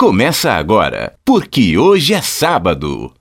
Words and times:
começa 0.00 0.52
agora, 0.52 1.12
porque 1.26 1.76
hoje 1.76 2.14
é 2.14 2.22
sábado. 2.22 3.12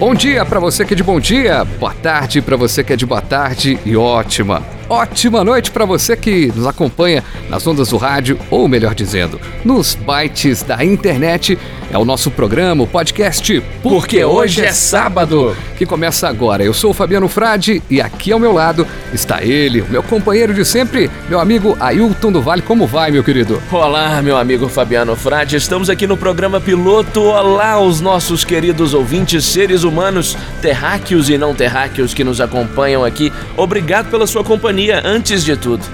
Bom 0.00 0.12
dia 0.16 0.44
para 0.44 0.58
você 0.58 0.84
que 0.84 0.94
é 0.94 0.96
de 0.96 1.04
bom 1.04 1.20
dia, 1.20 1.64
boa 1.64 1.94
tarde 1.94 2.42
para 2.42 2.56
você 2.56 2.82
que 2.82 2.92
é 2.92 2.96
de 2.96 3.06
boa 3.06 3.22
tarde 3.22 3.78
e 3.86 3.96
ótima 3.96 4.77
ótima 4.88 5.44
noite 5.44 5.70
para 5.70 5.84
você 5.84 6.16
que 6.16 6.50
nos 6.54 6.66
acompanha 6.66 7.22
nas 7.48 7.66
ondas 7.66 7.88
do 7.88 7.96
rádio, 7.96 8.38
ou 8.50 8.66
melhor 8.68 8.94
dizendo, 8.94 9.40
nos 9.64 9.94
bytes 9.94 10.62
da 10.62 10.84
internet. 10.84 11.58
É 11.90 11.96
o 11.96 12.04
nosso 12.04 12.30
programa, 12.30 12.82
o 12.82 12.86
podcast 12.86 13.62
Porque 13.82 14.22
Hoje 14.22 14.62
é 14.62 14.72
Sábado, 14.72 15.56
que 15.78 15.86
começa 15.86 16.28
agora. 16.28 16.62
Eu 16.62 16.74
sou 16.74 16.90
o 16.90 16.94
Fabiano 16.94 17.28
Frade 17.28 17.82
e 17.88 17.98
aqui 17.98 18.30
ao 18.30 18.38
meu 18.38 18.52
lado 18.52 18.86
está 19.10 19.42
ele, 19.42 19.80
o 19.80 19.88
meu 19.88 20.02
companheiro 20.02 20.52
de 20.52 20.66
sempre, 20.66 21.10
meu 21.30 21.40
amigo 21.40 21.78
Ailton 21.80 22.30
do 22.30 22.42
Vale. 22.42 22.60
Como 22.60 22.86
vai, 22.86 23.10
meu 23.10 23.24
querido? 23.24 23.62
Olá, 23.72 24.20
meu 24.20 24.36
amigo 24.36 24.68
Fabiano 24.68 25.16
Frade. 25.16 25.56
Estamos 25.56 25.88
aqui 25.88 26.06
no 26.06 26.16
programa 26.16 26.60
piloto. 26.60 27.22
Olá, 27.22 27.80
os 27.80 28.02
nossos 28.02 28.44
queridos 28.44 28.92
ouvintes, 28.92 29.46
seres 29.46 29.82
humanos, 29.82 30.36
terráqueos 30.60 31.30
e 31.30 31.38
não 31.38 31.54
terráqueos 31.54 32.12
que 32.12 32.22
nos 32.22 32.38
acompanham 32.38 33.02
aqui. 33.02 33.32
Obrigado 33.56 34.10
pela 34.10 34.26
sua 34.26 34.44
companhia 34.44 34.77
companhia 34.78 35.02
antes 35.04 35.44
de 35.44 35.56
tudo. 35.56 35.84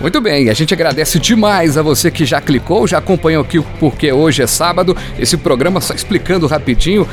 Muito 0.00 0.20
bem, 0.20 0.50
a 0.50 0.54
gente 0.54 0.74
agradece 0.74 1.18
demais 1.20 1.78
a 1.78 1.82
você 1.82 2.10
que 2.10 2.24
já 2.24 2.40
clicou, 2.40 2.88
já 2.88 2.98
acompanhou 2.98 3.42
aqui 3.42 3.62
porque 3.78 4.10
hoje 4.12 4.42
é 4.42 4.46
sábado. 4.48 4.96
Esse 5.16 5.36
programa, 5.36 5.80
só 5.80 5.94
explicando 5.94 6.48
rapidinho, 6.48 7.06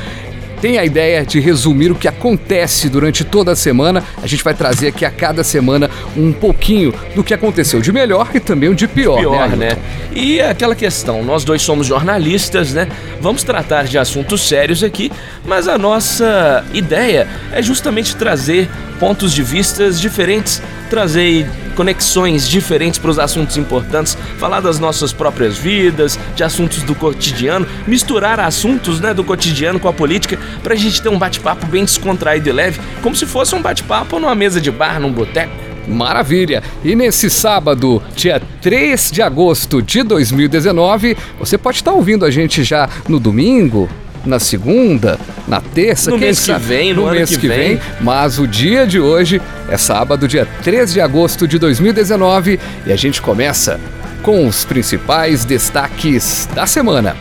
tem 0.60 0.76
a 0.76 0.84
ideia 0.84 1.24
de 1.24 1.38
resumir 1.38 1.92
o 1.92 1.94
que 1.94 2.08
acontece 2.08 2.88
durante 2.88 3.22
toda 3.22 3.52
a 3.52 3.56
semana. 3.56 4.02
A 4.20 4.26
gente 4.26 4.42
vai 4.42 4.54
trazer 4.54 4.88
aqui 4.88 5.04
a 5.04 5.10
cada 5.10 5.44
semana 5.44 5.88
um 6.16 6.32
pouquinho 6.32 6.92
do 7.14 7.22
que 7.22 7.32
aconteceu 7.32 7.80
de 7.80 7.92
melhor 7.92 8.28
e 8.34 8.40
também 8.40 8.68
o 8.68 8.74
de 8.74 8.88
pior, 8.88 9.20
pior 9.20 9.48
né, 9.50 9.56
né? 9.56 9.76
E 10.12 10.40
aquela 10.40 10.74
questão, 10.74 11.22
nós 11.22 11.44
dois 11.44 11.62
somos 11.62 11.86
jornalistas, 11.86 12.74
né? 12.74 12.88
Vamos 13.20 13.44
tratar 13.44 13.84
de 13.84 13.96
assuntos 13.98 14.46
sérios 14.46 14.82
aqui, 14.82 15.12
mas 15.46 15.68
a 15.68 15.78
nossa 15.78 16.64
ideia 16.74 17.28
é 17.52 17.62
justamente 17.62 18.16
trazer 18.16 18.68
pontos 18.98 19.32
de 19.32 19.42
vistas 19.42 19.98
diferentes, 20.00 20.60
trazer 20.90 21.48
conexões 21.76 22.46
diferentes 22.46 22.98
para 22.98 23.10
os 23.10 23.18
assuntos 23.18 23.56
importantes, 23.56 24.18
falar 24.38 24.60
das 24.60 24.78
nossas 24.78 25.12
próprias 25.12 25.56
vidas, 25.56 26.18
de 26.34 26.42
assuntos 26.42 26.82
do 26.82 26.94
cotidiano, 26.94 27.66
misturar 27.86 28.40
assuntos 28.40 29.00
né, 29.00 29.14
do 29.14 29.24
cotidiano 29.24 29.78
com 29.78 29.88
a 29.88 29.92
política 29.92 30.38
para 30.62 30.74
a 30.74 30.76
gente 30.76 31.00
ter 31.00 31.08
um 31.08 31.18
bate-papo 31.18 31.64
bem 31.66 31.84
descontraído 31.84 32.48
e 32.48 32.52
leve, 32.52 32.80
como 33.02 33.14
se 33.16 33.24
fosse 33.24 33.54
um 33.54 33.62
bate-papo 33.62 34.18
numa 34.18 34.34
mesa 34.34 34.60
de 34.60 34.70
bar, 34.70 35.00
num 35.00 35.12
boteco. 35.12 35.70
Maravilha! 35.88 36.62
E 36.84 36.94
nesse 36.94 37.30
sábado, 37.30 38.02
dia 38.14 38.42
3 38.60 39.10
de 39.10 39.22
agosto 39.22 39.80
de 39.80 40.02
2019, 40.02 41.16
você 41.38 41.56
pode 41.56 41.78
estar 41.78 41.92
ouvindo 41.92 42.24
a 42.24 42.30
gente 42.30 42.62
já 42.62 42.88
no 43.08 43.18
domingo, 43.18 43.88
na 44.24 44.38
segunda, 44.38 45.18
na 45.48 45.60
terça, 45.60 46.10
no 46.10 46.18
mês 46.18 46.38
sabe? 46.38 46.60
que 46.60 46.66
vem, 46.66 46.94
no, 46.94 47.06
no 47.06 47.12
mês 47.12 47.36
que, 47.36 47.48
vem. 47.48 47.58
vem. 47.58 47.80
Mas 48.00 48.38
o 48.38 48.46
dia 48.46 48.86
de 48.86 49.00
hoje 49.00 49.40
é 49.68 49.76
sábado, 49.76 50.28
dia 50.28 50.46
3 50.62 50.92
de 50.92 51.00
agosto 51.00 51.46
de 51.46 51.58
2019, 51.58 52.58
e 52.86 52.92
a 52.92 52.96
gente 52.96 53.20
começa 53.20 53.80
com 54.22 54.46
os 54.46 54.64
principais 54.64 55.44
destaques 55.44 56.48
da 56.54 56.66
semana. 56.66 57.16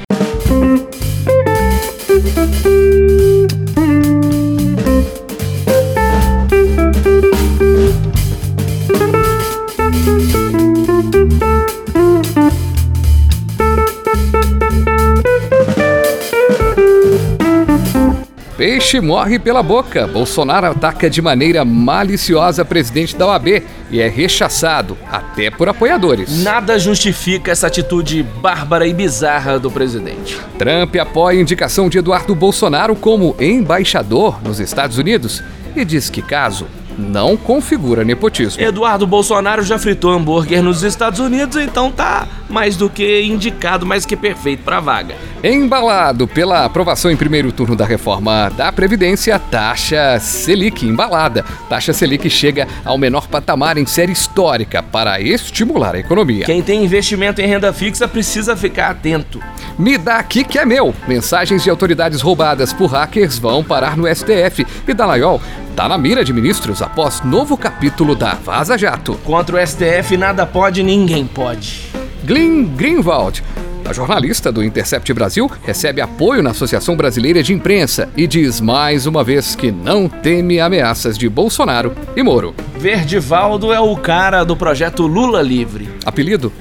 Peixe 18.90 19.02
morre 19.02 19.38
pela 19.38 19.62
boca. 19.62 20.08
Bolsonaro 20.08 20.66
ataca 20.66 21.08
de 21.08 21.22
maneira 21.22 21.64
maliciosa 21.64 22.66
presidente 22.66 23.16
da 23.16 23.28
OAB 23.28 23.62
e 23.92 24.02
é 24.02 24.08
rechaçado, 24.08 24.98
até 25.12 25.52
por 25.52 25.70
apoiadores. 25.70 26.44
Nada 26.44 26.80
justifica 26.80 27.52
essa 27.52 27.68
atitude 27.68 28.24
bárbara 28.24 28.88
e 28.88 28.94
bizarra 28.94 29.60
do 29.60 29.70
presidente. 29.70 30.40
Trump 30.58 30.96
apoia 30.96 31.38
a 31.38 31.42
indicação 31.42 31.88
de 31.88 32.00
Eduardo 32.00 32.34
Bolsonaro 32.34 32.96
como 32.96 33.36
embaixador 33.40 34.42
nos 34.42 34.60
Estados 34.60 34.98
Unidos 34.98 35.44
e 35.76 35.86
diz 35.86 36.10
que 36.10 36.24
caso 36.24 36.66
não 37.00 37.38
configura 37.38 38.04
nepotismo. 38.04 38.62
Eduardo 38.62 39.08
Bolsonaro 39.08 39.64
já 39.64 39.80
fritou 39.80 40.12
hambúrguer 40.12 40.62
nos 40.62 40.84
Estados 40.84 41.20
Unidos, 41.20 41.56
então 41.58 41.92
tá 41.92 42.28
mais 42.50 42.76
do 42.76 42.90
que 42.90 43.22
indicado, 43.22 43.86
mais 43.86 44.06
que 44.06 44.18
perfeito 44.18 44.64
para 44.64 44.78
a 44.78 44.82
vaga. 44.82 45.16
Embalado 45.44 46.28
pela 46.28 46.66
aprovação 46.66 47.10
em 47.10 47.16
primeiro 47.16 47.52
turno 47.52 47.76
da 47.76 47.86
reforma 47.86 48.50
da 48.50 48.72
Previdência, 48.72 49.40
taxa 49.40 50.20
Selic 50.20 50.86
embalada. 50.86 51.46
Taxa 51.70 51.94
Selic 51.94 52.30
chega 52.30 52.68
ao 52.84 52.98
menor 52.98 53.28
patamar 53.28 53.78
em 53.78 53.86
série 53.86 54.12
histórica 54.12 54.84
para 54.84 55.22
estimular 55.22 55.96
a 55.96 56.00
economia. 56.00 56.46
Quem 56.46 56.62
tem 56.62 56.84
investimento 56.84 57.42
em 57.42 57.48
renda 57.48 57.72
fixa 57.72 58.08
precisa 58.08 58.56
ficar 58.56 58.90
atento. 58.90 59.40
Me 59.78 59.98
dá 59.98 60.18
aqui 60.18 60.44
que 60.44 60.60
é 60.60 60.66
meu. 60.66 60.94
Mensagens 61.08 61.64
de 61.64 61.70
autoridades 61.70 62.22
roubadas 62.22 62.74
por 62.74 62.88
hackers 62.88 63.40
vão 63.40 63.64
parar 63.64 63.96
no 63.96 64.14
STF. 64.14 64.66
E 64.88 64.94
Dallagnol 64.94 65.42
está 65.80 65.88
na 65.88 65.98
mira 65.98 66.26
de 66.26 66.34
ministros 66.34 66.82
após 66.82 67.22
novo 67.22 67.56
capítulo 67.56 68.14
da 68.14 68.34
Vaza 68.34 68.78
Jato. 68.78 69.18
Contra 69.24 69.56
o 69.56 69.66
STF 69.66 70.18
nada 70.18 70.46
pode, 70.46 70.84
ninguém 70.84 71.26
pode. 71.26 71.84
Glenn 72.26 72.66
Greenwald 72.76 73.42
a 73.90 73.94
jornalista 73.94 74.52
do 74.52 74.64
Intercept 74.64 75.12
Brasil 75.14 75.50
recebe 75.64 76.00
apoio 76.00 76.44
na 76.44 76.52
Associação 76.52 76.96
Brasileira 76.96 77.42
de 77.42 77.54
Imprensa 77.54 78.08
e 78.16 78.28
diz 78.28 78.62
mais 78.62 79.08
uma 79.08 79.24
vez 79.24 79.56
que 79.56 79.72
não 79.72 80.08
teme 80.08 80.60
ameaças 80.60 81.18
de 81.18 81.28
Bolsonaro 81.28 81.96
e 82.16 82.22
Moro. 82.22 82.54
Verdivaldo 82.78 83.74
é 83.74 83.80
o 83.80 83.96
cara 83.98 84.44
do 84.44 84.56
projeto 84.56 85.08
Lula 85.08 85.42
Livre. 85.42 85.90
Apelido? 86.06 86.54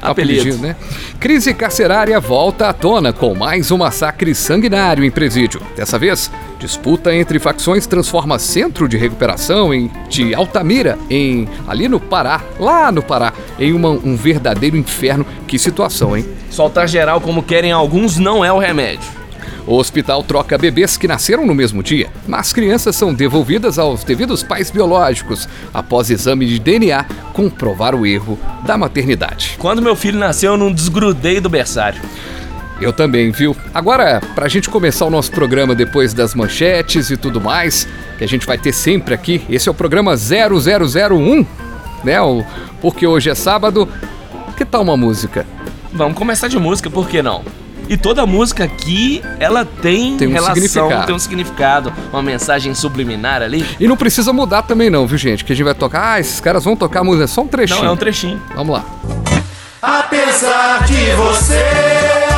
Apelido. 0.00 0.56
né? 0.58 0.76
Crise 1.18 1.52
carcerária 1.52 2.18
volta 2.18 2.68
à 2.68 2.72
tona 2.72 3.12
com 3.12 3.34
mais 3.34 3.70
um 3.70 3.78
massacre 3.78 4.34
sanguinário 4.34 5.04
em 5.04 5.10
presídio. 5.10 5.60
Dessa 5.76 5.98
vez, 5.98 6.30
disputa 6.58 7.14
entre 7.14 7.38
facções 7.38 7.86
transforma 7.86 8.38
centro 8.38 8.88
de 8.88 8.96
recuperação 8.96 9.72
em, 9.74 9.90
de 10.08 10.34
Altamira, 10.34 10.98
em 11.08 11.48
ali 11.68 11.88
no 11.88 12.00
Pará, 12.00 12.40
lá 12.58 12.90
no 12.90 13.02
Pará, 13.02 13.32
em 13.58 13.72
uma, 13.72 13.90
um 13.90 14.16
verdadeiro 14.16 14.76
inferno. 14.76 15.26
Que 15.46 15.58
situação, 15.58 16.16
hein? 16.16 16.26
Soltar 16.50 16.88
geral 16.88 17.20
como 17.20 17.42
querem 17.42 17.72
alguns 17.72 18.16
não 18.16 18.44
é 18.44 18.52
o 18.52 18.58
remédio. 18.58 19.19
O 19.70 19.76
hospital 19.78 20.24
troca 20.24 20.58
bebês 20.58 20.96
que 20.96 21.06
nasceram 21.06 21.46
no 21.46 21.54
mesmo 21.54 21.80
dia, 21.80 22.10
mas 22.26 22.52
crianças 22.52 22.96
são 22.96 23.14
devolvidas 23.14 23.78
aos 23.78 24.02
devidos 24.02 24.42
pais 24.42 24.68
biológicos 24.68 25.48
após 25.72 26.10
exame 26.10 26.44
de 26.44 26.58
DNA 26.58 27.06
comprovar 27.32 27.94
o 27.94 28.04
erro 28.04 28.36
da 28.66 28.76
maternidade. 28.76 29.54
Quando 29.60 29.80
meu 29.80 29.94
filho 29.94 30.18
nasceu, 30.18 30.54
eu 30.54 30.58
não 30.58 30.72
desgrudei 30.72 31.38
do 31.38 31.48
berçário. 31.48 32.02
Eu 32.80 32.92
também, 32.92 33.30
viu? 33.30 33.56
Agora, 33.72 34.20
pra 34.34 34.48
gente 34.48 34.68
começar 34.68 35.04
o 35.04 35.10
nosso 35.10 35.30
programa 35.30 35.72
depois 35.72 36.12
das 36.12 36.34
manchetes 36.34 37.08
e 37.08 37.16
tudo 37.16 37.40
mais, 37.40 37.86
que 38.18 38.24
a 38.24 38.28
gente 38.28 38.44
vai 38.44 38.58
ter 38.58 38.72
sempre 38.72 39.14
aqui, 39.14 39.40
esse 39.48 39.68
é 39.68 39.70
o 39.70 39.74
programa 39.74 40.16
0001, 40.16 41.46
né? 42.02 42.16
Porque 42.80 43.06
hoje 43.06 43.30
é 43.30 43.36
sábado. 43.36 43.88
Que 44.56 44.64
tal 44.64 44.82
uma 44.82 44.96
música? 44.96 45.46
Vamos 45.92 46.18
começar 46.18 46.48
de 46.48 46.58
música, 46.58 46.90
por 46.90 47.08
que 47.08 47.22
não? 47.22 47.44
E 47.90 47.96
toda 47.96 48.24
música 48.24 48.62
aqui, 48.62 49.20
ela 49.40 49.64
tem, 49.64 50.16
tem 50.16 50.28
um 50.28 50.32
relação, 50.32 50.88
tem 51.06 51.12
um 51.12 51.18
significado, 51.18 51.92
uma 52.12 52.22
mensagem 52.22 52.72
subliminar 52.72 53.42
ali. 53.42 53.66
E 53.80 53.88
não 53.88 53.96
precisa 53.96 54.32
mudar 54.32 54.62
também 54.62 54.88
não, 54.88 55.08
viu 55.08 55.18
gente? 55.18 55.44
Que 55.44 55.52
a 55.52 55.56
gente 55.56 55.64
vai 55.64 55.74
tocar, 55.74 56.12
ah, 56.12 56.20
esses 56.20 56.38
caras 56.38 56.64
vão 56.64 56.76
tocar 56.76 57.02
música, 57.02 57.24
é 57.24 57.26
só 57.26 57.42
um 57.42 57.48
trechinho. 57.48 57.82
Não, 57.82 57.88
é 57.88 57.90
um 57.90 57.96
trechinho. 57.96 58.40
Vamos 58.54 58.74
lá. 58.74 58.84
Apesar 59.82 60.84
de 60.84 61.10
você, 61.16 61.64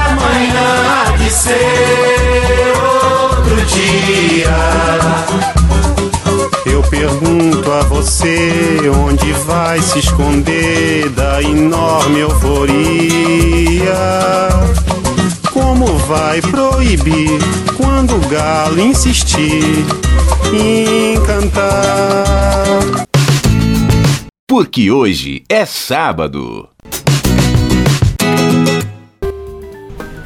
amanhã 0.07 1.11
há 1.11 1.17
de 1.19 1.29
ser 1.29 2.73
outro 2.83 3.57
dia. 3.67 4.57
Eu 6.65 6.83
pergunto 6.85 7.71
a 7.71 7.83
você 7.83 8.81
onde 9.05 9.31
vai 9.33 9.83
se 9.83 9.99
esconder 9.99 11.11
da 11.11 11.43
enorme 11.43 12.21
euforia. 12.21 13.93
Como 15.73 15.97
vai 16.01 16.39
proibir 16.43 17.41
quando 17.79 18.15
o 18.17 18.29
galo 18.29 18.79
insistir 18.79 19.65
em 20.53 21.19
cantar? 21.25 23.07
Porque 24.47 24.91
hoje 24.91 25.43
é 25.49 25.65
sábado. 25.65 26.69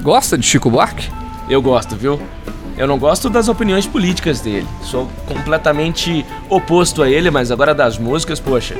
Gosta 0.02 0.36
de 0.36 0.44
Chico 0.44 0.68
Buarque? 0.68 1.08
Eu 1.48 1.62
gosto, 1.62 1.94
viu? 1.94 2.20
Eu 2.76 2.88
não 2.88 2.98
gosto 2.98 3.30
das 3.30 3.48
opiniões 3.48 3.86
políticas 3.86 4.40
dele. 4.40 4.66
Sou 4.82 5.08
completamente 5.28 6.26
oposto 6.50 7.04
a 7.04 7.08
ele, 7.08 7.30
mas 7.30 7.52
agora 7.52 7.72
das 7.72 7.98
músicas, 7.98 8.40
poxa, 8.40 8.74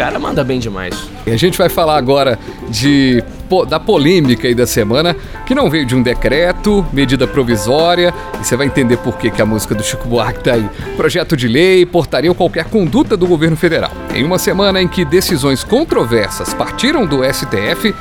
cara 0.00 0.18
manda 0.18 0.42
bem 0.42 0.58
demais. 0.58 0.94
E 1.26 1.30
a 1.30 1.36
gente 1.36 1.58
vai 1.58 1.68
falar 1.68 1.98
agora 1.98 2.38
de 2.70 3.22
da 3.68 3.80
polêmica 3.80 4.46
aí 4.46 4.54
da 4.54 4.66
semana, 4.66 5.14
que 5.44 5.56
não 5.56 5.68
veio 5.68 5.84
de 5.84 5.94
um 5.94 6.02
decreto, 6.02 6.86
medida 6.92 7.26
provisória, 7.26 8.14
e 8.40 8.44
você 8.44 8.56
vai 8.56 8.66
entender 8.66 8.96
por 8.98 9.18
que, 9.18 9.28
que 9.28 9.42
a 9.42 9.44
música 9.44 9.74
do 9.74 9.82
Chico 9.82 10.08
Buarque 10.08 10.44
tá 10.44 10.54
aí. 10.54 10.66
Projeto 10.96 11.36
de 11.36 11.48
lei, 11.48 11.84
portaria 11.84 12.30
ou 12.30 12.34
qualquer 12.34 12.66
conduta 12.66 13.16
do 13.16 13.26
governo 13.26 13.56
federal. 13.56 13.90
Em 14.14 14.24
uma 14.24 14.38
semana 14.38 14.80
em 14.80 14.86
que 14.86 15.04
decisões 15.04 15.64
controversas 15.64 16.54
partiram 16.54 17.04
do 17.04 17.22
STF, 17.24 17.92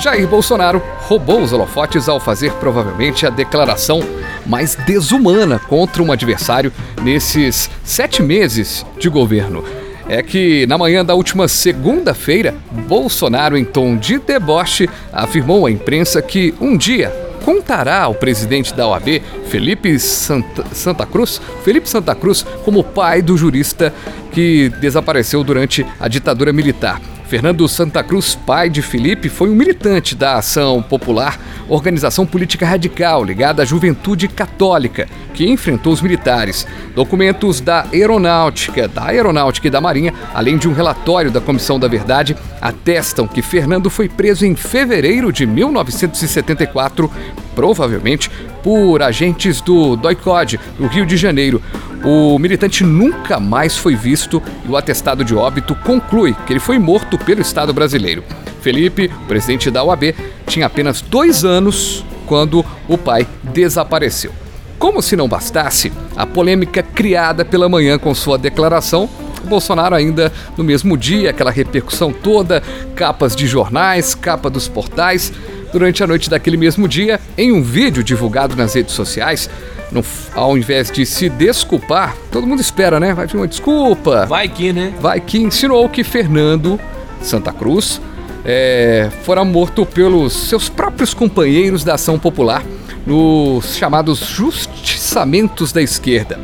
Jair 0.00 0.26
Bolsonaro 0.26 0.82
roubou 1.02 1.40
os 1.40 1.52
holofotes 1.52 2.08
ao 2.08 2.18
fazer 2.18 2.52
provavelmente 2.54 3.24
a 3.24 3.30
declaração 3.30 4.00
mais 4.44 4.74
desumana 4.84 5.60
contra 5.60 6.02
um 6.02 6.10
adversário 6.10 6.72
nesses 7.02 7.70
sete 7.84 8.20
meses 8.20 8.84
de 8.98 9.08
governo. 9.08 9.64
É 10.12 10.22
que 10.22 10.66
na 10.66 10.76
manhã 10.76 11.02
da 11.02 11.14
última 11.14 11.48
segunda-feira, 11.48 12.54
Bolsonaro, 12.86 13.56
em 13.56 13.64
tom 13.64 13.96
de 13.96 14.18
deboche, 14.18 14.86
afirmou 15.10 15.64
à 15.64 15.70
imprensa 15.70 16.20
que 16.20 16.52
um 16.60 16.76
dia 16.76 17.10
contará 17.46 18.02
ao 18.02 18.14
presidente 18.14 18.74
da 18.74 18.86
OAB, 18.86 19.22
Felipe 19.48 19.98
Santa, 19.98 20.66
Santa 20.74 21.06
Cruz, 21.06 21.40
Felipe 21.64 21.88
Santa 21.88 22.14
Cruz, 22.14 22.44
como 22.62 22.84
pai 22.84 23.22
do 23.22 23.38
jurista 23.38 23.90
que 24.32 24.68
desapareceu 24.82 25.42
durante 25.42 25.86
a 25.98 26.08
ditadura 26.08 26.52
militar. 26.52 27.00
Fernando 27.32 27.66
Santa 27.66 28.04
Cruz, 28.04 28.34
pai 28.34 28.68
de 28.68 28.82
Felipe, 28.82 29.30
foi 29.30 29.48
um 29.48 29.54
militante 29.54 30.14
da 30.14 30.36
Ação 30.36 30.82
Popular, 30.82 31.40
organização 31.66 32.26
política 32.26 32.66
radical 32.66 33.24
ligada 33.24 33.62
à 33.62 33.64
juventude 33.64 34.28
católica, 34.28 35.08
que 35.32 35.48
enfrentou 35.48 35.94
os 35.94 36.02
militares. 36.02 36.66
Documentos 36.94 37.58
da 37.58 37.86
Aeronáutica, 37.90 38.86
da 38.86 39.06
Aeronáutica 39.06 39.66
e 39.66 39.70
da 39.70 39.80
Marinha, 39.80 40.12
além 40.34 40.58
de 40.58 40.68
um 40.68 40.74
relatório 40.74 41.30
da 41.30 41.40
Comissão 41.40 41.80
da 41.80 41.88
Verdade, 41.88 42.36
atestam 42.60 43.26
que 43.26 43.40
Fernando 43.40 43.88
foi 43.88 44.10
preso 44.10 44.44
em 44.44 44.54
fevereiro 44.54 45.32
de 45.32 45.46
1974, 45.46 47.10
provavelmente 47.54 48.30
por 48.62 49.02
agentes 49.02 49.60
do 49.60 49.96
DOICOD, 49.96 50.58
do 50.78 50.86
Rio 50.86 51.04
de 51.04 51.16
Janeiro. 51.16 51.62
O 52.04 52.38
militante 52.38 52.84
nunca 52.84 53.38
mais 53.38 53.76
foi 53.76 53.94
visto 53.94 54.42
e 54.64 54.68
o 54.68 54.76
atestado 54.76 55.24
de 55.24 55.34
óbito 55.34 55.74
conclui 55.74 56.34
que 56.46 56.52
ele 56.52 56.60
foi 56.60 56.78
morto 56.78 57.16
pelo 57.18 57.40
Estado 57.40 57.72
brasileiro. 57.72 58.24
Felipe, 58.60 59.10
presidente 59.26 59.70
da 59.70 59.84
UAB, 59.84 60.14
tinha 60.46 60.66
apenas 60.66 61.00
dois 61.00 61.44
anos 61.44 62.04
quando 62.26 62.64
o 62.88 62.96
pai 62.96 63.26
desapareceu. 63.42 64.32
Como 64.78 65.00
se 65.00 65.16
não 65.16 65.28
bastasse, 65.28 65.92
a 66.16 66.26
polêmica 66.26 66.82
criada 66.82 67.44
pela 67.44 67.68
manhã 67.68 67.98
com 67.98 68.14
sua 68.14 68.36
declaração 68.36 69.08
Bolsonaro 69.44 69.94
ainda 69.94 70.32
no 70.56 70.64
mesmo 70.64 70.96
dia, 70.96 71.30
aquela 71.30 71.50
repercussão 71.50 72.12
toda, 72.12 72.62
capas 72.94 73.34
de 73.34 73.46
jornais, 73.46 74.14
capa 74.14 74.48
dos 74.48 74.68
portais. 74.68 75.32
Durante 75.72 76.02
a 76.04 76.06
noite 76.06 76.28
daquele 76.28 76.56
mesmo 76.56 76.86
dia, 76.86 77.18
em 77.36 77.50
um 77.50 77.62
vídeo 77.62 78.04
divulgado 78.04 78.54
nas 78.54 78.74
redes 78.74 78.94
sociais, 78.94 79.48
no, 79.90 80.04
ao 80.34 80.56
invés 80.56 80.90
de 80.90 81.06
se 81.06 81.28
desculpar, 81.28 82.16
todo 82.30 82.46
mundo 82.46 82.60
espera, 82.60 83.00
né? 83.00 83.14
Vai 83.14 83.26
vir 83.26 83.36
uma 83.36 83.48
desculpa. 83.48 84.26
Vai 84.26 84.48
que, 84.48 84.72
né? 84.72 84.92
Vai 85.00 85.20
que 85.20 85.38
insinuou 85.38 85.88
que 85.88 86.04
Fernando 86.04 86.78
Santa 87.22 87.52
Cruz 87.52 88.00
é, 88.44 89.10
fora 89.22 89.44
morto 89.44 89.86
pelos 89.86 90.32
seus 90.32 90.68
próprios 90.68 91.14
companheiros 91.14 91.84
da 91.84 91.94
ação 91.94 92.18
popular 92.18 92.64
nos 93.06 93.76
chamados 93.76 94.18
justiçamentos 94.18 95.72
da 95.72 95.82
esquerda. 95.82 96.38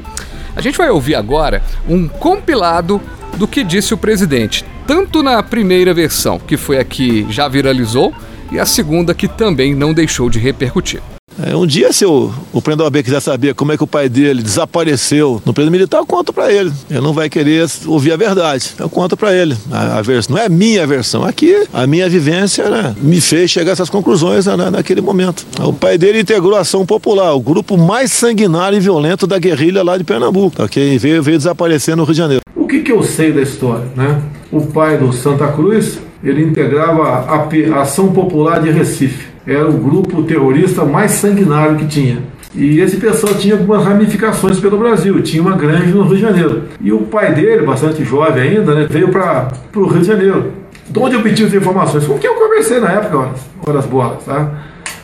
A 0.56 0.60
gente 0.60 0.76
vai 0.76 0.90
ouvir 0.90 1.14
agora 1.14 1.62
um 1.88 2.08
compilado 2.08 3.00
do 3.36 3.46
que 3.46 3.62
disse 3.62 3.94
o 3.94 3.96
presidente, 3.96 4.64
tanto 4.86 5.22
na 5.22 5.42
primeira 5.42 5.94
versão, 5.94 6.38
que 6.38 6.56
foi 6.56 6.78
a 6.78 6.84
que 6.84 7.26
já 7.30 7.46
viralizou, 7.46 8.12
e 8.50 8.58
a 8.58 8.66
segunda 8.66 9.14
que 9.14 9.28
também 9.28 9.74
não 9.74 9.92
deixou 9.92 10.28
de 10.30 10.38
repercutir. 10.38 11.00
É, 11.40 11.54
um 11.54 11.64
dia, 11.64 11.92
se 11.92 12.04
o, 12.04 12.32
o 12.52 12.60
Prendo 12.60 12.84
AB 12.84 13.00
quiser 13.00 13.20
saber 13.20 13.54
como 13.54 13.70
é 13.70 13.76
que 13.76 13.84
o 13.84 13.86
pai 13.86 14.08
dele 14.08 14.42
desapareceu 14.42 15.40
no 15.46 15.54
preso 15.54 15.70
militar, 15.70 15.98
eu 15.98 16.06
conto 16.06 16.32
para 16.32 16.52
ele. 16.52 16.72
Ele 16.90 17.00
não 17.00 17.12
vai 17.12 17.30
querer 17.30 17.64
ouvir 17.86 18.12
a 18.12 18.16
verdade. 18.16 18.74
Eu 18.76 18.88
conto 18.88 19.16
para 19.16 19.32
ele. 19.32 19.56
A, 19.70 19.98
a 19.98 20.02
versão, 20.02 20.34
não 20.34 20.42
é 20.42 20.46
a 20.46 20.48
minha 20.48 20.84
versão. 20.84 21.24
Aqui, 21.24 21.64
a 21.72 21.86
minha 21.86 22.08
vivência 22.08 22.68
né, 22.68 22.94
me 23.00 23.20
fez 23.20 23.52
chegar 23.52 23.70
a 23.70 23.74
essas 23.74 23.88
conclusões 23.88 24.46
né, 24.46 24.68
naquele 24.70 25.00
momento. 25.00 25.46
O 25.60 25.72
pai 25.72 25.96
dele 25.96 26.20
integrou 26.20 26.56
a 26.56 26.60
Ação 26.60 26.84
Popular, 26.84 27.32
o 27.34 27.40
grupo 27.40 27.76
mais 27.76 28.10
sanguinário 28.10 28.76
e 28.76 28.80
violento 28.80 29.24
da 29.24 29.38
guerrilha 29.38 29.84
lá 29.84 29.96
de 29.96 30.02
Pernambuco, 30.02 30.60
ok? 30.60 30.98
Veio, 30.98 31.22
veio 31.22 31.38
desaparecer 31.38 31.96
no 31.96 32.02
Rio 32.02 32.14
de 32.14 32.18
Janeiro. 32.18 32.42
O 32.56 32.66
que, 32.66 32.80
que 32.80 32.90
eu 32.90 33.02
sei 33.04 33.32
da 33.32 33.42
história, 33.42 33.86
né? 33.94 34.20
O 34.50 34.66
pai 34.66 34.98
do 34.98 35.12
Santa 35.12 35.46
Cruz, 35.52 35.98
ele 36.22 36.42
integrava 36.42 37.02
a, 37.02 37.80
Ação 37.80 38.12
Popular 38.12 38.60
de 38.60 38.70
Recife 38.70 39.28
era 39.48 39.66
o 39.66 39.72
grupo 39.72 40.22
terrorista 40.24 40.84
mais 40.84 41.12
sanguinário 41.12 41.76
que 41.76 41.86
tinha. 41.86 42.18
E 42.54 42.80
esse 42.80 42.98
pessoal 42.98 43.34
tinha 43.34 43.54
algumas 43.54 43.82
ramificações 43.82 44.60
pelo 44.60 44.78
Brasil, 44.78 45.22
tinha 45.22 45.40
uma 45.40 45.56
grande 45.56 45.92
no 45.92 46.02
Rio 46.02 46.16
de 46.16 46.22
Janeiro. 46.22 46.62
E 46.80 46.92
o 46.92 46.98
pai 47.00 47.32
dele, 47.34 47.64
bastante 47.64 48.04
jovem 48.04 48.42
ainda, 48.42 48.74
né, 48.74 48.86
veio 48.88 49.08
para 49.08 49.48
o 49.74 49.86
Rio 49.86 50.00
de 50.00 50.06
Janeiro. 50.06 50.52
De 50.86 50.98
onde 50.98 51.16
obtive 51.16 51.48
as 51.48 51.54
informações? 51.54 52.06
Com 52.06 52.18
quem 52.18 52.30
eu 52.30 52.36
conversei 52.36 52.78
na 52.78 52.92
época, 52.92 53.30
horas, 53.66 53.86
boas, 53.86 54.22
tá? 54.24 54.50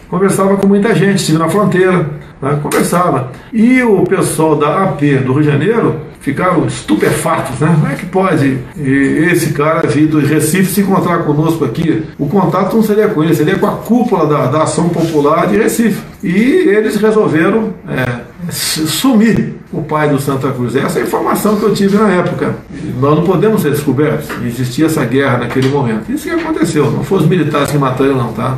Conversava 0.09 0.57
com 0.57 0.67
muita 0.67 0.95
gente, 0.95 1.17
estive 1.17 1.39
na 1.39 1.49
fronteira, 1.49 2.11
né, 2.41 2.59
conversava. 2.63 3.31
E 3.53 3.83
o 3.83 4.05
pessoal 4.05 4.57
da 4.57 4.85
AP 4.85 5.01
do 5.25 5.33
Rio 5.33 5.43
de 5.43 5.51
Janeiro 5.51 5.97
ficaram 6.25 6.67
estupefatos, 6.67 7.61
né? 7.61 7.77
Como 7.79 7.87
é 7.87 7.95
que 7.97 8.07
pode 8.07 8.59
esse 8.79 9.53
cara 9.53 9.87
vir 9.87 10.07
do 10.07 10.19
Recife 10.21 10.73
se 10.73 10.81
encontrar 10.81 11.19
conosco 11.19 11.67
aqui? 11.67 12.03
O 12.19 12.27
contato 12.27 12.75
não 12.75 12.83
seria 12.83 13.09
com 13.09 13.23
ele, 13.23 13.35
seria 13.35 13.59
com 13.59 13.67
a 13.67 13.73
cúpula 13.73 14.27
da, 14.27 14.47
da 14.47 14.63
Ação 14.63 14.89
Popular 14.89 15.47
de 15.47 15.59
Recife. 15.59 16.01
E 16.23 16.33
eles 16.33 16.97
resolveram 16.97 17.75
é, 17.87 18.23
sumir 18.51 19.57
o 19.71 19.83
pai 19.83 20.09
do 20.09 20.19
Santa 20.19 20.51
Cruz. 20.51 20.75
Essa 20.75 20.99
é 20.99 21.03
a 21.03 21.05
informação 21.05 21.57
que 21.57 21.65
eu 21.65 21.75
tive 21.75 21.99
na 21.99 22.09
época. 22.09 22.57
Nós 22.99 23.17
não 23.17 23.25
podemos 23.25 23.61
ser 23.61 23.73
descobertos. 23.73 24.27
Existia 24.43 24.87
essa 24.87 25.05
guerra 25.05 25.39
naquele 25.39 25.69
momento. 25.69 26.11
Isso 26.11 26.25
que 26.25 26.31
aconteceu. 26.31 26.91
Não 26.91 27.05
foram 27.05 27.25
os 27.25 27.29
militares 27.29 27.71
que 27.71 27.77
mataram, 27.77 28.17
não, 28.17 28.33
tá? 28.33 28.57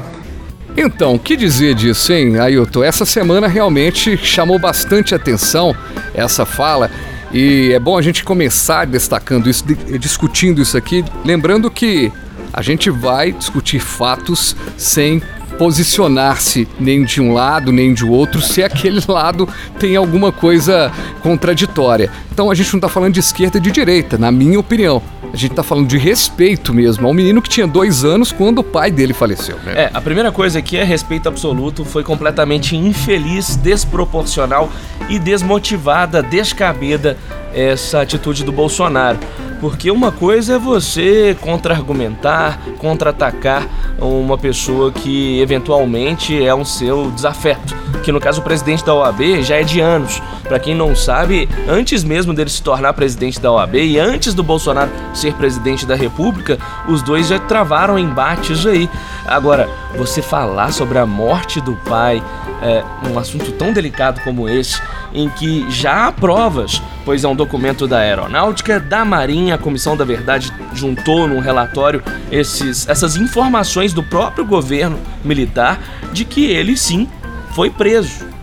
Então, 0.77 1.15
o 1.15 1.19
que 1.19 1.37
dizer 1.37 1.75
disso, 1.75 2.13
hein, 2.13 2.39
Ailton? 2.39 2.85
Essa 2.85 3.05
semana 3.05 3.49
realmente 3.49 4.17
chamou 4.19 4.59
bastante 4.59 5.15
atenção 5.17 5.75
essa 6.15 6.47
fala 6.47 6.91
e 7.33 7.73
é 7.73 7.79
bom 7.79 7.99
a 7.99 8.03
gente 8.03 8.25
começar 8.25 8.87
destacando 8.87 9.49
isso, 9.49 9.65
discutindo 9.99 10.63
isso 10.63 10.77
aqui, 10.77 11.05
lembrando 11.25 11.71
que 11.71 12.13
a 12.53 12.63
gente 12.63 12.89
vai 12.91 13.33
discutir 13.33 13.81
fatos 13.81 14.57
sem 14.77 15.23
posicionar-se 15.59 16.69
nem 16.79 17.05
de 17.05 17.21
um 17.21 17.33
lado 17.33 17.73
nem 17.73 17.95
de 17.95 18.05
outro 18.05 18.41
se 18.41 18.63
aquele 18.63 19.01
lado 19.09 19.49
tem 19.79 19.97
alguma 19.97 20.31
coisa 20.31 20.93
contraditória. 21.23 22.11
Então 22.37 22.51
a 22.51 22.55
gente 22.55 22.71
não 22.71 22.77
está 22.77 22.89
falando 22.91 23.15
de 23.15 23.21
esquerda 23.21 23.57
e 23.57 23.61
de 23.63 23.71
direita, 23.71 24.19
na 24.19 24.31
minha 24.31 24.61
opinião. 24.61 25.01
A 25.33 25.37
gente 25.39 25.53
está 25.53 25.63
falando 25.63 25.89
de 25.89 25.97
respeito 25.97 26.75
mesmo 26.75 27.07
ao 27.09 27.15
menino 27.15 27.41
que 27.41 27.49
tinha 27.49 27.67
dois 27.67 28.05
anos 28.05 28.31
quando 28.31 28.59
o 28.59 28.63
pai 28.63 28.91
dele 28.91 29.15
faleceu. 29.15 29.57
Né? 29.65 29.73
É, 29.75 29.91
a 29.91 30.03
primeira 30.03 30.31
coisa 30.31 30.59
aqui 30.59 30.77
é 30.77 30.85
respeito 30.85 31.31
absoluto. 31.31 31.83
Foi 31.83 32.05
completamente 32.05 32.77
infeliz, 32.77 33.57
desproporcional 33.57 34.71
e 35.09 35.19
desmotivada, 35.19 36.23
descabida 36.23 37.17
essa 37.55 38.03
atitude 38.03 38.45
do 38.45 38.53
Bolsonaro. 38.53 39.19
Porque 39.59 39.91
uma 39.91 40.13
coisa 40.13 40.57
é 40.57 40.59
você 40.59 41.35
contra-argumentar, 41.41 42.61
contra-atacar 42.79 43.67
uma 43.99 44.37
pessoa 44.37 44.93
que 44.93 45.41
eventualmente 45.41 46.45
é 46.45 46.55
um 46.55 46.65
seu 46.65 47.11
desafeto. 47.11 47.75
Que 48.05 48.13
no 48.13 48.21
caso 48.21 48.41
o 48.41 48.45
presidente 48.45 48.85
da 48.85 48.95
OAB 48.95 49.43
já 49.43 49.57
é 49.57 49.63
de 49.63 49.81
anos. 49.81 50.21
Para 50.45 50.59
quem 50.61 50.75
não 50.75 50.95
sabe, 50.95 51.49
antes 51.67 52.05
mesmo 52.05 52.26
dele 52.35 52.51
se 52.51 52.63
tornar 52.63 52.93
presidente 52.93 53.41
da 53.41 53.51
OAB 53.51 53.75
e 53.77 53.99
antes 53.99 54.35
do 54.35 54.43
Bolsonaro 54.43 54.91
ser 55.15 55.35
presidente 55.35 55.87
da 55.87 55.95
República, 55.95 56.59
os 56.89 57.03
dois 57.03 57.29
já 57.29 57.39
travaram 57.39 57.99
embates 57.99 58.67
aí. 58.67 58.89
Agora, 59.27 59.69
você 59.97 60.23
falar 60.23 60.73
sobre 60.73 60.99
a 60.99 61.07
morte 61.07 61.61
do 61.61 61.75
pai, 61.77 62.23
é, 62.63 62.85
um 63.11 63.19
assunto 63.19 63.53
tão 63.53 63.73
delicado 63.73 64.21
como 64.23 64.49
esse, 64.49 64.81
em 65.13 65.29
que 65.29 65.69
já 65.71 66.07
há 66.07 66.13
provas, 66.13 66.83
pois 67.05 67.25
é 67.25 67.29
um 67.29 67.35
documento 67.35 67.87
da 67.87 67.99
Aeronáutica, 67.99 68.79
da 68.79 69.05
Marinha, 69.05 69.55
a 69.55 69.59
Comissão 69.59 69.97
da 69.97 70.05
Verdade 70.05 70.53
juntou 70.73 71.27
num 71.27 71.41
relatório 71.41 72.03
esses, 72.31 72.89
essas 72.89 73.17
informações 73.17 73.93
do 73.93 74.03
próprio 74.03 74.45
governo 74.45 74.99
militar 75.25 75.81
de 76.13 76.25
que 76.25 76.45
ele 76.45 76.77
sim 76.77 77.09
foi 77.55 77.71
preso. 77.71 78.36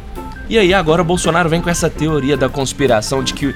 E 0.50 0.58
aí 0.58 0.74
agora 0.74 1.02
o 1.02 1.06
Bolsonaro 1.06 1.50
vem 1.50 1.62
com 1.62 1.70
essa 1.70 1.90
teoria 1.90 2.36
da 2.36 2.50
conspiração 2.50 3.24
de 3.24 3.34
que 3.34 3.56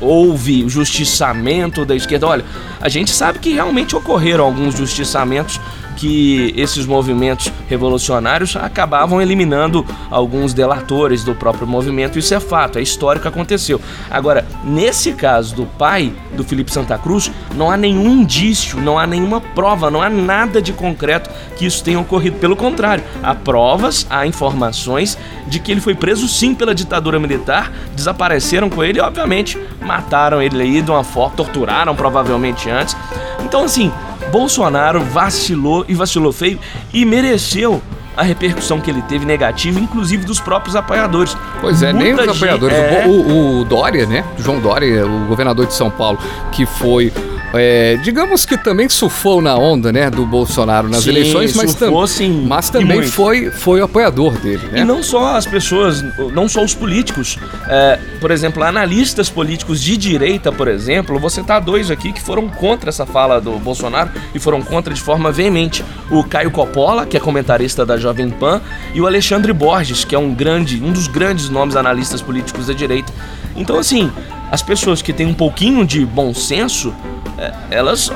houve 0.00 0.68
justiçamento 0.68 1.84
da 1.84 1.94
esquerda. 1.94 2.26
Olha, 2.26 2.44
a 2.80 2.88
gente 2.88 3.10
sabe 3.10 3.38
que 3.38 3.52
realmente 3.52 3.96
ocorreram 3.96 4.44
alguns 4.44 4.76
justiçamentos 4.76 5.60
que 5.98 6.54
esses 6.56 6.86
movimentos 6.86 7.52
revolucionários 7.68 8.54
acabavam 8.54 9.20
eliminando 9.20 9.84
alguns 10.10 10.54
delatores 10.54 11.24
do 11.24 11.34
próprio 11.34 11.66
movimento. 11.66 12.18
Isso 12.18 12.32
é 12.32 12.38
fato, 12.40 12.78
é 12.78 12.82
histórico, 12.82 13.26
aconteceu. 13.26 13.80
Agora, 14.08 14.46
nesse 14.62 15.12
caso 15.12 15.56
do 15.56 15.66
pai 15.66 16.12
do 16.36 16.44
Felipe 16.44 16.72
Santa 16.72 16.96
Cruz, 16.96 17.32
não 17.56 17.68
há 17.68 17.76
nenhum 17.76 18.20
indício, 18.20 18.80
não 18.80 18.96
há 18.96 19.08
nenhuma 19.08 19.40
prova, 19.40 19.90
não 19.90 20.00
há 20.00 20.08
nada 20.08 20.62
de 20.62 20.72
concreto 20.72 21.30
que 21.56 21.66
isso 21.66 21.82
tenha 21.82 21.98
ocorrido. 21.98 22.38
Pelo 22.38 22.54
contrário, 22.54 23.02
há 23.20 23.34
provas, 23.34 24.06
há 24.08 24.24
informações 24.24 25.18
de 25.48 25.58
que 25.58 25.72
ele 25.72 25.80
foi 25.80 25.96
preso 25.96 26.28
sim 26.28 26.54
pela 26.54 26.74
ditadura 26.74 27.18
militar, 27.18 27.72
desapareceram 27.96 28.70
com 28.70 28.84
ele 28.84 29.00
obviamente, 29.00 29.47
mataram 29.80 30.42
ele 30.42 30.60
aí 30.60 30.82
de 30.82 30.90
uma 30.90 31.04
forma, 31.04 31.36
torturaram 31.36 31.94
provavelmente 31.94 32.68
antes. 32.68 32.96
Então, 33.44 33.64
assim, 33.64 33.92
Bolsonaro 34.32 35.00
vacilou 35.02 35.84
e 35.88 35.94
vacilou 35.94 36.32
feio 36.32 36.58
e 36.92 37.04
mereceu 37.04 37.80
a 38.16 38.22
repercussão 38.22 38.80
que 38.80 38.90
ele 38.90 39.00
teve 39.02 39.24
negativa, 39.24 39.78
inclusive 39.78 40.24
dos 40.24 40.40
próprios 40.40 40.74
apoiadores. 40.74 41.36
Pois 41.60 41.82
é, 41.82 41.92
nem 41.92 42.12
Muita 42.14 42.30
os 42.32 42.36
apoiadores. 42.36 42.76
é, 42.76 43.04
o- 43.06 43.60
o 43.60 43.64
Dória, 43.64 44.06
né? 44.06 44.24
João 44.38 44.58
Dória, 44.60 45.06
o 45.06 45.26
governador 45.26 45.66
de 45.66 45.74
São 45.74 45.88
Paulo, 45.88 46.18
que 46.50 46.66
foi. 46.66 47.12
É, 47.54 47.96
digamos 48.02 48.44
que 48.44 48.56
também 48.56 48.88
surfou 48.88 49.40
na 49.40 49.56
onda, 49.56 49.90
né, 49.92 50.10
do 50.10 50.26
Bolsonaro 50.26 50.88
nas 50.88 51.04
Sim, 51.04 51.10
eleições, 51.10 51.54
mas, 51.54 51.74
tam- 51.74 51.88
surfou, 51.88 52.06
sim, 52.06 52.44
mas 52.46 52.68
também 52.70 53.02
foi, 53.02 53.50
foi 53.50 53.80
o 53.80 53.84
apoiador 53.84 54.32
dele, 54.38 54.68
né? 54.70 54.80
E 54.80 54.84
não 54.84 55.02
só 55.02 55.36
as 55.36 55.46
pessoas, 55.46 56.04
não 56.32 56.48
só 56.48 56.62
os 56.62 56.74
políticos. 56.74 57.38
É, 57.68 57.98
por 58.20 58.30
exemplo, 58.30 58.62
analistas 58.62 59.30
políticos 59.30 59.80
de 59.80 59.96
direita, 59.96 60.52
por 60.52 60.68
exemplo, 60.68 61.18
vou 61.18 61.30
citar 61.30 61.60
dois 61.60 61.90
aqui 61.90 62.12
que 62.12 62.20
foram 62.20 62.48
contra 62.48 62.90
essa 62.90 63.06
fala 63.06 63.40
do 63.40 63.52
Bolsonaro 63.58 64.10
e 64.34 64.38
foram 64.38 64.60
contra 64.62 64.92
de 64.92 65.00
forma 65.00 65.30
veemente. 65.32 65.84
O 66.10 66.22
Caio 66.24 66.50
Coppola, 66.50 67.06
que 67.06 67.16
é 67.16 67.20
comentarista 67.20 67.84
da 67.86 67.96
Jovem 67.96 68.28
Pan, 68.30 68.60
e 68.94 69.00
o 69.00 69.06
Alexandre 69.06 69.52
Borges, 69.52 70.04
que 70.04 70.14
é 70.14 70.18
um 70.18 70.34
grande, 70.34 70.82
um 70.82 70.92
dos 70.92 71.06
grandes 71.06 71.48
nomes 71.48 71.76
analistas 71.76 72.20
políticos 72.20 72.66
da 72.66 72.72
direita. 72.72 73.12
Então, 73.56 73.78
assim, 73.78 74.10
as 74.50 74.62
pessoas 74.62 75.02
que 75.02 75.12
têm 75.12 75.26
um 75.26 75.34
pouquinho 75.34 75.86
de 75.86 76.04
bom 76.04 76.32
senso, 76.34 76.94
é, 77.36 77.52
elas 77.70 78.10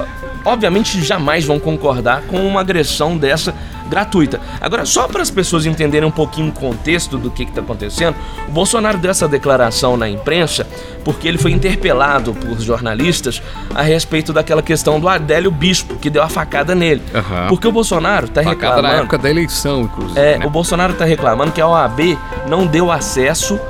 obviamente 0.45 1.03
jamais 1.03 1.45
vão 1.45 1.59
concordar 1.59 2.23
com 2.23 2.47
uma 2.47 2.61
agressão 2.61 3.17
dessa 3.17 3.55
gratuita. 3.89 4.41
Agora, 4.61 4.87
só 4.87 5.07
para 5.07 5.21
as 5.21 5.31
pessoas 5.31 5.67
entenderem 5.67 6.09
um 6.09 6.13
pouquinho 6.13 6.49
o 6.49 6.53
contexto 6.53 7.19
do 7.19 7.31
que 7.31 7.43
está 7.43 7.61
acontecendo, 7.61 8.17
o 8.49 8.51
Bolsonaro 8.51 8.97
deu 8.97 9.11
essa 9.11 9.29
declaração 9.29 9.99
na 9.99 10.09
imprensa 10.09 10.67
porque 11.05 11.29
ele 11.29 11.37
foi 11.37 11.53
interpelado 11.53 12.33
por 12.33 12.59
jornalistas 12.59 13.43
a 13.75 13.83
respeito 13.83 14.33
daquela 14.33 14.63
questão 14.63 14.99
do 14.99 15.09
Adélio 15.09 15.51
Bispo, 15.51 15.97
que 15.97 16.09
deu 16.09 16.23
a 16.23 16.29
facada 16.29 16.75
nele. 16.75 17.03
Aham. 17.15 17.49
Porque 17.49 17.69
o 17.69 17.73
Bolsonaro 17.73 18.27
está 18.27 18.43
Facada 18.43 18.67
reclamando. 18.67 18.89
na 18.89 18.95
época 19.01 19.19
da 19.19 19.31
eleição, 19.31 19.83
inclusive. 19.83 20.19
É, 20.19 20.39
né? 20.39 20.47
o 20.47 20.51
Bolsonaro 20.51 20.95
tá 20.95 21.05
reclamando 21.05 21.53
que 21.53 21.61
a 21.61 21.69
OAB 21.69 22.17
não 22.49 22.67
deu 22.67 22.91
acesso 22.91 23.61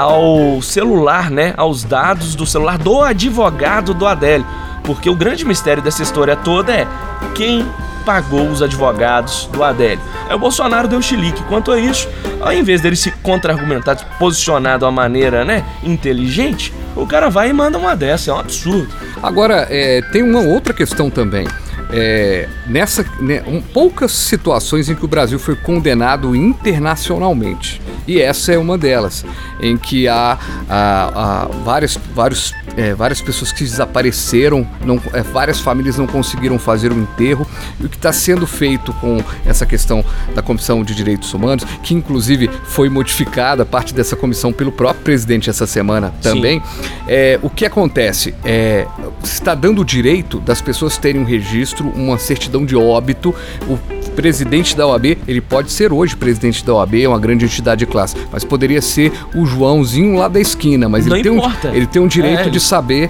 ao 0.00 0.62
celular, 0.62 1.30
né? 1.30 1.52
Aos 1.58 1.84
dados 1.84 2.34
do 2.34 2.46
celular 2.46 2.78
do 2.78 3.02
advogado 3.02 3.92
do 3.92 4.06
Adélio. 4.06 4.46
Porque 4.82 5.10
o 5.10 5.14
grande 5.14 5.44
mistério 5.44 5.82
dessa 5.82 6.02
história 6.02 6.34
toda 6.36 6.72
é 6.72 6.88
quem 7.34 7.66
pagou 8.04 8.48
os 8.48 8.62
advogados 8.62 9.46
do 9.52 9.62
Adélio. 9.62 10.00
Aí 10.26 10.34
o 10.34 10.38
Bolsonaro 10.38 10.88
deu 10.88 11.02
chilique. 11.02 11.42
Quanto 11.44 11.70
a 11.70 11.78
isso, 11.78 12.08
ao 12.40 12.52
invés 12.52 12.80
dele 12.80 12.96
se 12.96 13.10
contra-argumentar, 13.10 13.98
se 13.98 14.06
posicionar 14.18 14.78
de 14.78 14.84
uma 14.84 14.90
maneira, 14.90 15.44
né, 15.44 15.64
inteligente, 15.82 16.72
o 16.96 17.06
cara 17.06 17.28
vai 17.28 17.50
e 17.50 17.52
manda 17.52 17.76
uma 17.76 17.94
dessa. 17.94 18.30
É 18.30 18.34
um 18.34 18.38
absurdo. 18.38 18.88
Agora, 19.22 19.66
é, 19.68 20.00
tem 20.12 20.22
uma 20.22 20.40
outra 20.40 20.72
questão 20.72 21.10
também. 21.10 21.46
É, 21.92 22.48
nessa 22.66 23.04
né, 23.20 23.42
um, 23.46 23.60
poucas 23.60 24.12
situações 24.12 24.88
em 24.88 24.94
que 24.94 25.04
o 25.04 25.08
Brasil 25.08 25.38
foi 25.38 25.56
condenado 25.56 26.34
internacionalmente. 26.36 27.80
E 28.06 28.20
essa 28.20 28.52
é 28.52 28.58
uma 28.58 28.76
delas 28.76 29.24
em 29.60 29.76
que 29.76 30.08
há, 30.08 30.38
há- 30.68 31.10
há 31.14 31.44
várias, 31.64 31.98
vários, 32.14 32.54
é, 32.76 32.94
várias 32.94 33.20
pessoas 33.20 33.52
que 33.52 33.62
desapareceram 33.62 34.66
não, 34.84 35.00
é, 35.12 35.22
várias 35.22 35.60
famílias 35.60 35.96
não 35.98 36.06
conseguiram 36.06 36.58
fazer 36.58 36.92
o 36.92 36.98
enterro. 36.98 37.46
E 37.78 37.84
o 37.86 37.88
que 37.88 37.96
está 37.96 38.12
sendo 38.12 38.46
feito 38.46 38.92
com 38.94 39.18
essa 39.46 39.64
questão 39.66 40.04
da 40.34 40.42
comissão 40.42 40.82
de 40.82 40.94
direitos 40.94 41.32
humanos 41.34 41.64
que 41.82 41.94
inclusive 41.94 42.50
foi 42.64 42.88
modificada 42.88 43.64
parte 43.64 43.92
dessa 43.94 44.16
comissão 44.16 44.52
pelo 44.52 44.72
próprio 44.72 45.02
presidente 45.04 45.48
essa 45.50 45.66
semana 45.66 46.12
também 46.22 46.62
é, 47.06 47.38
o 47.42 47.50
que 47.50 47.64
acontece? 47.64 48.34
É 48.44 48.86
está 49.22 49.54
dando 49.54 49.82
o 49.82 49.84
direito 49.84 50.40
das 50.40 50.60
pessoas 50.60 50.96
terem 50.98 51.20
um 51.20 51.24
registro, 51.24 51.79
uma 51.80 52.18
certidão 52.18 52.64
de 52.64 52.76
óbito. 52.76 53.34
O 53.68 53.78
presidente 54.14 54.76
da 54.76 54.86
OAB, 54.86 55.18
ele 55.26 55.40
pode 55.40 55.70
ser 55.70 55.92
hoje 55.92 56.16
presidente 56.16 56.64
da 56.64 56.74
OAB, 56.74 56.94
é 57.02 57.08
uma 57.08 57.18
grande 57.18 57.44
entidade 57.44 57.80
de 57.80 57.86
classe, 57.86 58.16
mas 58.32 58.44
poderia 58.44 58.82
ser 58.82 59.12
o 59.34 59.46
Joãozinho 59.46 60.18
lá 60.18 60.28
da 60.28 60.40
esquina, 60.40 60.88
mas 60.88 61.06
Não 61.06 61.16
ele 61.16 61.22
tem, 61.22 61.32
um, 61.38 61.52
ele 61.72 61.86
tem 61.86 62.02
um 62.02 62.06
direito 62.08 62.48
É. 62.48 62.50
de 62.50 62.60
saber 62.60 63.08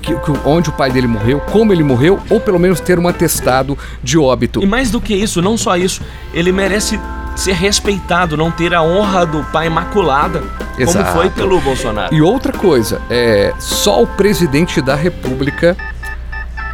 que- 0.00 0.14
que- 0.14 0.32
onde 0.44 0.70
o 0.70 0.72
pai 0.72 0.90
dele 0.90 1.06
morreu, 1.08 1.40
como 1.40 1.72
ele 1.72 1.82
morreu, 1.82 2.18
ou 2.30 2.40
pelo 2.40 2.58
menos 2.60 2.78
ter 2.80 2.98
um 2.98 3.08
atestado 3.08 3.76
de 4.02 4.16
óbito. 4.16 4.62
E 4.62 4.66
mais 4.66 4.90
do 4.90 5.00
que 5.00 5.14
isso, 5.14 5.42
não 5.42 5.56
só 5.58 5.76
isso, 5.76 6.00
ele 6.32 6.52
merece 6.52 6.98
ser 7.34 7.52
respeitado, 7.54 8.36
não 8.36 8.50
ter 8.50 8.72
a 8.72 8.82
honra 8.82 9.26
do 9.26 9.42
pai 9.52 9.66
imaculada, 9.66 10.42
Exato. 10.78 11.04
como 11.04 11.16
foi 11.18 11.28
pelo 11.30 11.60
Bolsonaro. 11.60 12.14
E 12.14 12.22
outra 12.22 12.52
coisa, 12.52 13.00
é 13.10 13.52
só 13.58 14.02
o 14.02 14.06
presidente 14.06 14.80
da 14.80 14.94
República 14.94 15.76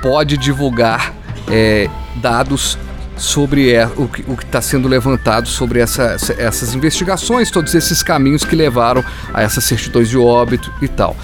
pode 0.03 0.37
divulgar 0.37 1.13
é, 1.51 1.89
dados 2.17 2.79
sobre 3.17 3.73
é, 3.73 3.87
o 3.97 4.09
que 4.09 4.23
está 4.45 4.61
sendo 4.61 4.89
levantado 4.89 5.47
sobre 5.49 5.81
essa- 5.81 6.13
essa- 6.15 6.33
essas 6.39 6.75
investigações, 6.75 7.51
todos 7.51 7.75
esses 7.75 8.03
caminhos 8.03 8.45
que 8.45 8.57
levaram 8.57 9.05
a 9.33 9.43
essas 9.43 9.65
certidões 9.65 10.09
de 10.09 10.19
óbito 10.19 10.73
e 10.83 10.89
tal. 10.89 11.17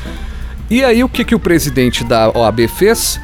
E 0.70 0.84
aí 0.84 1.02
o 1.02 1.08
que, 1.08 1.24
que 1.24 1.34
o 1.34 1.38
presidente 1.40 2.04
da 2.04 2.28
OAB 2.30 2.68
fez? 2.68 3.18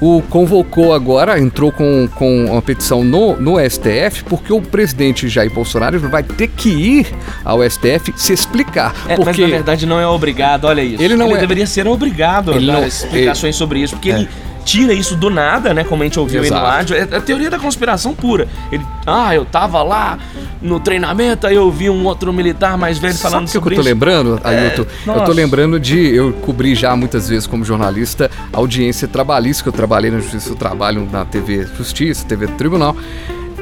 O 0.00 0.20
convocou 0.22 0.92
agora, 0.92 1.38
entrou 1.38 1.70
com, 1.70 2.08
com 2.16 2.46
uma 2.46 2.60
petição 2.60 3.04
no, 3.04 3.36
no 3.36 3.56
STF, 3.60 4.24
porque 4.24 4.52
o 4.52 4.60
presidente 4.60 5.28
Jair 5.28 5.52
Bolsonaro 5.52 6.00
vai 6.00 6.24
ter 6.24 6.48
que 6.48 6.70
ir 6.70 7.06
ao 7.44 7.62
STF 7.62 8.12
se 8.16 8.32
explicar. 8.32 8.92
É, 9.06 9.14
porque 9.14 9.42
Mas 9.42 9.50
na 9.50 9.56
verdade 9.58 9.86
não 9.86 10.00
é 10.00 10.06
obrigado, 10.06 10.64
olha 10.64 10.80
isso. 10.82 11.00
Ele 11.00 11.14
não 11.14 11.36
é- 11.36 11.38
deveria 11.38 11.66
ser 11.68 11.86
obrigado 11.86 12.50
a 12.50 12.56
Ele 12.56 12.66
dar 12.66 12.80
não- 12.80 12.84
explicações 12.86 13.54
sobre 13.54 13.78
isso, 13.80 13.94
porque 13.94 14.08
ele 14.08 14.28
tira 14.64 14.92
isso 14.92 15.16
do 15.16 15.28
nada, 15.30 15.72
né? 15.74 15.84
Como 15.84 16.02
a 16.02 16.06
gente 16.06 16.18
ouviu 16.18 16.42
aí 16.42 16.48
no 16.50 16.56
Exato. 16.56 16.70
rádio. 16.70 16.96
É 16.96 17.02
a 17.16 17.20
teoria 17.20 17.50
da 17.50 17.58
conspiração 17.58 18.14
pura. 18.14 18.48
Ele, 18.70 18.84
ah, 19.06 19.34
eu 19.34 19.44
tava 19.44 19.82
lá 19.82 20.18
no 20.60 20.78
treinamento, 20.80 21.46
aí 21.46 21.54
eu 21.56 21.70
vi 21.70 21.90
um 21.90 22.04
outro 22.04 22.32
militar 22.32 22.78
mais 22.78 22.98
velho 22.98 23.14
falando 23.14 23.48
Sabe 23.48 23.48
o 23.48 23.50
que 23.50 23.56
eu 23.56 23.60
sobre 23.60 23.74
tô 23.76 23.80
isso. 23.80 23.88
lembrando, 23.90 24.40
Ailton? 24.44 24.84
eu 25.06 25.24
tô 25.24 25.32
lembrando 25.32 25.80
de. 25.80 25.98
Eu 26.14 26.32
cobri 26.34 26.74
já 26.74 26.94
muitas 26.96 27.28
vezes 27.28 27.46
como 27.46 27.64
jornalista 27.64 28.30
audiência 28.52 29.08
trabalhista, 29.08 29.62
que 29.62 29.68
eu 29.68 29.72
trabalhei 29.72 30.10
na 30.10 30.18
Justiça, 30.20 30.50
eu 30.50 30.56
trabalho 30.56 31.08
na 31.10 31.24
TV 31.24 31.66
Justiça, 31.76 32.24
TV 32.26 32.46
do 32.46 32.52
Tribunal, 32.52 32.96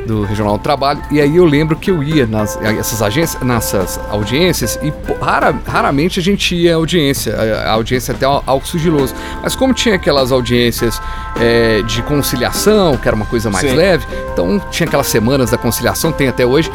do 0.07 0.23
Regional 0.25 0.57
do 0.59 0.63
Trabalho, 0.63 1.01
e 1.11 1.21
aí 1.21 1.37
eu 1.37 1.45
lembro 1.45 1.77
que 1.77 1.91
eu 1.91 2.03
ia 2.03 2.27
nas 2.27 2.57
essas 2.63 3.01
agências, 3.03 3.43
nessas 3.43 4.01
audiências, 4.11 4.79
e 4.83 4.93
rara- 5.23 5.55
raramente 5.67 6.19
a 6.19 6.23
gente 6.23 6.55
ia 6.55 6.73
à 6.73 6.77
audiência, 6.77 7.35
a, 7.37 7.71
audiência 7.73 8.13
até 8.15 8.25
al- 8.27 8.43
algo 8.47 8.67
sigiloso. 8.67 9.15
Mas 9.43 9.55
como 9.55 9.73
tinha 9.75 9.95
aquelas 9.97 10.33
audiências 10.33 11.01
é, 11.41 11.83
de 11.83 12.03
conciliação, 12.03 12.97
que 12.97 13.07
era 13.07 13.15
uma 13.15 13.27
coisa 13.27 13.51
mais 13.51 13.69
Sim. 13.69 13.77
leve, 13.77 14.07
então 14.33 14.59
tinha 14.71 14.87
aquelas 14.87 15.07
semanas 15.07 15.51
da 15.51 15.59
conciliação, 15.59 16.11
tem 16.13 16.29
até 16.29 16.45
hoje, 16.47 16.71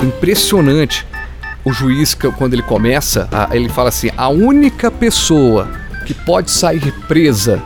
impressionante 0.00 1.06
o 1.64 1.72
juiz, 1.72 2.14
quando 2.14 2.54
ele 2.54 2.62
começa, 2.62 3.28
ele 3.50 3.68
fala 3.68 3.88
assim: 3.90 4.10
a 4.16 4.28
única 4.28 4.90
pessoa 4.90 5.68
que 6.06 6.14
pode 6.14 6.50
sair 6.50 6.92
presa 7.06 7.60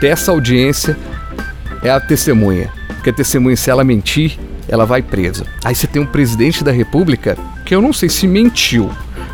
dessa 0.00 0.30
audiência 0.30 0.96
é 1.82 1.90
a 1.90 1.98
testemunha. 1.98 2.70
Porque 2.88 3.10
a 3.10 3.12
testemunha, 3.12 3.56
se 3.56 3.70
ela 3.70 3.82
mentir, 3.82 4.38
ela 4.68 4.84
vai 4.86 5.02
presa. 5.02 5.44
Aí 5.64 5.74
você 5.74 5.86
tem 5.86 6.00
um 6.00 6.06
presidente 6.06 6.62
da 6.64 6.72
República 6.72 7.36
que 7.64 7.74
eu 7.74 7.80
não 7.82 7.92
sei 7.92 8.08
se 8.08 8.26
mentiu, 8.26 8.90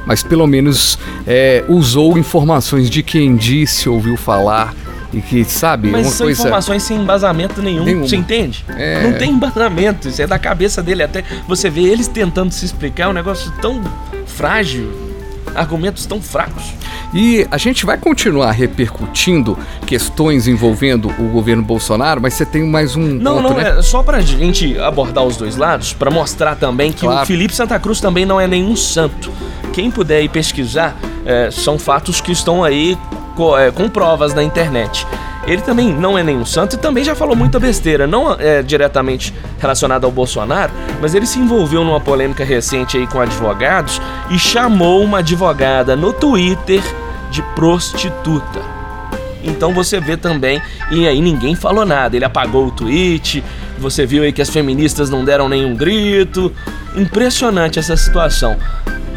mas 0.07 0.23
pelo 0.23 0.47
menos 0.47 0.99
é, 1.27 1.65
usou 1.69 2.17
informações 2.19 2.89
de 2.91 3.03
quem 3.03 3.37
disse, 3.37 3.89
ouviu 3.89 4.17
falar 4.17 4.75
e 5.13 5.21
que, 5.21 5.45
sabe, 5.45 5.89
Mas 5.89 6.09
são 6.09 6.27
coisa. 6.27 6.43
informações 6.43 6.83
sem 6.83 6.99
embasamento 6.99 7.63
nenhum, 7.63 7.85
Nenhuma. 7.85 8.07
você 8.07 8.17
entende? 8.17 8.65
É. 8.77 9.03
Não 9.03 9.19
tem 9.19 9.31
embasamento, 9.31 10.09
isso 10.09 10.21
é 10.21 10.27
da 10.27 10.39
cabeça 10.39 10.83
dele. 10.83 11.03
Até 11.03 11.25
você 11.49 11.71
vê 11.71 11.83
eles 11.83 12.09
tentando 12.09 12.53
se 12.53 12.65
explicar, 12.65 13.05
é 13.05 13.09
um 13.09 13.13
negócio 13.13 13.51
tão 13.63 13.81
frágil, 14.27 14.93
argumentos 15.57 16.07
tão 16.07 16.21
fracos. 16.21 16.63
E 17.15 17.47
a 17.51 17.57
gente 17.59 17.87
vai 17.87 17.97
continuar 17.99 18.51
repercutindo 18.53 19.57
questões 19.87 20.47
envolvendo 20.49 21.09
o 21.19 21.29
governo 21.29 21.63
Bolsonaro, 21.63 22.21
mas 22.21 22.35
você 22.35 22.45
tem 22.45 22.65
mais 22.65 22.97
um 22.97 23.03
Não, 23.03 23.37
ponto, 23.43 23.49
não, 23.51 23.57
né? 23.57 23.79
é 23.79 23.83
só 23.83 24.03
pra 24.03 24.21
gente 24.21 24.79
abordar 24.79 25.25
os 25.25 25.37
dois 25.37 25.57
lados, 25.57 25.93
pra 25.93 26.11
mostrar 26.11 26.57
também 26.57 26.93
que 26.93 27.01
Claro. 27.01 27.23
o 27.23 27.27
Felipe 27.27 27.55
Santa 27.55 27.79
Cruz 27.79 28.01
também 28.01 28.25
não 28.27 28.41
é 28.41 28.47
nenhum 28.47 28.77
santo. 28.77 29.33
quem 29.73 29.91
puder 29.91 30.23
ir 30.23 30.29
pesquisar, 30.31 30.97
é, 31.25 31.51
são 31.51 31.79
fatos 31.79 32.21
que 32.21 32.33
estão 32.33 32.65
aí 32.65 32.97
é, 33.59 33.71
com 33.71 33.89
provas 33.91 34.33
na 34.33 34.43
internet. 34.43 35.07
Ele 35.47 35.63
também 35.63 35.93
não 35.93 36.19
é 36.19 36.23
nenhum 36.23 36.45
santo 36.45 36.75
e 36.75 36.79
também 36.79 37.05
já 37.05 37.15
falou 37.15 37.37
muita 37.37 37.61
besteira, 37.61 38.07
não 38.07 38.33
é 38.33 38.63
diretamente 38.63 39.33
relacionado 39.59 40.05
ao 40.05 40.11
Bolsonaro, 40.11 40.73
mas 41.01 41.15
ele 41.15 41.27
se 41.27 41.39
envolveu 41.39 41.85
numa 41.85 42.01
polêmica 42.01 42.45
recente 42.45 42.97
aí 42.97 43.07
com 43.07 43.21
advogados 43.21 44.01
e 44.31 44.39
chamou 44.39 45.03
uma 45.05 45.19
advogada 45.19 45.95
no 45.95 46.13
Twitter 46.13 46.83
de 47.31 47.43
prostituta. 47.55 48.61
Então 49.43 49.73
você 49.73 50.01
vê 50.01 50.17
também, 50.17 50.61
e 50.91 51.07
aí 51.07 51.21
ninguém 51.21 51.55
falou 51.55 51.87
nada. 51.87 52.17
Ele 52.17 52.25
apagou 52.25 52.67
o 52.67 52.71
tweet, 52.73 53.45
você 53.79 54.05
viu 54.05 54.25
aí 54.25 54.33
que 54.33 54.43
as 54.43 54.51
feministas 54.51 55.09
não 55.09 55.25
deram 55.25 55.49
nenhum 55.49 55.75
grito. 55.77 56.53
Impressionante 56.97 57.79
essa 57.79 57.97
situação. 57.97 58.57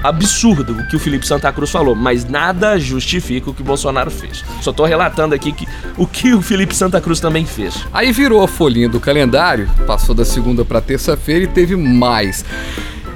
Absurdo 0.04 0.74
o 0.74 0.88
que 0.88 0.96
o 0.96 1.00
Felipe 1.00 1.28
Santa 1.28 1.52
Cruz 1.52 1.70
falou, 1.70 1.96
mas 1.96 2.26
nada 2.26 2.80
justifica 2.80 3.50
o 3.50 3.54
que 3.54 3.62
o 3.62 3.66
Bolsonaro 3.66 4.10
fez. 4.10 4.44
Só 4.62 4.72
tô 4.72 4.86
relatando 4.86 5.36
aqui 5.36 5.52
que, 5.52 5.68
o 5.98 6.08
que 6.08 6.34
o 6.34 6.42
Felipe 6.42 6.76
Santa 6.76 7.02
Cruz 7.02 7.20
também 7.20 7.46
fez. 7.46 7.86
Aí 7.94 8.12
virou 8.12 8.42
a 8.44 8.48
folhinha 8.48 8.88
do 8.88 9.00
calendário, 9.00 9.70
passou 9.86 10.16
da 10.16 10.24
segunda 10.24 10.64
para 10.64 10.80
terça-feira 10.80 11.46
e 11.46 11.48
teve 11.48 11.76
mais. 11.76 12.46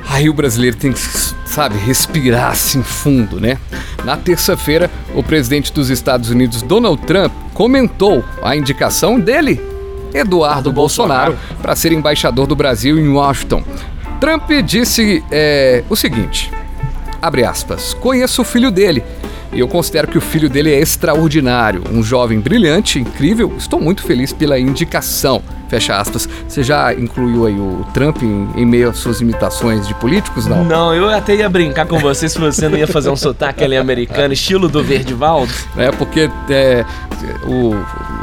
Aí 0.09 0.29
o 0.29 0.33
brasileiro 0.33 0.75
tem 0.75 0.91
que, 0.91 0.99
sabe, 0.99 1.77
respirar 1.77 2.51
assim 2.51 2.83
fundo, 2.83 3.39
né? 3.39 3.57
Na 4.03 4.17
terça-feira, 4.17 4.91
o 5.15 5.23
presidente 5.23 5.71
dos 5.71 5.89
Estados 5.89 6.29
Unidos, 6.29 6.61
Donald 6.61 7.01
Trump, 7.03 7.31
comentou 7.53 8.23
a 8.41 8.55
indicação 8.55 9.19
dele, 9.19 9.61
Eduardo 10.13 10.71
Bolsonaro, 10.71 11.37
para 11.61 11.75
ser 11.75 11.93
embaixador 11.93 12.45
do 12.45 12.55
Brasil 12.55 12.99
em 12.99 13.07
Washington. 13.07 13.63
Trump 14.19 14.49
disse 14.65 15.23
é, 15.31 15.83
o 15.89 15.95
seguinte: 15.95 16.51
abre 17.23 17.45
aspas, 17.45 17.93
conheço 17.93 18.41
o 18.41 18.45
filho 18.45 18.69
dele. 18.69 19.01
E 19.53 19.59
eu 19.59 19.67
considero 19.67 20.07
que 20.07 20.17
o 20.17 20.21
filho 20.21 20.49
dele 20.49 20.73
é 20.73 20.79
extraordinário, 20.79 21.83
um 21.91 22.01
jovem 22.03 22.39
brilhante, 22.39 22.99
incrível. 22.99 23.53
Estou 23.57 23.79
muito 23.79 24.03
feliz 24.03 24.33
pela 24.33 24.59
indicação. 24.59 25.41
Fecha 25.69 25.95
aspas. 25.95 26.27
Você 26.47 26.63
já 26.63 26.91
incluiu 26.93 27.45
aí 27.45 27.53
o 27.53 27.85
Trump 27.93 28.21
em, 28.23 28.47
em 28.55 28.65
meio 28.65 28.89
às 28.89 28.97
suas 28.97 29.21
imitações 29.21 29.87
de 29.87 29.93
políticos? 29.95 30.47
Não. 30.47 30.63
Não, 30.63 30.93
eu 30.93 31.07
até 31.09 31.35
ia 31.35 31.47
brincar 31.49 31.85
com 31.85 31.99
você 31.99 32.27
se 32.27 32.37
você 32.39 32.67
não 32.67 32.77
ia 32.77 32.87
fazer 32.87 33.09
um 33.11 33.15
sotaque 33.15 33.63
ali 33.63 33.77
americano, 33.77 34.33
estilo 34.33 34.67
do 34.67 34.83
Verdivaldo. 34.83 35.51
É 35.77 35.91
porque 35.91 36.29
é, 36.49 36.83
o- 37.47 37.75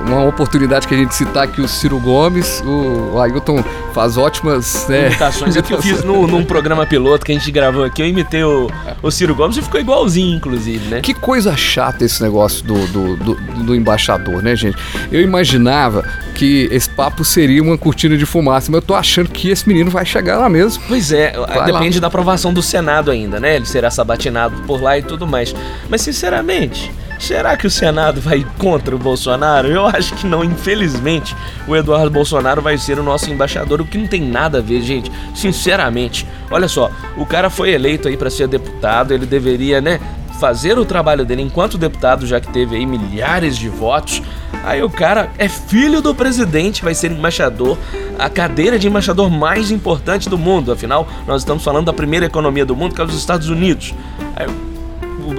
uma 0.07 0.25
oportunidade 0.25 0.87
que 0.87 0.95
a 0.95 0.97
gente 0.97 1.15
citar 1.15 1.45
aqui 1.45 1.61
o 1.61 1.69
Ciro 1.69 1.99
Gomes, 1.99 2.63
o, 2.65 3.19
Ailton 3.21 3.63
faz 3.93 4.17
ótimas 4.17 4.87
né, 4.89 5.09
Imitações 5.09 5.57
é 5.57 5.63
que 5.63 5.75
eu 5.75 5.83
fiz 5.83 6.03
no, 6.05 6.27
num 6.27 6.45
programa 6.45 6.87
piloto 6.87 7.25
que 7.25 7.33
a 7.33 7.35
gente 7.35 7.51
gravou 7.51 7.85
aqui. 7.85 8.03
Eu 8.03 8.07
imitei 8.07 8.43
o, 8.43 8.71
o 9.03 9.11
Ciro 9.11 9.35
Gomes 9.35 9.57
e 9.57 9.63
ficou 9.63 9.81
igualzinho, 9.81 10.37
inclusive, 10.37 10.89
né? 10.89 11.01
Que 11.01 11.13
coisa 11.13 11.57
chata 11.57 12.05
esse 12.05 12.23
negócio 12.23 12.65
do, 12.65 12.87
do, 12.87 13.17
do, 13.17 13.35
do 13.35 13.75
embaixador, 13.75 14.43
né, 14.43 14.57
gente? 14.57 14.77
Eu 15.11 15.21
imaginava 15.21 16.05
que 16.35 16.69
esse 16.71 16.89
papo 16.89 17.25
seria 17.25 17.63
uma 17.63 17.77
cortina 17.77 18.17
de 18.17 18.25
fumaça, 18.25 18.71
mas 18.71 18.81
eu 18.81 18.87
tô 18.87 18.95
achando 18.95 19.29
que 19.29 19.51
esse 19.51 19.69
menino 19.69 19.91
vai 19.91 20.07
chegar 20.07 20.39
lá 20.39 20.49
mesmo. 20.49 20.83
Pois 20.89 21.13
é, 21.13 21.33
Vai 21.33 21.73
depende 21.73 21.99
lá. 21.99 22.03
da 22.03 22.07
aprovação 22.07 22.53
do 22.53 22.63
Senado 22.63 23.11
ainda, 23.11 23.39
né? 23.39 23.57
Ele 23.57 23.67
será 23.67 23.91
sabatinado 23.91 24.57
por 24.67 24.81
lá 24.81 24.99
e 24.99 25.03
tudo 25.03 25.27
mais. 25.27 25.55
Mas, 25.89 26.01
sinceramente, 26.01 26.91
será 27.21 27.57
que 27.57 27.67
o 27.67 27.71
Senado 27.71 28.21
vai 28.21 28.45
contra 28.59 28.97
o 28.97 28.99
Bolsonaro? 28.99 29.69
Eu 29.69 29.87
acho 29.87 30.15
que 30.15 30.27
não, 30.27 30.43
infelizmente. 30.43 31.37
O 31.69 31.77
Eduardo 31.77 32.11
Bolsonaro 32.11 32.63
vai 32.63 32.77
ser 32.79 32.99
o 32.99 33.03
nosso 33.03 33.31
embaixador, 33.31 33.81
o 33.81 33.85
que 33.85 33.99
não 33.99 34.07
tem 34.07 34.23
nada 34.23 34.59
a 34.59 34.61
ver, 34.61 34.81
gente. 34.83 35.13
Sinceramente. 35.35 36.27
Olha 36.51 36.67
só, 36.67 36.91
o 37.17 37.27
cara 37.27 37.51
foi 37.51 37.71
eleito 37.71 38.09
aí 38.09 38.17
para 38.17 38.31
ser 38.31 38.49
deputado, 38.49 39.13
ele 39.13 39.27
deveria, 39.27 39.81
né? 39.81 40.01
Fazer 40.41 40.79
o 40.79 40.87
trabalho 40.87 41.25
dele 41.25 41.43
enquanto 41.43 41.77
deputado, 41.77 42.27
já 42.27 42.41
que 42.41 42.51
teve 42.51 42.75
aí 42.75 42.87
milhares 42.87 43.59
de 43.59 43.69
votos. 43.69 44.23
Aí 44.65 44.83
o 44.83 44.89
cara 44.89 45.31
é 45.39 45.49
filho 45.49 46.01
do 46.01 46.15
presidente, 46.15 46.83
vai 46.83 46.95
ser 46.95 47.13
embaixador, 47.13 47.79
a 48.19 48.29
cadeira 48.29 48.79
de 48.79 48.89
embaixador 48.89 49.31
mais 49.31 49.71
importante 49.71 50.29
do 50.29 50.39
mundo. 50.39 50.73
Afinal, 50.73 51.07
nós 51.27 51.43
estamos 51.43 51.63
falando 51.63 51.87
da 51.87 51.93
primeira 51.93 52.27
economia 52.27 52.65
do 52.65 52.75
mundo, 52.75 52.95
que 52.95 53.01
é 53.01 53.05
os 53.05 53.15
Estados 53.15 53.49
Unidos. 53.49 53.95
Aí, 54.35 54.47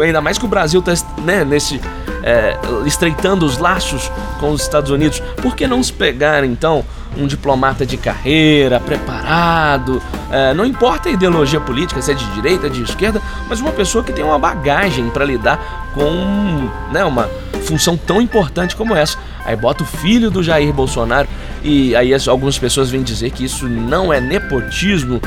ainda 0.02 0.22
mais 0.22 0.38
que 0.38 0.46
o 0.46 0.48
Brasil 0.48 0.80
está 0.86 0.94
né, 1.24 1.44
nesse 1.44 1.80
é, 2.24 2.58
estreitando 2.86 3.46
os 3.46 3.58
laços 3.58 4.12
com 4.39 4.52
os 4.52 4.62
Estados 4.62 4.91
Unidos. 4.91 5.20
Por 5.41 5.56
que 5.56 5.65
não 5.67 5.82
se 5.84 5.91
pegar 5.94 6.44
então 6.44 6.84
um 7.17 7.28
diplomata 7.28 7.86
de 7.86 7.98
carreira, 7.98 8.80
preparado? 8.80 10.02
é, 10.32 10.54
não 10.54 10.65
importa 10.65 11.10
a 11.10 11.12
ideologia 11.12 11.60
política, 11.60 12.02
se 12.02 12.12
é 12.12 12.13
de 12.13 12.26
direita, 12.34 12.70
de 12.70 12.82
esquerda, 12.84 13.22
mas 13.50 13.60
uma 13.60 13.72
pessoa 13.72 14.04
que 14.04 14.13
tem 14.13 14.24
uma 14.24 14.39
bagagem 14.39 15.10
para 15.10 15.26
lidar 15.26 15.91
com 15.94 16.70
né, 16.91 17.04
uma 17.04 17.30
função 17.65 17.98
tão 17.98 18.22
importante 18.22 18.76
como 18.76 18.96
essa. 18.96 19.17
Aí 19.44 19.56
bota 19.56 19.84
o 19.84 19.86
filho 19.86 20.30
do 20.32 20.41
Jair 20.44 20.72
Bolsonaro 20.72 21.28
e 21.63 21.96
aí 21.96 22.13
as- 22.13 22.28
algumas 22.28 22.58
pessoas 22.58 22.89
vêm 22.89 23.02
dizer 23.04 23.32
que 23.32 23.44
isso 23.44 23.67
não 23.67 24.13
é 24.13 24.22
nepotismo. 24.22 25.20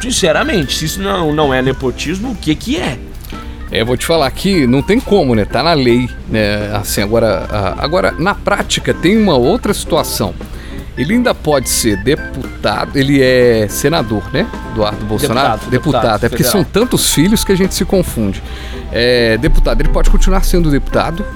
Sinceramente, 0.00 0.76
se 0.76 0.84
isso 0.84 1.00
não, 1.00 1.32
não 1.32 1.54
é 1.54 1.62
nepotismo, 1.62 2.32
o 2.32 2.34
que 2.34 2.54
que 2.54 2.76
é? 2.76 2.98
É, 3.70 3.82
vou 3.82 3.96
te 3.96 4.06
falar 4.06 4.30
que 4.30 4.66
não 4.66 4.82
tem 4.82 5.00
como, 5.00 5.34
né? 5.34 5.44
Tá 5.44 5.62
na 5.62 5.72
lei, 5.72 6.08
né? 6.28 6.70
Assim, 6.74 7.02
agora, 7.02 7.48
agora 7.78 8.12
na 8.12 8.34
prática 8.34 8.94
tem 8.94 9.16
uma 9.16 9.36
outra 9.36 9.74
situação. 9.74 10.34
Ele 10.96 11.14
ainda 11.14 11.34
pode 11.34 11.68
ser 11.68 11.96
deputado, 11.96 12.96
ele 12.96 13.20
é 13.20 13.66
senador, 13.68 14.22
né? 14.32 14.46
Eduardo 14.70 15.04
Bolsonaro. 15.04 15.58
Deputado, 15.68 15.70
deputado 15.70 16.26
é 16.26 16.28
porque 16.28 16.44
federal. 16.44 16.52
são 16.52 16.64
tantos 16.64 17.12
filhos 17.12 17.44
que 17.44 17.50
a 17.50 17.56
gente 17.56 17.74
se 17.74 17.84
confunde. 17.84 18.40
É, 18.92 19.36
deputado, 19.38 19.80
ele 19.80 19.88
pode 19.88 20.08
continuar 20.08 20.44
sendo 20.44 20.70
deputado 20.70 21.26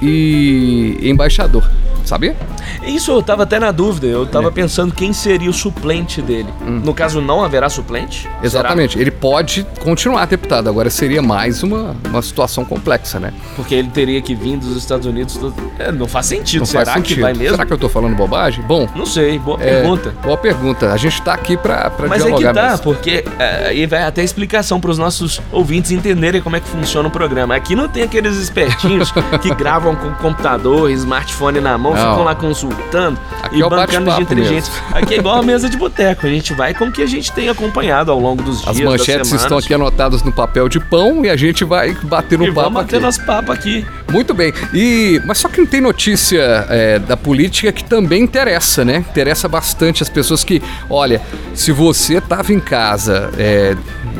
e 0.00 0.98
embaixador, 1.02 1.68
sabia? 2.08 2.36
Isso 2.84 3.10
eu 3.10 3.22
tava 3.22 3.42
até 3.44 3.58
na 3.58 3.70
dúvida, 3.70 4.06
eu 4.06 4.26
tava 4.26 4.50
pensando 4.50 4.92
quem 4.94 5.12
seria 5.12 5.50
o 5.50 5.52
suplente 5.52 6.20
dele. 6.22 6.48
No 6.60 6.94
caso, 6.94 7.20
não 7.20 7.42
haverá 7.44 7.68
suplente? 7.68 8.22
Será? 8.22 8.38
Exatamente. 8.42 8.98
Ele 8.98 9.10
pode 9.10 9.66
continuar 9.80 10.26
deputado, 10.26 10.68
agora 10.68 10.90
seria 10.90 11.22
mais 11.22 11.62
uma, 11.62 11.94
uma 12.08 12.22
situação 12.22 12.64
complexa, 12.64 13.18
né? 13.20 13.32
Porque 13.56 13.74
ele 13.74 13.88
teria 13.88 14.20
que 14.22 14.34
vir 14.34 14.56
dos 14.56 14.76
Estados 14.76 15.06
Unidos. 15.06 15.36
do- 15.36 15.54
É, 15.78 15.90
não 15.92 16.06
faz 16.06 16.26
sentido. 16.26 16.60
Não 16.60 16.66
Será 16.66 16.84
faz 16.84 16.96
sentido. 16.98 17.16
que 17.16 17.22
vai 17.22 17.32
mesmo? 17.34 17.50
Será 17.56 17.66
que 17.66 17.72
eu 17.72 17.78
tô 17.78 17.88
falando 17.88 18.14
bobagem? 18.16 18.62
Bom, 18.64 18.88
Não 18.94 19.06
sei, 19.06 19.38
boa 19.38 19.58
é, 19.62 19.80
pergunta. 19.80 20.14
Boa 20.22 20.36
pergunta. 20.36 20.92
A 20.92 20.96
gente 20.96 21.20
tá 21.22 21.34
aqui 21.34 21.56
pra, 21.56 21.90
pra 21.90 22.08
Mas 22.08 22.20
é 22.22 22.24
que 22.24 22.36
dialogar 22.36 22.54
tá, 22.54 22.68
mesmo. 22.70 22.82
porque 22.84 23.24
é, 23.38 23.66
aí 23.68 23.86
vai 23.86 24.02
até 24.04 24.22
explicação 24.22 24.80
pros 24.80 24.98
nossos 24.98 25.40
ouvintes 25.50 25.90
entenderem 25.90 26.40
como 26.40 26.56
é 26.56 26.60
que 26.60 26.68
funciona 26.68 27.08
o 27.08 27.10
programa. 27.10 27.54
Aqui 27.54 27.74
não 27.74 27.88
tem 27.88 28.02
aqueles 28.02 28.36
espertinhos 28.36 29.12
que 29.40 29.54
gravam 29.54 29.94
com 29.96 30.10
computador, 30.14 30.90
smartphone 30.90 31.60
na 31.60 31.76
mão, 31.78 31.91
Não. 31.94 32.10
ficam 32.10 32.24
lá 32.24 32.34
consultando 32.34 33.18
Aqui 33.42 33.56
e 33.56 33.62
é 33.62 33.68
bancando 33.68 33.86
de 33.86 33.90
bate-papo 33.90 34.22
inteligência. 34.22 34.72
Aqui 34.92 35.14
é 35.14 35.18
igual 35.18 35.38
a 35.38 35.42
mesa 35.42 35.68
de 35.68 35.76
boteco. 35.76 36.26
A 36.26 36.30
gente 36.30 36.54
vai 36.54 36.74
com 36.74 36.86
o 36.86 36.92
que 36.92 37.02
a 37.02 37.06
gente 37.06 37.32
tem 37.32 37.48
acompanhado 37.48 38.10
ao 38.10 38.18
longo 38.18 38.42
dos 38.42 38.66
As 38.66 38.76
dias, 38.76 38.90
das 38.90 38.98
manchetes 38.98 39.32
estão 39.32 39.58
aqui 39.58 39.74
anotadas 39.74 40.22
no 40.22 40.32
papel 40.32 40.68
de 40.68 40.80
pão 40.80 41.24
e 41.24 41.30
a 41.30 41.36
gente 41.36 41.64
vai 41.64 41.94
bater 42.02 42.38
no 42.38 42.44
E 42.44 42.48
papo 42.48 42.62
vamos 42.62 42.74
bater 42.82 42.96
aqui. 42.96 43.04
nosso 43.04 43.24
papo 43.24 43.52
aqui. 43.52 43.86
Muito 44.10 44.34
bem. 44.34 44.52
E 44.72 45.20
mas 45.24 45.38
só 45.38 45.48
que 45.48 45.60
não 45.60 45.66
tem 45.66 45.80
notícia 45.80 46.66
é, 46.68 46.98
da 46.98 47.16
política 47.16 47.72
que 47.72 47.84
também 47.84 48.22
interessa, 48.22 48.84
né? 48.84 48.98
Interessa 48.98 49.48
bastante 49.48 50.02
as 50.02 50.08
pessoas 50.08 50.44
que, 50.44 50.62
olha, 50.88 51.20
se 51.54 51.72
você 51.72 52.18
estava 52.18 52.52
em 52.52 52.60
casa, 52.60 53.30
é, 53.38 53.76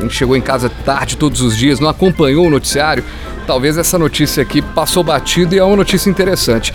chegou 0.09 0.35
em 0.35 0.41
casa 0.41 0.69
tarde 0.85 1.17
todos 1.17 1.41
os 1.41 1.57
dias, 1.57 1.79
não 1.79 1.89
acompanhou 1.89 2.47
o 2.47 2.49
noticiário, 2.49 3.03
talvez 3.45 3.77
essa 3.77 3.97
notícia 3.97 4.41
aqui 4.41 4.61
passou 4.61 5.03
batido 5.03 5.55
e 5.55 5.59
é 5.59 5.63
uma 5.63 5.75
notícia 5.75 6.09
interessante. 6.09 6.73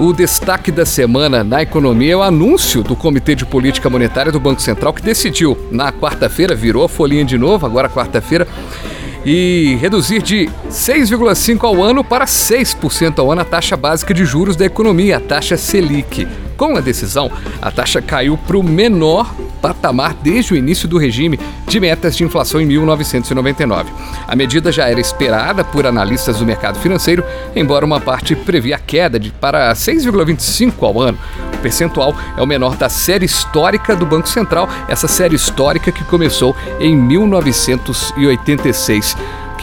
O 0.00 0.12
destaque 0.12 0.70
da 0.70 0.86
semana 0.86 1.42
na 1.42 1.60
economia 1.60 2.12
é 2.12 2.16
o 2.16 2.22
anúncio 2.22 2.84
do 2.84 2.94
Comitê 2.94 3.34
de 3.34 3.44
Política 3.44 3.90
Monetária 3.90 4.30
do 4.30 4.38
Banco 4.38 4.62
Central, 4.62 4.92
que 4.92 5.02
decidiu 5.02 5.58
na 5.72 5.90
quarta-feira, 5.90 6.54
virou 6.54 6.84
a 6.84 6.88
folhinha 6.88 7.24
de 7.24 7.36
novo, 7.36 7.66
agora 7.66 7.88
quarta-feira, 7.88 8.46
e 9.26 9.76
reduzir 9.80 10.22
de 10.22 10.48
6,5% 10.70 11.64
ao 11.64 11.82
ano 11.82 12.04
para 12.04 12.26
6% 12.26 13.18
ao 13.18 13.32
ano 13.32 13.40
a 13.40 13.44
taxa 13.44 13.76
básica 13.76 14.14
de 14.14 14.24
juros 14.24 14.54
da 14.54 14.64
economia, 14.64 15.16
a 15.16 15.20
taxa 15.20 15.56
Selic. 15.56 16.28
Com 16.58 16.76
a 16.76 16.80
decisão, 16.80 17.32
a 17.62 17.70
taxa 17.70 18.02
caiu 18.02 18.36
para 18.36 18.58
o 18.58 18.64
menor 18.64 19.32
patamar 19.62 20.12
desde 20.12 20.54
o 20.54 20.56
início 20.56 20.88
do 20.88 20.98
regime 20.98 21.38
de 21.68 21.78
metas 21.78 22.16
de 22.16 22.24
inflação 22.24 22.60
em 22.60 22.66
1999. 22.66 23.88
A 24.26 24.34
medida 24.34 24.72
já 24.72 24.88
era 24.88 25.00
esperada 25.00 25.62
por 25.62 25.86
analistas 25.86 26.38
do 26.38 26.44
mercado 26.44 26.80
financeiro, 26.80 27.22
embora 27.54 27.86
uma 27.86 28.00
parte 28.00 28.34
previa 28.34 28.74
a 28.74 28.80
queda 28.80 29.20
de 29.20 29.30
para 29.30 29.72
6,25 29.72 30.72
ao 30.80 31.00
ano. 31.00 31.16
O 31.54 31.58
percentual 31.58 32.12
é 32.36 32.42
o 32.42 32.46
menor 32.46 32.74
da 32.74 32.88
série 32.88 33.26
histórica 33.26 33.94
do 33.94 34.04
Banco 34.04 34.28
Central, 34.28 34.68
essa 34.88 35.06
série 35.06 35.36
histórica 35.36 35.92
que 35.92 36.02
começou 36.02 36.56
em 36.80 36.96
1986. 36.96 39.16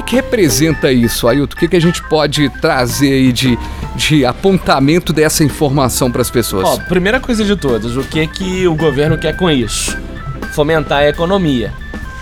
Que, 0.06 0.16
representa 0.18 0.92
isso, 0.92 1.28
Ailton? 1.28 1.56
O 1.56 1.58
que, 1.58 1.68
que 1.68 1.76
a 1.76 1.82
gente 1.82 2.02
pode 2.08 2.50
trazer 2.62 3.12
aí 3.12 3.32
de, 3.32 3.58
de 3.96 4.26
apontamento 4.26 5.12
dessa 5.12 5.44
informação 5.44 6.12
para 6.12 6.22
as 6.22 6.30
pessoas? 6.30 6.68
Ó, 6.68 6.78
primeira 6.88 7.20
coisa 7.20 7.44
de 7.44 7.56
todas, 7.56 7.98
o 7.98 8.04
que 8.04 8.26
que 8.28 8.68
o 8.68 8.76
governo 8.76 9.18
quer 9.18 9.36
com 9.36 9.50
isso? 9.50 9.98
Fomentar 10.54 11.00
a 11.00 11.10
economia. 11.10 11.74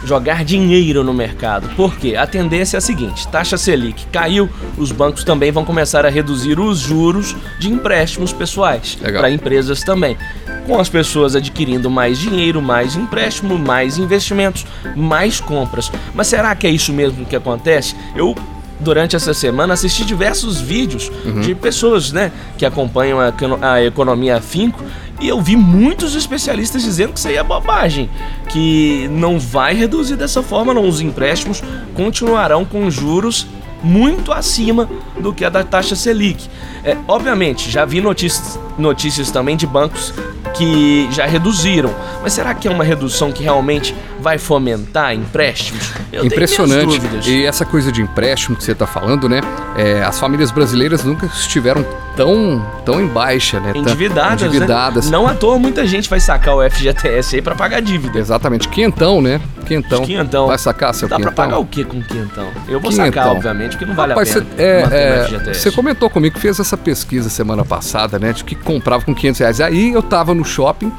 Jogar 0.06 0.44
dinheiro 0.44 1.04
no 1.04 1.14
mercado. 1.14 1.70
Por 1.76 1.96
quê? 1.96 2.16
A 2.16 2.28
tendência 2.28 2.78
é 2.78 2.80
a 2.80 2.82
seguinte: 2.82 3.28
taxa 3.28 3.58
Selic 3.58 4.06
caiu, 4.08 4.50
os 4.78 4.92
bancos 4.92 5.24
também 5.24 5.52
vão 5.52 5.66
começar 5.66 6.06
a 6.06 6.10
reduzir 6.10 6.60
os 6.60 6.80
juros 6.80 7.36
de 7.60 7.70
empréstimos 7.70 8.34
pessoais 8.34 8.98
para 9.02 9.30
empresas 9.30 9.84
também. 9.84 10.18
Com 10.66 10.80
as 10.80 10.88
pessoas 10.88 11.36
adquirindo 11.36 11.90
mais 11.90 12.18
dinheiro, 12.18 12.62
mais 12.62 12.96
empréstimo, 12.96 13.58
mais 13.58 13.98
investimentos, 13.98 14.66
mais 14.96 15.40
compras. 15.40 15.92
Mas 16.14 16.28
será 16.28 16.56
que 16.56 16.66
é 16.66 16.70
isso 16.70 16.94
mesmo 16.94 17.26
que 17.26 17.36
acontece? 17.36 17.96
Eu 18.16 18.34
durante 18.80 19.16
essa 19.16 19.34
semana 19.34 19.74
assisti 19.74 20.04
diversos 20.04 20.60
vídeos 20.60 21.10
de 21.42 21.56
pessoas, 21.56 22.12
né, 22.12 22.32
que 22.58 22.66
acompanham 22.66 23.18
a, 23.20 23.34
a 23.62 23.84
economia 23.84 24.38
afinco 24.38 24.84
e 25.24 25.30
eu 25.30 25.40
vi 25.40 25.56
muitos 25.56 26.16
especialistas 26.16 26.84
dizendo 26.84 27.14
que 27.14 27.20
isso 27.20 27.30
aí 27.30 27.38
é 27.38 27.44
bobagem, 27.44 28.10
que 28.50 29.08
não 29.10 29.40
vai 29.40 29.74
reduzir 29.74 30.18
dessa 30.18 30.44
forma, 30.44 30.74
não. 30.74 30.86
Os 30.86 31.00
empréstimos 31.00 31.64
continuarão 31.94 32.66
com 32.66 32.92
juros 32.92 33.48
muito 33.82 34.34
acima 34.34 34.90
do 35.18 35.34
que 35.34 35.46
a 35.46 35.50
da 35.50 35.64
taxa 35.64 35.96
Selic. 35.96 36.50
É, 36.84 36.98
obviamente, 37.08 37.72
já 37.72 37.86
vi 37.86 38.02
notícias, 38.02 38.60
notícias 38.78 39.32
também 39.32 39.56
de 39.56 39.66
bancos 39.68 40.14
que 40.54 41.08
já 41.12 41.26
reduziram, 41.26 41.94
mas 42.22 42.34
será 42.34 42.54
que 42.54 42.68
é 42.68 42.72
uma 42.72 42.84
redução 42.84 43.32
que 43.32 43.42
realmente 43.42 43.96
vai 44.20 44.38
fomentar 44.38 45.14
empréstimos? 45.14 45.92
Eu 46.12 46.24
Impressionante. 46.26 47.02
E 47.26 47.44
essa 47.46 47.66
coisa 47.66 47.92
de 47.92 48.02
empréstimo 48.02 48.56
que 48.56 48.64
você 48.64 48.74
está 48.74 48.86
falando, 48.86 49.28
né? 49.28 49.42
É, 49.76 50.04
as 50.04 50.20
famílias 50.20 50.52
brasileiras 50.52 51.04
nunca 51.04 51.26
estiveram 51.26 51.84
tão, 52.16 52.64
tão 52.86 53.02
em 53.02 53.08
baixa, 53.08 53.60
né? 53.60 53.72
Endividadas, 53.76 54.44
endividadas. 54.44 55.06
né? 55.06 55.12
Não 55.12 55.28
à 55.28 55.34
toa 55.34 55.58
muita 55.58 55.88
gente 55.88 56.08
vai 56.08 56.20
sacar 56.20 56.56
o 56.56 56.70
FGTS 56.70 57.38
aí 57.38 57.42
pra 57.42 57.56
pagar 57.56 57.82
dívida. 57.82 58.20
Exatamente. 58.20 58.68
Quentão, 58.68 59.22
né? 59.22 59.42
Quentão. 59.66 60.06
Quinhentão. 60.06 60.48
Vai 60.48 60.58
sacar 60.58 60.94
seu 60.94 61.08
Dá 61.08 61.16
pra 61.16 61.30
quentão? 61.30 61.46
pagar 61.46 61.58
o 61.58 61.66
que 61.66 61.84
com 61.84 62.02
quinhentão? 62.04 62.48
Eu 62.68 62.80
vou 62.80 62.92
Quinhentão. 62.92 63.06
sacar, 63.24 63.28
obviamente, 63.30 63.72
porque 63.72 63.86
não 63.86 63.96
vale 63.96 64.14
Rapaz, 64.14 64.38
a 64.38 64.42
pena 64.42 64.56
você, 64.56 64.62
é, 64.62 65.50
é, 65.50 65.54
você 65.54 65.72
comentou 65.72 66.10
comigo 66.10 66.36
que 66.36 66.42
fez 66.42 66.60
essa 66.60 66.78
pesquisa 66.78 67.30
semana 67.30 67.66
passada, 67.66 68.20
né? 68.20 68.34
De 68.34 68.44
que 68.44 68.56
comprava 68.64 69.04
com 69.04 69.14
500 69.14 69.40
reais. 69.40 69.62
Aí 69.62 69.92
eu 69.94 70.02
tava 70.02 70.34
no 70.34 70.44
shopping 70.46 70.92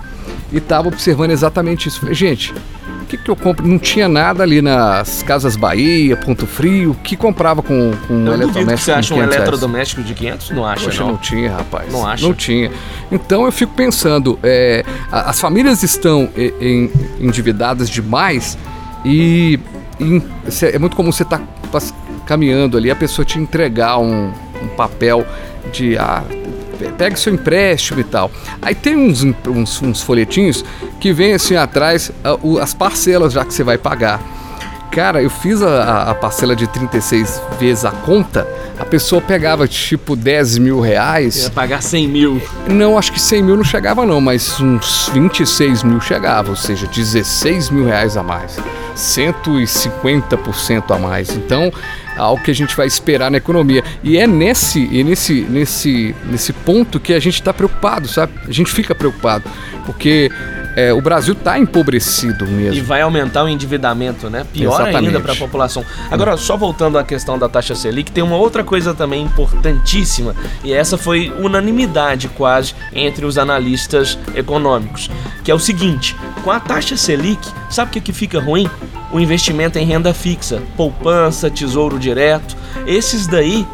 e 0.52 0.60
tava 0.60 0.88
observando 0.88 1.30
exatamente 1.30 1.88
isso. 1.88 2.00
Falei, 2.00 2.14
gente, 2.14 2.52
o 3.02 3.06
que, 3.06 3.16
que 3.18 3.28
eu 3.30 3.36
compro? 3.36 3.66
Não 3.66 3.78
tinha 3.78 4.08
nada 4.08 4.42
ali 4.42 4.62
nas 4.62 5.22
Casas 5.22 5.56
Bahia, 5.56 6.16
Ponto 6.16 6.46
Frio, 6.46 6.96
que 7.04 7.16
comprava 7.16 7.62
com, 7.62 7.92
com 8.08 8.24
que 8.24 8.30
eletrodoméstico. 8.30 8.78
você 8.78 8.92
acha 8.92 9.14
um 9.14 9.16
500 9.18 9.18
reais. 9.18 9.34
eletrodoméstico 9.48 10.02
de 10.02 10.14
500? 10.14 10.50
Não 10.50 10.64
acha, 10.66 10.84
Poxa, 10.84 11.00
não. 11.02 11.08
não. 11.12 11.16
tinha, 11.18 11.50
rapaz. 11.56 11.92
Não 11.92 12.06
acha? 12.06 12.26
Não 12.26 12.34
tinha. 12.34 12.70
Então 13.12 13.44
eu 13.44 13.52
fico 13.52 13.72
pensando, 13.74 14.38
é, 14.42 14.84
as 15.12 15.40
famílias 15.40 15.82
estão 15.82 16.28
e- 16.36 16.54
em- 16.60 16.90
endividadas 17.26 17.88
demais 17.90 18.56
e, 19.04 19.58
e 20.00 20.22
é 20.62 20.78
muito 20.78 20.96
comum 20.96 21.12
você 21.12 21.22
estar 21.24 21.42
caminhando 22.26 22.76
ali, 22.78 22.90
a 22.90 22.96
pessoa 22.96 23.24
te 23.24 23.38
entregar 23.38 23.98
um, 23.98 24.32
um 24.62 24.68
papel 24.76 25.26
de 25.72 25.96
ah, 25.98 26.22
pe- 26.74 26.92
pegue 26.96 27.18
seu 27.18 27.32
empréstimo 27.34 28.00
e 28.00 28.04
tal. 28.04 28.30
Aí 28.60 28.74
tem 28.74 28.96
uns, 28.96 29.22
uns, 29.46 29.82
uns 29.82 30.02
folhetinhos 30.02 30.64
que 31.00 31.12
vem 31.12 31.34
assim 31.34 31.56
atrás 31.56 32.10
as 32.60 32.74
parcelas 32.74 33.32
já 33.32 33.44
que 33.44 33.52
você 33.54 33.62
vai 33.64 33.78
pagar. 33.78 34.20
Cara, 34.90 35.20
eu 35.20 35.28
fiz 35.30 35.60
a, 35.60 35.68
a- 35.82 36.10
a 36.10 36.14
parcela 36.14 36.54
de 36.54 36.68
36 36.68 37.42
vezes 37.58 37.84
a 37.84 37.90
conta, 37.90 38.46
a 38.78 38.84
pessoa 38.84 39.20
pegava 39.20 39.66
tipo 39.66 40.14
10 40.14 40.58
mil 40.58 40.78
reais. 40.80 41.42
Ia 41.42 41.50
pagar 41.50 41.82
100 41.82 42.06
mil. 42.08 42.40
Não, 42.68 42.96
acho 42.96 43.10
que 43.12 43.20
100 43.20 43.42
mil 43.42 43.56
não 43.56 43.64
chegava 43.64 44.06
não, 44.06 44.20
mas 44.20 44.60
uns 44.60 45.10
26 45.12 45.82
mil 45.82 46.00
chegava, 46.00 46.50
ou 46.50 46.56
seja, 46.56 46.86
16 46.86 47.70
mil 47.70 47.84
reais 47.84 48.16
a 48.16 48.22
mais. 48.22 48.56
150% 48.96 50.94
a 50.94 50.98
mais. 50.98 51.30
Então, 51.36 51.72
algo 52.16 52.42
que 52.42 52.50
a 52.50 52.54
gente 52.54 52.76
vai 52.76 52.86
esperar 52.86 53.30
na 53.30 53.38
economia. 53.38 53.82
E 54.02 54.16
é 54.16 54.26
nesse, 54.26 54.88
e 54.90 55.02
nesse, 55.04 55.42
nesse, 55.42 56.14
nesse 56.26 56.52
ponto 56.52 57.00
que 57.00 57.12
a 57.12 57.20
gente 57.20 57.34
está 57.34 57.52
preocupado, 57.52 58.08
sabe? 58.08 58.32
A 58.46 58.52
gente 58.52 58.70
fica 58.70 58.94
preocupado, 58.94 59.44
porque 59.86 60.30
é, 60.76 60.92
o 60.92 61.00
Brasil 61.00 61.34
está 61.34 61.58
empobrecido 61.58 62.44
E 62.46 62.48
mesmo. 62.48 62.84
vai 62.84 63.00
aumentar 63.02 63.44
o 63.44 63.48
endividamento, 63.48 64.28
né? 64.28 64.44
Pior 64.52 64.74
Exatamente. 64.74 65.06
ainda 65.06 65.20
para 65.20 65.32
a 65.32 65.36
população. 65.36 65.84
Agora, 66.10 66.36
só 66.36 66.56
voltando 66.56 66.98
à 66.98 67.04
questão 67.04 67.38
da 67.38 67.48
taxa 67.48 67.74
Selic, 67.74 68.10
tem 68.10 68.22
uma 68.22 68.36
outra 68.36 68.64
coisa 68.64 68.94
também 68.94 69.22
importantíssima, 69.22 70.34
e 70.62 70.72
essa 70.72 70.96
foi 70.98 71.32
unanimidade 71.38 72.28
quase 72.28 72.74
entre 72.92 73.24
os 73.24 73.38
analistas 73.38 74.18
econômicos, 74.34 75.10
que 75.42 75.50
é 75.50 75.54
o 75.54 75.58
seguinte: 75.58 76.16
com 76.42 76.50
a 76.50 76.60
taxa 76.60 76.96
Selic, 76.96 77.46
sabe 77.70 77.90
o 77.90 77.92
que, 77.92 78.00
que 78.00 78.12
fica 78.12 78.40
ruim? 78.40 78.68
O 79.12 79.20
investimento 79.20 79.78
em 79.78 79.86
renda 79.86 80.12
fixa, 80.12 80.60
poupança, 80.76 81.48
tesouro 81.48 81.98
direto, 81.98 82.56
esses 82.86 83.26
daí 83.28 83.64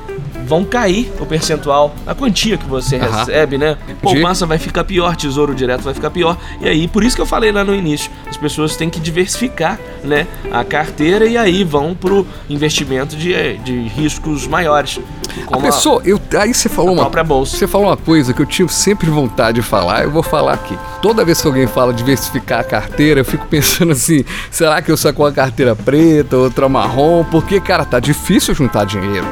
vão 0.46 0.64
cair 0.64 1.12
o 1.20 1.26
percentual, 1.26 1.94
a 2.06 2.14
quantia 2.14 2.56
que 2.56 2.66
você 2.66 2.98
recebe, 2.98 3.58
né? 3.58 3.76
Poupança 4.00 4.46
vai 4.46 4.58
ficar 4.58 4.84
pior, 4.84 5.16
tesouro 5.16 5.54
direto 5.54 5.82
vai 5.82 5.94
ficar 5.94 6.10
pior. 6.10 6.36
E 6.60 6.68
aí, 6.68 6.88
por 6.88 7.04
isso 7.04 7.16
que 7.16 7.22
eu 7.22 7.26
falei 7.26 7.52
lá 7.52 7.64
no 7.64 7.74
início, 7.74 8.10
as 8.28 8.36
pessoas 8.36 8.76
têm 8.76 8.90
que 8.90 9.00
diversificar, 9.00 9.78
né, 10.02 10.26
a 10.50 10.64
carteira 10.64 11.26
e 11.26 11.36
aí 11.36 11.62
vão 11.62 11.94
pro 11.94 12.26
investimento 12.48 13.16
de, 13.16 13.58
de 13.58 13.80
riscos 13.88 14.46
maiores. 14.46 15.00
A 15.42 15.46
Como 15.46 15.62
pessoa, 15.62 16.02
eu, 16.04 16.20
aí 16.38 16.52
você 16.52 16.68
falou 16.68 16.98
a 16.98 17.08
uma. 17.08 17.44
Você 17.44 17.66
falou 17.66 17.86
uma 17.88 17.96
coisa 17.96 18.32
que 18.32 18.42
eu 18.42 18.46
tinha 18.46 18.66
sempre 18.68 19.08
vontade 19.08 19.60
de 19.60 19.62
falar, 19.62 20.02
eu 20.02 20.10
vou 20.10 20.22
falar 20.22 20.54
aqui. 20.54 20.76
Toda 21.00 21.24
vez 21.24 21.40
que 21.40 21.46
alguém 21.46 21.66
fala 21.66 21.92
diversificar 21.92 22.60
a 22.60 22.64
carteira, 22.64 23.20
eu 23.20 23.24
fico 23.24 23.46
pensando 23.48 23.92
assim: 23.92 24.24
será 24.50 24.82
que 24.82 24.90
eu 24.90 24.96
saco 24.96 25.22
uma 25.22 25.32
carteira 25.32 25.76
preta, 25.76 26.36
outra 26.36 26.68
marrom? 26.68 27.24
Porque, 27.24 27.60
cara, 27.60 27.84
tá 27.84 28.00
difícil 28.00 28.54
juntar 28.54 28.84
dinheiro. 28.84 29.26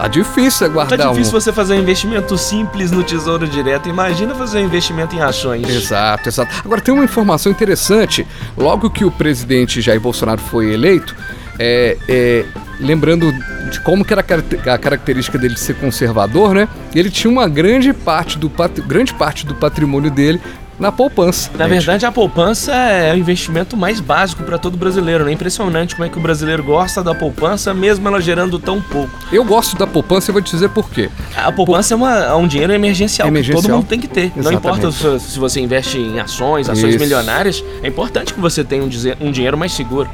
Tá 0.00 0.08
difícil 0.08 0.70
você 0.70 0.96
Tá 0.96 1.08
difícil 1.10 1.36
um. 1.36 1.40
você 1.40 1.52
fazer 1.52 1.74
um 1.74 1.78
investimento 1.80 2.38
simples 2.38 2.90
no 2.90 3.02
tesouro 3.02 3.46
direto. 3.46 3.88
Imagina 3.88 4.34
fazer 4.34 4.58
um 4.60 4.64
investimento 4.64 5.14
em 5.14 5.20
ações. 5.20 5.68
Exato, 5.68 6.28
exato. 6.28 6.50
Agora 6.64 6.80
tem 6.80 6.92
uma 6.94 7.04
informação 7.04 7.52
interessante. 7.52 8.26
Logo 8.56 8.88
que 8.88 9.04
o 9.04 9.10
presidente 9.10 9.80
Jair 9.82 10.00
Bolsonaro 10.00 10.40
foi 10.40 10.72
eleito, 10.72 11.14
é, 11.58 11.98
é, 12.08 12.44
lembrando 12.80 13.30
de 13.70 13.78
como 13.82 14.02
que 14.02 14.12
era 14.14 14.20
a 14.22 14.24
caracter- 14.24 14.66
a 14.72 14.78
característica 14.78 15.36
dele 15.36 15.52
de 15.54 15.60
ser 15.60 15.74
conservador, 15.74 16.54
né? 16.54 16.66
Ele 16.94 17.10
tinha 17.10 17.30
uma 17.30 17.46
grande 17.46 17.92
parte 17.92 18.38
do, 18.38 18.50
grande 18.86 19.12
parte 19.12 19.44
do 19.44 19.54
patrimônio 19.54 20.10
dele 20.10 20.40
na 20.80 20.90
poupança. 20.90 21.50
Na 21.56 21.64
gente. 21.68 21.76
verdade, 21.78 22.06
a 22.06 22.10
poupança 22.12 22.72
é 22.74 23.12
o 23.12 23.16
investimento 23.18 23.76
mais 23.76 24.00
básico 24.00 24.42
para 24.42 24.56
todo 24.58 24.76
brasileiro. 24.78 25.24
né? 25.24 25.30
É 25.30 25.34
impressionante 25.34 25.94
como 25.94 26.06
é 26.06 26.08
que 26.08 26.18
o 26.18 26.20
brasileiro 26.20 26.64
gosta 26.64 27.02
da 27.04 27.14
poupança, 27.14 27.74
mesmo 27.74 28.08
ela 28.08 28.20
gerando 28.20 28.58
tão 28.58 28.80
pouco. 28.80 29.10
Eu 29.30 29.44
gosto 29.44 29.76
da 29.76 29.86
poupança 29.86 30.30
e 30.30 30.32
vou 30.32 30.40
te 30.42 30.50
dizer 30.50 30.70
por 30.70 30.88
quê. 30.90 31.10
A 31.36 31.52
poupança 31.52 31.92
é, 31.92 31.96
uma- 31.96 32.16
é 32.24 32.34
um 32.34 32.48
dinheiro 32.48 32.72
emergencial, 32.72 33.28
Emergencial. 33.28 33.60
que 33.62 33.68
todo 33.68 33.76
mundo 33.76 33.86
tem 33.86 34.00
que 34.00 34.08
ter. 34.08 34.32
Não 34.34 34.50
Exatamente. 34.50 34.86
importa 34.86 35.20
se, 35.20 35.30
se 35.32 35.38
você 35.38 35.60
investe 35.60 35.98
em 35.98 36.18
ações, 36.18 36.68
ações 36.68 36.94
Isso. 36.94 36.98
milionárias, 37.04 37.62
é 37.82 37.86
importante 37.88 38.32
que 38.32 38.40
você 38.40 38.64
tenha 38.64 38.82
um, 38.82 38.88
um 39.20 39.30
dinheiro 39.30 39.58
mais 39.58 39.72
seguro, 39.72 40.08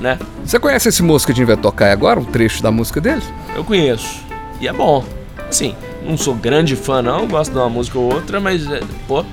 né? 0.00 0.18
Você 0.44 0.58
conhece 0.58 0.88
esse 0.88 1.02
moço 1.02 1.26
que 1.26 1.32
a 1.32 1.34
gente 1.34 1.46
vai 1.46 1.56
tocar 1.58 1.92
agora? 1.92 2.18
Um 2.18 2.24
trecho 2.24 2.62
da 2.62 2.70
música 2.70 3.00
dele? 3.02 3.22
Eu 3.54 3.62
conheço. 3.62 4.20
E 4.60 4.66
é 4.66 4.72
bom. 4.72 5.04
Assim, 5.48 5.74
não 6.02 6.16
sou 6.16 6.34
grande 6.34 6.74
fã 6.74 7.02
não, 7.02 7.26
gosto 7.26 7.52
de 7.52 7.58
uma 7.58 7.68
música 7.68 7.98
ou 7.98 8.12
outra, 8.14 8.40
mas, 8.40 8.66
é, 8.70 8.80
pô, 9.06 9.24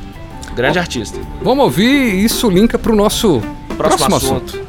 grande 0.57 0.79
artista. 0.79 1.19
Vamos 1.41 1.63
ouvir 1.65 2.25
isso 2.25 2.49
linka 2.49 2.79
pro 2.79 2.95
nosso 2.95 3.41
Próximo, 3.77 3.77
próximo, 3.77 4.15
assunto. 4.15 4.57
assunto. 4.57 4.67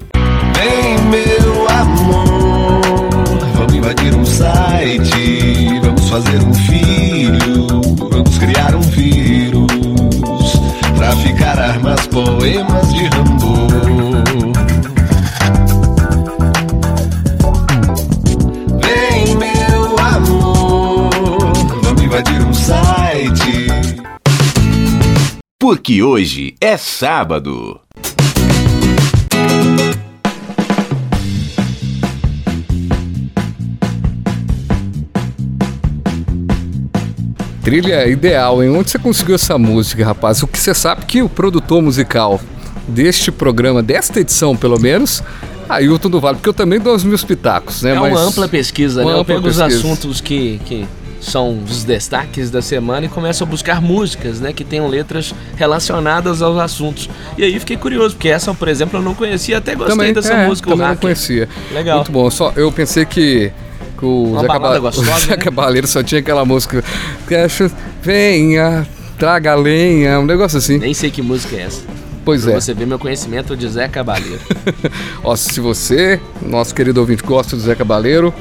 Vem, 0.54 0.98
meu 1.08 1.68
amor, 1.70 3.48
vamos 3.54 3.74
invadir 3.74 4.14
um 4.14 4.24
site, 4.26 5.80
vamos 5.82 6.08
fazer 6.10 6.42
um 6.42 6.52
filho, 6.52 7.66
vamos 8.10 8.36
criar 8.38 8.74
um 8.74 8.82
vírus, 8.82 9.66
traficar 10.94 11.58
armas, 11.58 12.06
poemas 12.08 12.92
de 12.92 13.04
Rambo. 13.06 13.27
Porque 25.70 26.02
hoje 26.02 26.54
é 26.62 26.78
sábado. 26.78 27.78
Trilha 37.62 38.08
ideal, 38.08 38.62
hein? 38.62 38.70
Onde 38.70 38.90
você 38.90 38.98
conseguiu 38.98 39.34
essa 39.34 39.58
música, 39.58 40.06
rapaz? 40.06 40.42
O 40.42 40.46
que 40.46 40.58
você 40.58 40.72
sabe 40.72 41.04
que 41.04 41.20
o 41.20 41.28
produtor 41.28 41.82
musical 41.82 42.40
deste 42.88 43.30
programa, 43.30 43.82
desta 43.82 44.20
edição 44.20 44.56
pelo 44.56 44.80
menos, 44.80 45.22
Ailton 45.68 46.08
do 46.08 46.18
Vale, 46.18 46.36
porque 46.38 46.48
eu 46.48 46.54
também 46.54 46.80
dou 46.80 46.94
os 46.94 47.04
meus 47.04 47.22
pitacos, 47.22 47.82
né? 47.82 47.90
É 47.90 48.00
Mas 48.00 48.12
uma 48.12 48.22
ampla 48.22 48.48
pesquisa, 48.48 49.02
uma 49.02 49.10
né? 49.10 49.16
Eu 49.18 49.20
ampla 49.20 49.34
pego 49.34 49.48
os 49.48 49.58
pesquisa. 49.58 49.78
assuntos 49.78 50.22
que, 50.22 50.58
que 50.64 50.86
são 51.20 51.58
os 51.64 51.84
destaques 51.84 52.50
da 52.50 52.62
semana 52.62 53.06
e 53.06 53.08
começo 53.08 53.42
a 53.42 53.46
buscar 53.46 53.80
músicas, 53.82 54.40
né, 54.40 54.52
que 54.52 54.64
tenham 54.64 54.86
letras 54.86 55.34
relacionadas 55.56 56.40
aos 56.42 56.58
assuntos. 56.58 57.08
E 57.36 57.44
aí 57.44 57.58
fiquei 57.58 57.76
curioso, 57.76 58.14
porque 58.14 58.28
essa, 58.28 58.54
por 58.54 58.68
exemplo, 58.68 58.98
eu 58.98 59.02
não 59.02 59.14
conhecia, 59.14 59.58
até 59.58 59.74
gostei 59.74 59.96
também, 59.96 60.12
dessa 60.12 60.32
é, 60.34 60.46
música, 60.46 60.68
o 60.68 60.72
também 60.72 60.86
não 60.86 60.94
Hacker. 60.94 61.02
conhecia. 61.02 61.48
Legal. 61.72 61.96
Muito 61.96 62.12
bom. 62.12 62.30
Só, 62.30 62.52
eu 62.56 62.70
pensei 62.70 63.04
que, 63.04 63.52
que 63.98 64.04
o 64.04 64.24
Uma 64.32 64.40
Zé, 64.42 64.46
balada 64.46 64.74
Caba- 64.76 64.78
gostosa, 64.90 65.10
o 65.10 65.18
Zé 65.20 65.30
né? 65.30 65.36
Cabaleiro 65.36 65.86
só 65.86 66.02
tinha 66.02 66.20
aquela 66.20 66.44
música. 66.44 66.82
que 67.26 67.34
acho- 67.34 67.70
Venha, 68.02 68.86
traga 69.18 69.54
lenha, 69.56 70.20
um 70.20 70.24
negócio 70.24 70.58
assim. 70.58 70.78
Nem 70.78 70.94
sei 70.94 71.10
que 71.10 71.20
música 71.20 71.56
é 71.56 71.62
essa. 71.62 71.82
Pois 72.24 72.42
Pra 72.44 72.52
é. 72.52 72.60
você 72.60 72.74
ver 72.74 72.86
meu 72.86 72.98
conhecimento 72.98 73.56
de 73.56 73.66
Zé 73.68 73.88
Cabaleiro. 73.88 74.38
Ó, 75.24 75.34
se 75.34 75.60
você, 75.60 76.20
nosso 76.42 76.74
querido 76.74 77.00
ouvinte, 77.00 77.22
gosta 77.22 77.56
do 77.56 77.62
Zé 77.62 77.74
Cabaleiro, 77.74 78.32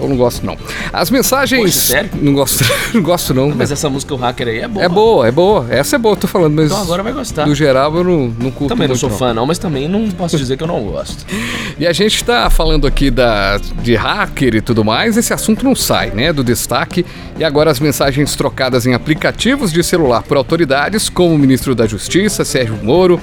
eu 0.00 0.08
não 0.08 0.16
gosto 0.16 0.44
não. 0.44 0.56
As 0.92 1.10
mensagens. 1.10 1.62
Poxa, 1.62 1.80
sério? 1.80 2.10
Não 2.20 2.32
gosto, 2.32 2.64
não 2.94 3.02
gosto 3.02 3.34
não. 3.34 3.50
Mas 3.50 3.70
essa 3.70 3.88
música, 3.88 4.14
o 4.14 4.16
Hacker 4.16 4.48
aí, 4.48 4.58
é 4.60 4.68
boa. 4.68 4.84
É 4.84 4.88
boa, 4.88 5.28
é 5.28 5.30
boa. 5.30 5.66
Essa 5.70 5.96
é 5.96 5.98
boa, 5.98 6.16
tô 6.16 6.26
falando, 6.26 6.54
mas. 6.54 6.66
Então 6.66 6.82
agora 6.82 7.02
vai 7.02 7.12
gostar. 7.12 7.46
No 7.46 7.54
geral, 7.54 7.94
eu 7.96 8.04
não, 8.04 8.34
não 8.38 8.50
curto 8.50 8.68
Também 8.68 8.88
não 8.88 8.96
sou 8.96 9.10
fã 9.10 9.34
não, 9.34 9.46
mas 9.46 9.58
também 9.58 9.88
não 9.88 10.10
posso 10.10 10.36
dizer 10.36 10.56
que 10.56 10.62
eu 10.62 10.68
não 10.68 10.82
gosto. 10.82 11.24
E 11.76 11.88
a 11.88 11.92
gente 11.92 12.14
está 12.14 12.48
falando 12.48 12.86
aqui 12.86 13.10
da, 13.10 13.58
de 13.82 13.96
hacker 13.96 14.54
e 14.54 14.60
tudo 14.60 14.84
mais, 14.84 15.16
esse 15.16 15.32
assunto 15.32 15.64
não 15.64 15.74
sai, 15.74 16.10
né, 16.10 16.32
do 16.32 16.44
destaque. 16.44 17.04
E 17.36 17.42
agora 17.42 17.68
as 17.70 17.80
mensagens 17.80 18.36
trocadas 18.36 18.86
em 18.86 18.94
aplicativos 18.94 19.72
de 19.72 19.82
celular 19.82 20.22
por 20.22 20.36
autoridades, 20.36 21.08
como 21.08 21.34
o 21.34 21.38
ministro 21.38 21.74
da 21.74 21.86
Justiça, 21.86 22.44
Sérgio 22.44 22.78
Moro, 22.80 23.20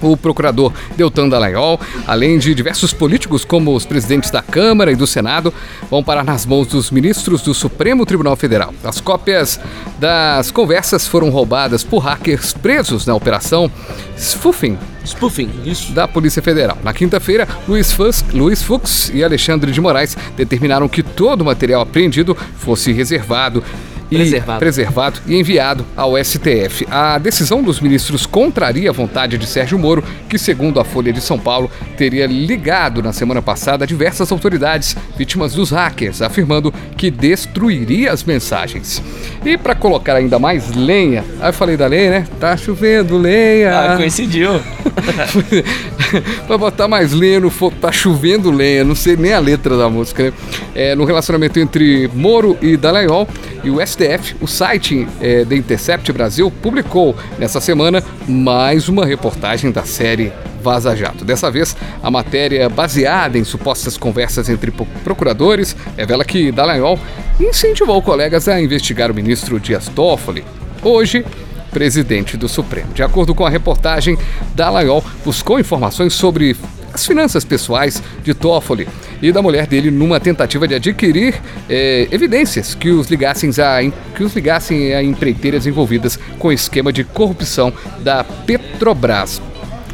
o 0.00 0.16
procurador 0.16 0.72
Deltan 0.96 1.28
Dallagnol, 1.28 1.80
além 2.06 2.38
de 2.38 2.54
diversos 2.54 2.92
políticos 2.92 3.44
como 3.44 3.74
os 3.74 3.84
presidentes 3.84 4.30
da 4.30 4.42
Câmara 4.42 4.92
e 4.92 4.96
do 4.96 5.06
Senado, 5.06 5.52
vão 5.90 6.02
parar 6.02 6.24
nas 6.24 6.46
mãos 6.46 6.66
dos 6.66 6.90
ministros 6.90 7.42
do 7.42 7.54
Supremo 7.54 8.06
Tribunal 8.06 8.36
Federal. 8.36 8.72
As 8.84 9.00
cópias 9.00 9.60
das 9.98 10.50
conversas 10.50 11.06
foram 11.06 11.30
roubadas 11.30 11.82
por 11.82 11.98
hackers 11.98 12.52
presos 12.52 13.06
na 13.06 13.14
operação 13.14 13.70
Spoofing, 14.16 14.76
Spoofing, 15.04 15.50
isso. 15.64 15.92
da 15.92 16.06
Polícia 16.06 16.42
Federal. 16.42 16.76
Na 16.82 16.92
quinta-feira, 16.92 17.48
Luiz, 17.66 17.96
Luiz 18.32 18.62
Fux 18.62 19.10
e 19.14 19.22
Alexandre 19.24 19.70
de 19.72 19.80
Moraes 19.80 20.16
determinaram 20.36 20.88
que 20.88 21.02
todo 21.02 21.42
o 21.42 21.44
material 21.44 21.82
apreendido 21.82 22.36
fosse 22.56 22.92
reservado. 22.92 23.62
E 24.10 24.16
Preservado. 24.16 24.58
preservado 24.58 25.20
e 25.26 25.36
enviado 25.36 25.84
ao 25.94 26.12
STF. 26.22 26.86
A 26.90 27.18
decisão 27.18 27.62
dos 27.62 27.78
ministros 27.80 28.24
contraria 28.24 28.88
a 28.88 28.92
vontade 28.92 29.36
de 29.36 29.46
Sérgio 29.46 29.78
Moro, 29.78 30.02
que, 30.28 30.38
segundo 30.38 30.80
a 30.80 30.84
Folha 30.84 31.12
de 31.12 31.20
São 31.20 31.38
Paulo, 31.38 31.70
teria 31.96 32.26
ligado 32.26 33.02
na 33.02 33.12
semana 33.12 33.42
passada 33.42 33.84
a 33.84 33.86
diversas 33.86 34.32
autoridades 34.32 34.96
vítimas 35.16 35.52
dos 35.52 35.70
hackers, 35.70 36.22
afirmando 36.22 36.72
que 36.96 37.10
destruiria 37.10 38.10
as 38.10 38.24
mensagens. 38.24 39.02
E 39.44 39.58
para 39.58 39.74
colocar 39.74 40.16
ainda 40.16 40.38
mais 40.38 40.74
lenha, 40.74 41.24
aí 41.40 41.50
eu 41.50 41.52
falei 41.52 41.76
da 41.76 41.86
lenha, 41.86 42.10
né? 42.10 42.26
Tá 42.40 42.56
chovendo 42.56 43.18
lenha. 43.18 43.92
Ah, 43.92 43.96
coincidiu. 43.96 44.60
Pra 46.46 46.56
botar 46.56 46.88
mais 46.88 47.12
lenha 47.12 47.40
no 47.40 47.50
fogo, 47.50 47.76
tá 47.80 47.92
chovendo 47.92 48.50
lenha, 48.50 48.82
não 48.84 48.94
sei 48.94 49.16
nem 49.16 49.34
a 49.34 49.38
letra 49.38 49.76
da 49.76 49.88
música, 49.90 50.24
né? 50.24 50.32
É, 50.74 50.94
no 50.94 51.04
relacionamento 51.04 51.58
entre 51.58 52.08
Moro 52.14 52.56
e 52.62 52.76
Dallagnol 52.76 53.28
e 53.62 53.70
o 53.70 53.84
STF, 53.84 53.97
o 54.40 54.46
site 54.46 55.08
é, 55.20 55.44
The 55.44 55.56
Intercept 55.56 56.12
Brasil 56.12 56.50
publicou 56.62 57.16
nessa 57.38 57.60
semana 57.60 58.02
mais 58.28 58.88
uma 58.88 59.04
reportagem 59.04 59.72
da 59.72 59.82
série 59.82 60.32
Vaza 60.62 60.94
Jato. 60.94 61.24
Dessa 61.24 61.50
vez, 61.50 61.76
a 62.02 62.10
matéria 62.10 62.68
baseada 62.68 63.36
em 63.36 63.42
supostas 63.44 63.96
conversas 63.96 64.48
entre 64.48 64.70
pro- 64.70 64.86
procuradores 65.02 65.74
revela 65.96 66.24
que 66.24 66.52
Dallagnol 66.52 66.98
incentivou 67.40 68.00
colegas 68.00 68.46
a 68.48 68.60
investigar 68.60 69.10
o 69.10 69.14
ministro 69.14 69.58
Dias 69.58 69.88
Toffoli. 69.88 70.44
Hoje, 70.82 71.24
presidente 71.72 72.36
do 72.36 72.48
Supremo. 72.48 72.92
De 72.94 73.02
acordo 73.02 73.34
com 73.34 73.44
a 73.44 73.50
reportagem, 73.50 74.16
Dallagnol 74.54 75.04
buscou 75.24 75.58
informações 75.58 76.12
sobre 76.14 76.56
as 76.92 77.06
finanças 77.06 77.44
pessoais 77.44 78.02
de 78.22 78.34
Toffoli 78.34 78.88
e 79.22 79.30
da 79.32 79.42
mulher 79.42 79.66
dele 79.66 79.90
numa 79.90 80.18
tentativa 80.20 80.66
de 80.66 80.74
adquirir 80.74 81.34
eh, 81.68 82.08
evidências 82.10 82.74
que 82.74 82.90
os, 82.90 83.08
ligassem 83.08 83.50
a, 83.58 83.90
que 84.14 84.22
os 84.22 84.34
ligassem 84.34 84.94
a 84.94 85.02
empreiteiras 85.02 85.66
envolvidas 85.66 86.18
com 86.38 86.48
o 86.48 86.52
esquema 86.52 86.92
de 86.92 87.04
corrupção 87.04 87.72
da 88.00 88.24
Petrobras. 88.24 89.40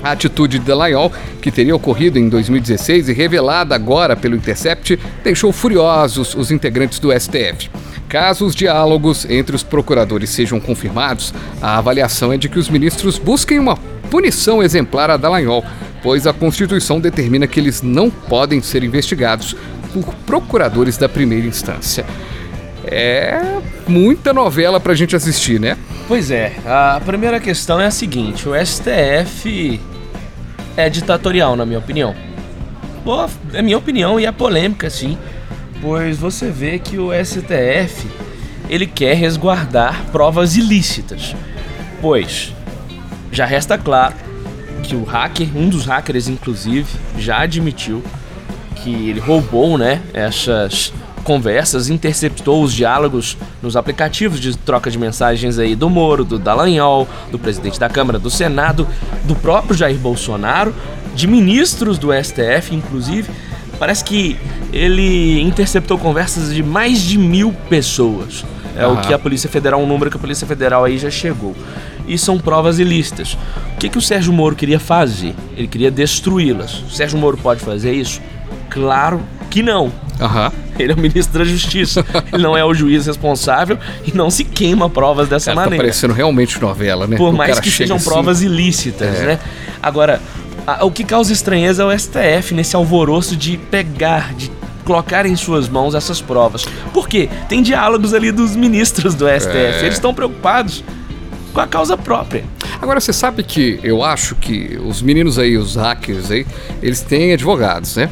A 0.02 0.10
atitude 0.10 0.58
de 0.58 0.66
Dallagnol, 0.66 1.10
que 1.40 1.50
teria 1.50 1.74
ocorrido 1.74 2.18
em 2.18 2.28
2016 2.28 3.08
e 3.08 3.12
revelada 3.14 3.74
agora 3.74 4.14
pelo 4.14 4.36
Intercept, 4.36 4.98
deixou 5.22 5.50
furiosos 5.50 6.34
os 6.34 6.50
integrantes 6.50 6.98
do 6.98 7.10
STF. 7.10 7.70
Caso 8.06 8.44
os 8.44 8.54
diálogos 8.54 9.24
entre 9.28 9.56
os 9.56 9.62
procuradores 9.62 10.28
sejam 10.28 10.60
confirmados, 10.60 11.32
a 11.60 11.78
avaliação 11.78 12.32
é 12.32 12.36
de 12.36 12.50
que 12.50 12.58
os 12.58 12.68
ministros 12.68 13.18
busquem 13.18 13.58
uma 13.58 13.78
punição 14.10 14.62
exemplar 14.62 15.10
a 15.10 15.16
Dallagnol, 15.16 15.64
pois 16.02 16.26
a 16.26 16.32
Constituição 16.32 17.00
determina 17.00 17.46
que 17.46 17.58
eles 17.58 17.82
não 17.82 18.10
podem 18.10 18.60
ser 18.60 18.84
investigados 18.84 19.56
por 19.92 20.14
procuradores 20.26 20.96
da 20.96 21.08
primeira 21.08 21.46
instância. 21.46 22.04
É 22.84 23.40
muita 23.88 24.32
novela 24.32 24.78
pra 24.78 24.94
gente 24.94 25.16
assistir, 25.16 25.58
né? 25.58 25.76
Pois 26.06 26.30
é, 26.30 26.52
a 26.66 27.00
primeira 27.04 27.40
questão 27.40 27.80
é 27.80 27.86
a 27.86 27.90
seguinte: 27.90 28.48
o 28.48 28.52
STF 28.54 29.80
é 30.76 30.90
ditatorial, 30.90 31.56
na 31.56 31.64
minha 31.64 31.78
opinião. 31.78 32.14
Boa, 33.04 33.28
é 33.52 33.62
minha 33.62 33.78
opinião 33.78 34.18
e 34.18 34.26
é 34.26 34.32
polêmica, 34.32 34.90
sim. 34.90 35.16
Pois 35.80 36.18
você 36.18 36.50
vê 36.50 36.78
que 36.78 36.98
o 36.98 37.10
STF 37.12 38.06
ele 38.68 38.86
quer 38.86 39.14
resguardar 39.14 40.04
provas 40.10 40.56
ilícitas. 40.56 41.34
Pois 42.00 42.52
já 43.34 43.44
resta 43.44 43.76
claro 43.76 44.14
que 44.82 44.94
o 44.94 45.02
hacker, 45.04 45.48
um 45.54 45.68
dos 45.68 45.86
hackers 45.86 46.28
inclusive, 46.28 46.86
já 47.18 47.40
admitiu 47.40 48.02
que 48.76 49.08
ele 49.08 49.18
roubou, 49.18 49.76
né, 49.76 50.00
essas 50.12 50.92
conversas, 51.24 51.88
interceptou 51.88 52.62
os 52.62 52.72
diálogos 52.72 53.36
nos 53.62 53.76
aplicativos 53.76 54.38
de 54.38 54.56
troca 54.56 54.90
de 54.90 54.98
mensagens 54.98 55.58
aí 55.58 55.74
do 55.74 55.88
Moro, 55.88 56.22
do 56.22 56.38
Dallagnol, 56.38 57.08
do 57.32 57.38
presidente 57.38 57.80
da 57.80 57.88
Câmara, 57.88 58.18
do 58.18 58.30
Senado, 58.30 58.86
do 59.24 59.34
próprio 59.34 59.74
Jair 59.74 59.96
Bolsonaro, 59.96 60.74
de 61.14 61.26
ministros 61.26 61.98
do 61.98 62.10
STF, 62.12 62.74
inclusive. 62.74 63.30
Parece 63.78 64.04
que 64.04 64.38
ele 64.72 65.40
interceptou 65.40 65.98
conversas 65.98 66.54
de 66.54 66.62
mais 66.62 67.00
de 67.00 67.18
mil 67.18 67.52
pessoas. 67.68 68.44
É 68.76 68.86
o 68.86 69.00
que 69.00 69.14
a 69.14 69.18
Polícia 69.18 69.48
Federal, 69.48 69.80
um 69.80 69.86
número 69.86 70.10
que 70.10 70.16
a 70.16 70.20
Polícia 70.20 70.46
Federal 70.46 70.84
aí 70.84 70.98
já 70.98 71.10
chegou. 71.10 71.54
E 72.06 72.18
são 72.18 72.38
provas 72.38 72.78
ilícitas. 72.78 73.36
O 73.74 73.78
que, 73.78 73.88
que 73.88 73.98
o 73.98 74.00
Sérgio 74.02 74.32
Moro 74.32 74.54
queria 74.54 74.78
fazer? 74.78 75.34
Ele 75.56 75.66
queria 75.66 75.90
destruí-las. 75.90 76.82
O 76.82 76.90
Sérgio 76.90 77.18
Moro 77.18 77.36
pode 77.36 77.60
fazer 77.60 77.92
isso? 77.92 78.20
Claro 78.70 79.20
que 79.50 79.62
não. 79.62 79.92
Aham. 80.20 80.52
Ele 80.78 80.92
é 80.92 80.94
o 80.94 80.98
ministro 80.98 81.38
da 81.38 81.44
Justiça. 81.44 82.04
Ele 82.32 82.42
não 82.42 82.56
é 82.56 82.64
o 82.64 82.74
juiz 82.74 83.06
responsável 83.06 83.78
e 84.04 84.12
não 84.16 84.28
se 84.30 84.44
queima 84.44 84.88
provas 84.90 85.28
dessa 85.28 85.46
Cara, 85.46 85.56
tá 85.56 85.62
maneira. 85.66 85.84
parecendo 85.84 86.12
realmente 86.12 86.60
novela, 86.60 87.06
né? 87.06 87.16
Por 87.16 87.32
O 87.32 87.36
mais 87.36 87.60
que 87.60 87.70
sejam 87.70 87.96
assim, 87.96 88.04
provas 88.08 88.42
ilícitas, 88.42 89.20
É. 89.20 89.26
né? 89.26 89.38
Agora, 89.82 90.20
a- 90.66 90.84
o 90.84 90.90
que 90.90 91.04
causa 91.04 91.32
estranheza 91.32 91.82
é 91.82 91.86
o 91.86 91.92
STF 91.98 92.52
nesse 92.54 92.74
alvoroço 92.74 93.36
de 93.36 93.56
pegar, 93.56 94.34
de 94.34 94.50
colocar 94.84 95.24
em 95.26 95.36
suas 95.36 95.68
mãos 95.68 95.94
essas 95.94 96.20
provas. 96.20 96.64
Por 96.92 97.08
quê? 97.08 97.28
Tem 97.48 97.62
diálogos 97.62 98.12
ali 98.12 98.30
dos 98.32 98.54
ministros 98.56 99.14
do 99.14 99.26
STF. 99.28 99.56
É. 99.56 99.80
Eles 99.82 99.94
estão 99.94 100.12
preocupados 100.12 100.82
com 101.54 101.60
a 101.60 101.66
causa 101.66 101.96
própria. 101.96 102.44
Agora, 102.82 103.00
você 103.00 103.12
sabe 103.12 103.44
que 103.44 103.78
eu 103.82 104.02
acho 104.02 104.34
que 104.34 104.76
os 104.84 105.00
meninos 105.00 105.38
aí, 105.38 105.56
os 105.56 105.76
hackers 105.76 106.30
aí, 106.30 106.44
eles 106.82 107.00
têm 107.00 107.32
advogados, 107.32 107.96
né? 107.96 108.10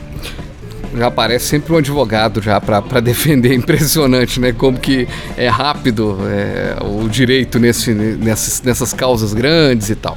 Já 0.96 1.06
aparece 1.06 1.46
sempre 1.46 1.72
um 1.72 1.78
advogado 1.78 2.40
já 2.40 2.60
pra 2.60 2.80
defender. 3.00 3.52
Impressionante, 3.52 4.38
né? 4.38 4.52
Como 4.52 4.78
que 4.78 5.08
é 5.36 5.48
rápido 5.48 6.18
é, 6.26 6.76
o 6.84 7.08
direito 7.08 7.58
nesse, 7.58 7.92
nessas, 7.92 8.62
nessas 8.62 8.92
causas 8.92 9.34
grandes 9.34 9.90
e 9.90 9.96
tal. 9.96 10.16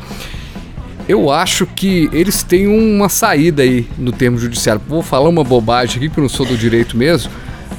Eu 1.07 1.31
acho 1.31 1.67
que 1.67 2.09
eles 2.11 2.43
têm 2.43 2.67
uma 2.67 3.09
saída 3.09 3.61
aí 3.63 3.87
no 3.97 4.11
termo 4.11 4.37
judiciário. 4.37 4.81
Vou 4.87 5.01
falar 5.01 5.29
uma 5.29 5.43
bobagem 5.43 5.97
aqui, 5.97 6.09
porque 6.09 6.19
eu 6.19 6.23
não 6.23 6.29
sou 6.29 6.45
do 6.45 6.57
direito 6.57 6.97
mesmo, 6.97 7.31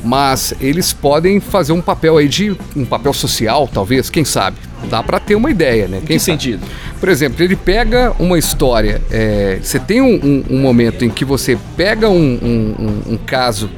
mas 0.06 0.54
eles 0.60 0.92
podem 0.92 1.40
fazer 1.40 1.72
um 1.72 1.80
papel 1.82 2.16
aí 2.16 2.28
de 2.28 2.56
um 2.76 2.84
papel 2.84 3.12
social, 3.12 3.68
talvez, 3.72 4.08
quem 4.08 4.24
sabe. 4.24 4.56
Dá 4.88 5.02
pra 5.02 5.18
ter 5.18 5.34
uma 5.34 5.50
ideia, 5.50 5.88
né? 5.88 5.96
Em 5.98 6.00
Quem 6.00 6.16
que 6.16 6.22
sabe? 6.22 6.40
sentido? 6.42 6.62
Por 7.00 7.08
exemplo, 7.08 7.42
ele 7.42 7.56
pega 7.56 8.12
uma 8.18 8.38
história. 8.38 9.02
é, 9.10 9.58
você 9.60 9.78
tem 9.80 10.00
um, 10.00 10.14
um- 10.14 10.44
um 10.56 10.60
momento 10.60 11.04
em 11.04 11.10
que 11.10 11.24
você 11.24 11.58
pega 11.76 12.08
um- 12.08 13.02
um 13.14 13.16
caso 13.16 13.68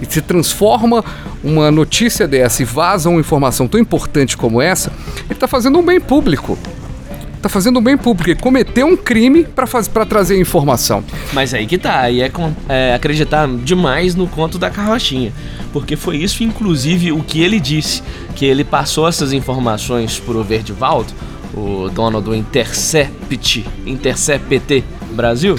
e 0.00 0.06
se 0.12 0.20
transforma 0.20 1.04
uma 1.42 1.70
notícia 1.70 2.28
dessa 2.28 2.62
e 2.62 2.64
vaza 2.64 3.08
uma 3.08 3.20
informação 3.20 3.66
tão 3.66 3.80
importante 3.80 4.36
como 4.36 4.60
essa, 4.62 4.92
ele 5.24 5.32
está 5.32 5.48
fazendo 5.48 5.78
um 5.78 5.82
bem 5.84 6.00
público. 6.00 6.56
Tá 7.44 7.48
fazendo 7.50 7.78
um 7.78 7.82
bem 7.82 7.96
público, 7.96 8.40
cometeu 8.40 8.86
um 8.86 8.96
crime 8.96 9.44
pra 9.44 10.06
trazer 10.06 10.40
informação. 10.40 11.04
Mas 11.34 11.52
aí 11.52 11.66
que 11.66 11.76
tá, 11.76 12.00
aí 12.00 12.22
é, 12.22 12.32
é 12.68 12.94
acreditar 12.94 13.46
demais 13.46 14.14
no 14.14 14.26
conto 14.26 14.58
da 14.58 14.70
carrochinha. 14.70 15.30
Porque 15.70 15.94
foi 15.94 16.16
isso, 16.16 16.42
inclusive, 16.42 17.12
o 17.12 17.22
que 17.22 17.42
ele 17.42 17.60
disse. 17.60 18.02
Que 18.34 18.46
ele 18.46 18.64
passou 18.64 19.06
essas 19.06 19.32
informações 19.32 20.18
pro 20.18 20.42
Verdivaldo, 20.42 21.12
o 21.52 21.90
dono 21.90 22.20
do 22.20 22.34
Intercept, 22.34 23.66
Intercept 23.84 24.82
Brasil. 25.12 25.58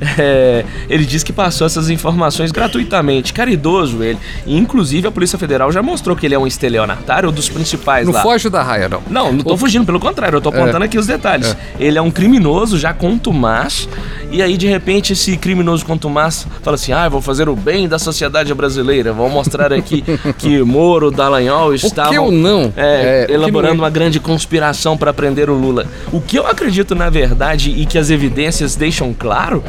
É, 0.18 0.64
ele 0.88 1.04
disse 1.04 1.24
que 1.24 1.32
passou 1.32 1.66
essas 1.66 1.88
informações 1.90 2.50
gratuitamente, 2.50 3.32
caridoso 3.32 4.02
ele. 4.02 4.18
E, 4.46 4.56
inclusive, 4.56 5.06
a 5.06 5.10
Polícia 5.10 5.38
Federal 5.38 5.70
já 5.70 5.82
mostrou 5.82 6.16
que 6.16 6.26
ele 6.26 6.34
é 6.34 6.38
um 6.38 6.46
estelionatário, 6.46 7.28
um 7.28 7.32
dos 7.32 7.48
principais 7.48 8.06
Não 8.06 8.12
lá. 8.14 8.22
foge 8.22 8.48
da 8.50 8.62
raia, 8.62 8.88
não. 8.88 9.02
Não, 9.08 9.32
não 9.32 9.44
tô 9.44 9.56
fugindo, 9.56 9.84
pelo 9.86 10.00
contrário, 10.00 10.36
eu 10.36 10.40
tô 10.40 10.50
contando 10.50 10.82
aqui 10.82 10.98
os 10.98 11.06
detalhes. 11.06 11.56
Ele 11.78 11.96
é 11.98 12.02
um 12.02 12.10
criminoso 12.10 12.78
já 12.78 12.92
contumaz, 12.92 13.88
e 14.30 14.42
aí 14.42 14.56
de 14.56 14.66
repente 14.66 15.12
esse 15.12 15.36
criminoso 15.36 15.84
contumaz 15.84 16.46
fala 16.62 16.74
assim: 16.74 16.92
ah, 16.92 17.08
vou 17.08 17.20
fazer 17.20 17.48
o 17.48 17.54
bem 17.56 17.88
da 17.88 17.98
sociedade 17.98 18.52
brasileira, 18.54 19.12
vou 19.12 19.28
mostrar 19.28 19.72
aqui 19.72 20.02
que 20.38 20.62
Moro, 20.62 21.10
Dallagnol 21.10 21.74
estavam. 21.74 22.28
que 22.30 22.34
não? 22.36 22.72
É, 22.76 23.20
É, 23.20 23.24
o 23.24 23.26
que 23.26 23.32
elaborando 23.34 23.74
não 23.74 23.84
é- 23.84 23.86
uma 23.86 23.90
grande 23.90 24.18
conspiração 24.20 24.96
para 24.96 25.12
prender 25.12 25.48
o 25.50 25.54
Lula. 25.54 25.86
O 26.12 26.20
que 26.20 26.38
eu 26.38 26.46
acredito 26.46 26.94
na 26.94 27.08
verdade 27.10 27.70
e 27.70 27.86
que 27.86 27.98
as 27.98 28.10
evidências 28.10 28.74
deixam 28.76 29.14
claro. 29.16 29.62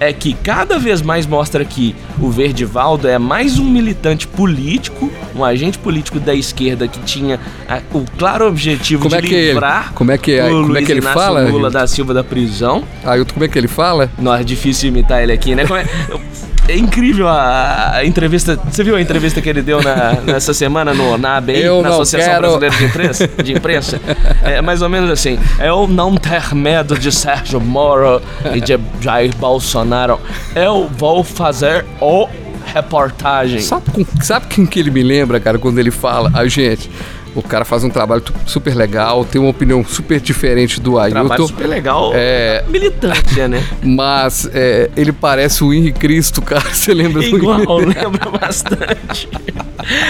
É 0.00 0.12
que 0.12 0.34
cada 0.34 0.78
vez 0.78 1.00
mais 1.00 1.24
mostra 1.26 1.64
que 1.64 1.94
o 2.20 2.28
Verdivaldo 2.30 3.06
é 3.08 3.18
mais 3.18 3.58
um 3.58 3.64
militante 3.64 4.26
político, 4.26 5.10
um 5.34 5.44
agente 5.44 5.78
político 5.78 6.18
da 6.18 6.34
esquerda 6.34 6.88
que 6.88 6.98
tinha 7.00 7.38
a- 7.68 7.80
o 7.92 8.04
claro 8.18 8.46
objetivo 8.46 9.02
Como 9.04 9.10
de 9.20 9.24
é 9.26 9.28
que 9.28 9.46
livrar 9.48 9.92
como 9.94 10.10
é 10.10 10.18
que 10.18 10.32
é- 10.32 10.44
o 10.46 10.48
como 10.62 10.64
é 10.64 10.66
Luiz 10.80 10.86
que 10.86 10.92
ele 10.92 11.00
Inácio 11.00 11.20
fala, 11.20 11.42
Lula 11.48 11.64
gente? 11.70 11.72
da 11.72 11.86
Silva 11.86 12.12
da 12.12 12.24
prisão. 12.24 12.82
Ailton, 13.04 13.34
como 13.34 13.44
é 13.44 13.48
que 13.48 13.56
ele 13.58 13.68
fala? 13.68 14.10
Não, 14.18 14.34
é 14.34 14.42
difícil 14.42 14.88
imitar 14.88 15.22
ele 15.22 15.32
aqui, 15.32 15.54
né? 15.54 15.64
Como 15.66 15.78
é, 15.78 15.84
é 16.68 16.76
incrível 16.76 17.28
a, 17.28 17.92
a 17.96 18.04
entrevista. 18.04 18.58
Você 18.70 18.82
viu 18.82 18.96
a 18.96 19.00
entrevista 19.00 19.40
que 19.42 19.48
ele 19.48 19.62
deu 19.62 19.82
na- 19.82 20.12
nessa 20.24 20.54
semana 20.54 20.94
no, 20.94 21.16
na 21.18 21.42
Eu 21.48 21.82
na 21.82 21.88
não 21.90 21.94
Associação 21.96 22.30
quero. 22.40 22.58
Brasileira 22.58 22.76
de 22.76 22.84
Imprensa? 22.84 23.28
De 23.42 23.52
imprensa? 23.52 24.00
É 24.42 24.60
mais 24.62 24.80
ou 24.82 24.88
menos 24.88 25.10
assim. 25.10 25.38
Eu 25.60 25.86
não 25.86 26.16
ter 26.16 26.54
medo 26.54 26.98
de 26.98 27.10
Sérgio 27.12 27.60
Moro 27.60 28.20
e 28.54 28.60
de 28.60 28.78
Jair 29.00 29.34
Bolsonaro. 29.36 30.18
Eu 30.54 30.88
vou 30.96 31.22
fazer 31.22 31.84
o 32.00 32.26
reportagem. 32.72 33.60
Sabe, 33.60 33.90
com, 33.90 34.04
sabe 34.22 34.46
quem 34.46 34.66
que 34.66 34.78
ele 34.80 34.90
me 34.90 35.02
lembra, 35.02 35.38
cara, 35.40 35.58
quando 35.58 35.78
ele 35.78 35.90
fala? 35.90 36.30
A 36.34 36.46
gente. 36.48 36.90
O 37.34 37.42
cara 37.42 37.64
faz 37.64 37.82
um 37.82 37.90
trabalho 37.90 38.22
super 38.46 38.74
legal, 38.76 39.24
tem 39.24 39.40
uma 39.40 39.50
opinião 39.50 39.84
super 39.84 40.20
diferente 40.20 40.80
do 40.80 40.92
Trabalho 40.92 41.32
Ailton. 41.32 41.46
super 41.48 41.66
legal. 41.66 42.12
É. 42.14 42.62
Militante, 42.68 43.40
né? 43.48 43.62
Mas 43.82 44.48
é, 44.54 44.88
ele 44.96 45.10
parece 45.12 45.64
o 45.64 45.74
Henrique 45.74 45.98
Cristo, 45.98 46.40
cara. 46.40 46.62
Você 46.72 46.94
lembra 46.94 47.20
do 47.20 47.36
Igual, 47.36 47.82
Henrique? 47.82 47.98
lembra 48.00 48.30
bastante. 48.30 49.28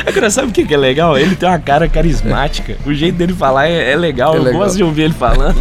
Agora, 0.07 0.31
sabe 0.31 0.49
o 0.49 0.53
que 0.53 0.73
é 0.73 0.77
legal? 0.77 1.17
Ele 1.19 1.35
tem 1.35 1.49
uma 1.49 1.59
cara 1.59 1.89
carismática. 1.89 2.77
O 2.85 2.93
jeito 2.93 3.17
dele 3.17 3.33
falar 3.33 3.69
é, 3.69 3.93
é 3.93 3.97
legal. 3.97 4.35
É 4.35 4.39
Eu 4.39 4.43
legal. 4.43 4.61
gosto 4.63 4.77
de 4.77 4.85
ouvir 4.85 5.03
ele 5.05 5.15
falando. 5.15 5.57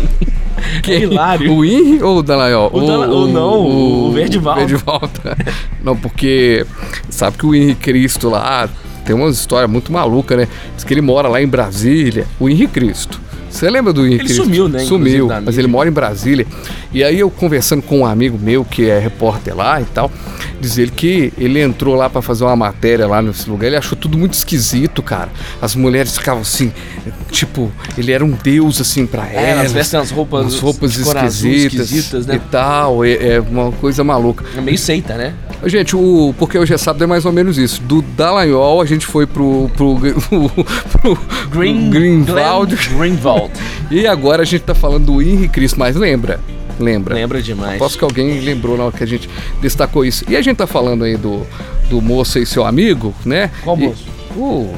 É 0.87 0.97
hilário. 0.97 1.51
O 1.53 1.63
Henry 1.65 2.01
ou 2.03 2.17
o 2.19 2.23
Dallagnol? 2.23 2.69
O 2.73 2.81
Dalla- 2.85 3.07
o 3.07 3.27
não, 3.27 3.59
o 3.61 4.11
Verdivaldo. 4.11 4.59
Verdivaldo. 4.59 5.11
não, 5.83 5.95
porque 5.95 6.65
sabe 7.09 7.37
que 7.37 7.45
o 7.45 7.53
Henrique 7.55 7.81
Cristo 7.81 8.29
lá 8.29 8.69
tem 9.05 9.15
uma 9.15 9.29
história 9.29 9.67
muito 9.67 9.91
maluca, 9.91 10.35
né? 10.35 10.47
Diz 10.75 10.83
que 10.83 10.93
ele 10.93 11.01
mora 11.01 11.27
lá 11.27 11.41
em 11.41 11.47
Brasília. 11.47 12.25
O 12.39 12.49
Henrique 12.49 12.73
Cristo. 12.73 13.19
Você 13.53 13.69
lembra 13.69 13.93
do 13.93 14.05
Ele 14.05 14.27
sumiu, 14.27 14.67
né, 14.67 14.79
Sumiu, 14.79 15.27
mas 15.45 15.57
ele 15.59 15.67
mora 15.67 15.87
em 15.87 15.91
Brasília. 15.91 16.45
E 16.91 17.03
aí 17.03 17.19
eu 17.19 17.29
conversando 17.29 17.83
com 17.83 17.99
um 17.99 18.05
amigo 18.05 18.37
meu 18.41 18.65
que 18.65 18.89
é 18.89 18.97
repórter 18.97 19.55
lá 19.55 19.79
e 19.79 19.85
tal, 19.85 20.11
diz 20.59 20.79
ele 20.79 20.89
que 20.89 21.31
ele 21.37 21.61
entrou 21.61 21.93
lá 21.93 22.09
pra 22.09 22.19
fazer 22.21 22.43
uma 22.43 22.55
matéria 22.55 23.05
lá 23.05 23.21
nesse 23.21 23.47
lugar, 23.47 23.67
ele 23.67 23.75
achou 23.75 23.95
tudo 23.95 24.17
muito 24.17 24.33
esquisito, 24.33 25.03
cara. 25.03 25.29
As 25.61 25.75
mulheres 25.75 26.17
ficavam 26.17 26.41
assim, 26.41 26.73
tipo, 27.29 27.71
ele 27.95 28.11
era 28.11 28.25
um 28.25 28.31
deus 28.31 28.81
assim 28.81 29.05
pra 29.05 29.27
É, 29.27 29.51
elas 29.51 29.59
elas. 29.59 29.71
vestem 29.71 29.99
as 29.99 30.09
roupas 30.09 30.41
umas 30.41 30.59
roupas 30.59 30.97
esquisitas, 30.97 31.81
esquisitas, 31.91 32.25
né? 32.25 32.35
e 32.35 32.39
tal, 32.49 33.05
é, 33.05 33.35
é 33.35 33.39
uma 33.39 33.71
coisa 33.71 34.03
maluca. 34.03 34.43
É 34.57 34.61
meio 34.61 34.77
seita, 34.79 35.15
né? 35.15 35.35
Gente, 35.65 35.95
o 35.95 36.35
Porque 36.37 36.57
Hoje 36.57 36.73
é 36.73 36.77
Sábado 36.77 37.03
é 37.03 37.07
mais 37.07 37.25
ou 37.25 37.31
menos 37.31 37.57
isso. 37.57 37.81
Do 37.81 38.01
Dallagnol 38.01 38.81
a 38.81 38.85
gente 38.85 39.05
foi 39.05 39.25
pro, 39.25 39.69
pro, 39.77 39.97
pro, 40.91 41.17
Green, 41.49 41.89
Greenwald. 41.89 42.75
Glenn 42.89 43.15
Greenwald. 43.49 43.91
E 43.91 44.07
agora 44.07 44.41
a 44.43 44.45
gente 44.45 44.61
tá 44.61 44.75
falando 44.75 45.05
do 45.07 45.21
Henry 45.21 45.47
Cristo, 45.49 45.77
mas 45.79 45.95
lembra? 45.95 46.39
Lembra. 46.79 47.13
Lembra 47.15 47.41
demais. 47.41 47.75
Aposto 47.75 47.97
que 47.99 48.03
alguém 48.03 48.39
lembrou 48.39 48.77
na 48.77 48.85
hora 48.85 48.97
que 48.97 49.03
a 49.03 49.07
gente 49.07 49.29
destacou 49.61 50.03
isso. 50.03 50.25
E 50.27 50.35
a 50.35 50.41
gente 50.41 50.57
tá 50.57 50.65
falando 50.67 51.03
aí 51.03 51.15
do, 51.15 51.45
do 51.89 52.01
moço 52.01 52.37
aí, 52.39 52.45
seu 52.45 52.65
amigo, 52.65 53.13
né? 53.25 53.51
Qual 53.63 53.77
E- 53.77 53.87
moço? 53.87 54.05
O 54.35 54.73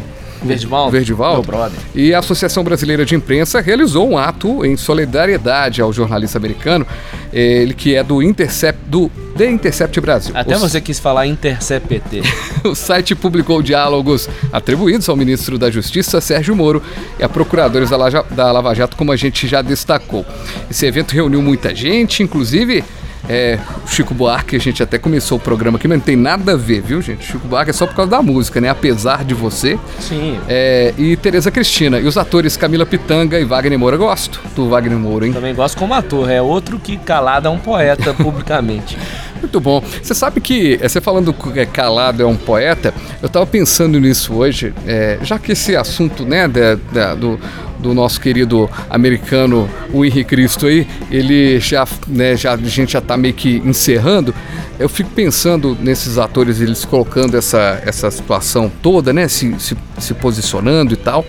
Verdivaldo? 0.48 0.92
Verdivaldo. 0.92 1.42
Meu 1.42 1.44
brother. 1.60 1.80
E 1.94 2.14
a 2.14 2.20
Associação 2.20 2.64
Brasileira 2.64 3.06
de 3.06 3.16
Imprensa 3.16 3.60
realizou 3.62 4.10
um 4.10 4.18
ato 4.18 4.66
em 4.66 4.76
solidariedade 4.78 5.82
ao 5.82 5.92
jornalista 5.94 6.38
americano, 6.38 6.86
ele 7.34 7.74
que 7.74 7.96
é 7.96 8.04
do 8.04 8.22
Intercept, 8.22 8.80
do 8.88 9.10
The 9.38 9.50
Intercept 9.50 10.00
Brasil. 10.00 10.34
Até 10.36 10.56
O- 10.56 10.60
você 10.60 10.80
quis 10.80 11.00
falar 11.00 11.28
Intercept 11.28 11.88
PT. 11.88 12.22
o 12.64 12.74
site 12.76 13.14
publicou 13.16 13.62
diálogos 13.62 14.30
atribuídos 14.52 15.08
ao 15.10 15.16
ministro 15.16 15.58
da 15.58 15.70
Justiça, 15.70 16.22
Sérgio 16.22 16.56
Moro, 16.56 16.82
e 17.20 17.24
a 17.24 17.30
procuradores 17.30 17.90
da, 17.90 17.98
Laja- 17.98 18.26
da 18.32 18.52
Lava 18.52 18.74
Jato, 18.74 18.96
como 18.96 19.12
a 19.12 19.16
gente 19.16 19.48
já 19.48 19.62
destacou. 19.62 20.26
Esse 20.72 20.86
evento 20.86 21.14
reuniu 21.14 21.42
muita 21.42 21.76
gente, 21.76 22.24
inclusive 22.24 22.84
é, 23.30 23.60
Chico 23.88 24.14
Buarque, 24.14 24.56
a 24.56 24.60
gente 24.60 24.82
até 24.84 24.98
começou 24.98 25.38
o 25.38 25.42
programa 25.42 25.78
aqui, 25.78 25.88
mas 25.88 25.98
não 25.98 26.06
tem 26.06 26.16
nada 26.16 26.54
a 26.54 26.56
ver, 26.56 26.82
viu, 26.82 27.02
gente? 27.02 27.26
Chico 27.26 27.48
Buarque 27.48 27.70
é 27.70 27.74
só 27.74 27.86
por 27.88 27.96
causa 27.96 28.12
da 28.12 28.22
música, 28.22 28.60
né? 28.62 28.70
Apesar 28.70 29.24
de 29.24 29.34
você. 29.34 29.78
Sim. 30.00 30.40
É, 30.48 30.94
e 30.98 31.16
Tereza 31.18 31.50
Cristina. 31.52 32.00
E 32.00 32.06
os 32.08 32.18
atores 32.18 32.56
Camila 32.58 32.86
Pitanga 32.86 33.40
e 33.40 33.46
Wagner 33.46 33.78
Moura. 33.80 33.98
Gosto 33.98 34.40
do 34.56 34.70
Wagner 34.70 34.98
Moura, 34.98 35.28
hein? 35.28 35.34
Também 35.34 35.54
gosto 35.56 35.78
como 35.78 35.94
ator. 35.94 36.30
É 36.30 36.42
outro 36.42 36.80
que 36.80 36.98
calado 36.98 37.48
é 37.48 37.52
um 37.52 37.58
poeta 37.60 38.14
publicamente. 38.16 38.98
Muito 39.40 39.60
bom. 39.60 39.82
Você 40.02 40.14
sabe 40.16 40.40
que, 40.42 40.80
eh, 40.82 40.88
você 40.88 41.00
falando 41.02 41.34
que 41.34 41.60
é 41.60 41.66
calado 41.66 42.24
é 42.24 42.26
um 42.26 42.36
poeta, 42.36 42.94
eu 43.22 43.30
tava 43.30 43.46
pensando 43.46 44.00
nisso 44.00 44.34
hoje, 44.34 44.74
eh, 44.88 45.20
já 45.22 45.38
que 45.38 45.52
esse 45.52 45.76
assunto, 45.76 46.26
né, 46.26 46.48
da- 46.48 46.76
da- 46.92 47.16
do, 47.16 47.40
do 47.86 47.94
nosso 47.94 48.20
querido 48.20 48.70
americano, 48.90 49.70
o 49.94 50.04
Henrique 50.04 50.24
Cristo 50.26 50.66
aí, 50.66 50.88
ele 51.12 51.60
já, 51.60 51.88
né, 52.08 52.36
já, 52.36 52.54
a 52.54 52.58
gente 52.58 52.94
já 52.94 53.02
tá 53.02 53.16
meio 53.16 53.34
que 53.34 53.62
encerrando, 53.64 54.34
eu 54.80 54.90
fico 54.90 55.10
pensando 55.12 55.78
nesses 55.80 56.18
atores, 56.18 56.60
eles 56.60 56.84
colocando 56.84 57.38
essa, 57.38 57.82
essa 57.86 58.10
situação 58.10 58.72
toda, 58.82 59.14
né, 59.14 59.28
se, 59.28 59.56
se, 59.60 59.78
se 60.00 60.14
posicionando 60.16 60.94
e 60.94 60.98
tal. 60.98 61.24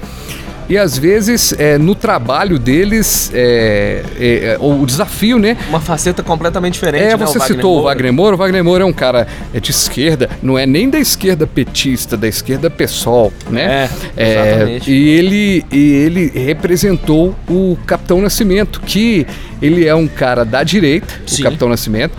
E 0.68 0.76
às 0.76 0.98
vezes, 0.98 1.54
é, 1.58 1.78
no 1.78 1.94
trabalho 1.94 2.58
deles, 2.58 3.30
é, 3.32 4.02
é, 4.18 4.26
é, 4.54 4.56
o 4.60 4.84
desafio, 4.84 5.38
né? 5.38 5.56
Uma 5.68 5.80
faceta 5.80 6.22
completamente 6.22 6.74
diferente, 6.74 7.04
É, 7.04 7.08
né? 7.10 7.16
você 7.16 7.38
Wagner 7.38 7.56
citou 7.56 7.70
o 7.72 7.74
Moura. 7.76 7.88
Wagner 7.94 8.12
Moura. 8.12 8.34
O 8.34 8.38
Wagner 8.38 8.64
Moura 8.64 8.82
é 8.82 8.86
um 8.86 8.92
cara 8.92 9.26
é, 9.54 9.60
de 9.60 9.70
esquerda, 9.70 10.28
não 10.42 10.58
é 10.58 10.66
nem 10.66 10.90
da 10.90 10.98
esquerda 10.98 11.46
petista, 11.46 12.16
da 12.16 12.26
esquerda 12.26 12.68
PSOL, 12.68 13.32
né? 13.48 13.88
É, 14.16 14.50
exatamente. 14.50 14.90
e 14.90 15.08
ele, 15.10 15.64
e 15.70 15.92
ele 15.92 16.32
representou 16.34 17.34
o 17.48 17.78
Capitão 17.86 18.20
Nascimento, 18.20 18.80
que 18.80 19.26
ele 19.62 19.86
é 19.86 19.94
um 19.94 20.08
cara 20.08 20.44
da 20.44 20.62
direita, 20.64 21.14
Sim. 21.26 21.42
o 21.42 21.44
Capitão 21.44 21.68
Nascimento. 21.68 22.14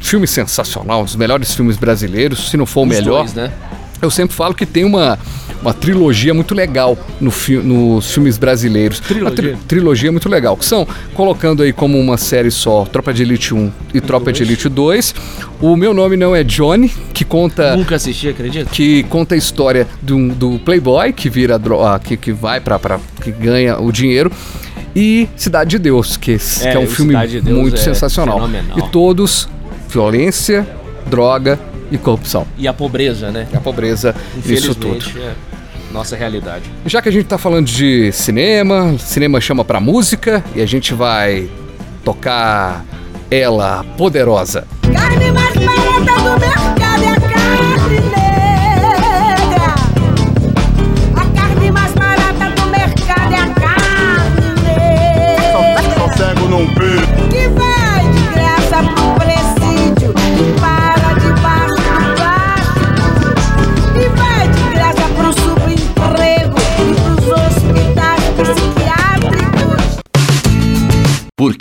Filme 0.00 0.28
sensacional, 0.28 1.00
um 1.00 1.04
dos 1.04 1.16
melhores 1.16 1.52
filmes 1.52 1.76
brasileiros, 1.76 2.50
se 2.50 2.56
não 2.56 2.64
for 2.64 2.82
o 2.82 2.84
Os 2.84 2.88
melhor. 2.90 3.18
dois, 3.22 3.34
né? 3.34 3.50
Eu 4.00 4.10
sempre 4.10 4.34
falo 4.36 4.54
que 4.54 4.64
tem 4.64 4.84
uma, 4.84 5.18
uma 5.60 5.74
trilogia 5.74 6.32
muito 6.32 6.54
legal 6.54 6.96
no 7.20 7.30
fi 7.30 7.56
nos 7.56 8.12
filmes 8.12 8.38
brasileiros. 8.38 8.98
Uma 9.00 9.30
tri- 9.30 9.34
Trilogia? 9.34 9.58
trilogia 9.66 10.12
muito 10.12 10.28
legal. 10.28 10.56
Que 10.56 10.64
são, 10.64 10.86
colocando 11.14 11.62
aí 11.62 11.72
como 11.72 11.98
uma 11.98 12.16
série 12.16 12.50
só, 12.50 12.84
Tropa 12.84 13.12
de 13.12 13.22
Elite 13.22 13.52
1 13.54 13.72
e 13.94 14.00
Tropa 14.00 14.32
de 14.32 14.42
Elite 14.42 14.68
2. 14.68 15.14
O 15.60 15.74
Meu 15.76 15.92
Nome 15.92 16.16
Não 16.16 16.34
é 16.36 16.44
Johnny, 16.44 16.88
que 17.12 17.24
conta 17.24 17.76
Nunca 17.76 17.96
assisti, 17.96 18.28
acredita? 18.28 18.70
que 18.70 19.02
conta 19.04 19.34
a 19.34 19.38
história 19.38 19.86
um- 20.08 20.28
do 20.28 20.58
Playboy 20.60 21.12
que 21.12 21.28
vira 21.28 21.60
ah, 21.84 21.98
que, 21.98 22.16
que 22.16 22.32
vai 22.32 22.60
para 22.60 22.78
que 23.22 23.32
ganha 23.32 23.78
o 23.80 23.90
dinheiro 23.90 24.30
e 24.94 25.28
Cidade 25.36 25.70
de 25.70 25.78
Deus 25.80 26.16
que, 26.16 26.38
que 26.38 26.66
é 26.68 26.78
um 26.78 26.86
filme 26.86 27.14
de 27.26 27.40
muito 27.52 27.74
é 27.74 27.78
sensacional 27.78 28.36
fenomenal. 28.36 28.78
e 28.78 28.82
todos 28.90 29.48
violência 29.88 30.66
droga 31.06 31.58
e 31.90 31.98
corrupção 31.98 32.46
E 32.58 32.66
a 32.68 32.72
pobreza, 32.72 33.30
né? 33.30 33.46
e 33.52 33.56
a 33.56 33.60
pobreza 33.60 34.14
nisso 34.44 34.74
tudo 34.74 34.98
é 35.18 35.32
nossa 35.92 36.14
realidade. 36.16 36.64
já 36.84 37.00
que 37.00 37.08
a 37.08 37.12
gente 37.12 37.24
tá 37.26 37.38
falando 37.38 37.66
de 37.66 38.12
cinema 38.12 38.96
cinema 38.98 39.40
chama 39.40 39.64
pra 39.64 39.80
música 39.80 40.44
e 40.54 40.60
a 40.60 40.66
gente 40.66 40.92
vai 40.94 41.48
tocar 42.04 42.84
ela 43.30 43.84
poderosa 43.96 44.66
Carne 44.92 45.30
mais 45.32 45.54
barata 45.54 46.22
do 46.22 46.40
mercado 46.40 47.02
é 47.04 47.08
a 47.08 47.20
carne 47.20 48.00
negra. 48.00 49.74
A 51.16 51.24
carne 51.40 51.70
mais 51.70 51.92
barata 51.94 52.50
do 52.54 52.66
mercado 52.70 53.32
é 53.34 53.36
a 53.36 53.48
carne 53.54 54.62
negra. 54.62 55.94
Sou 55.98 56.08
cego 56.16 56.48
não 56.48 56.66
perco. 56.74 56.97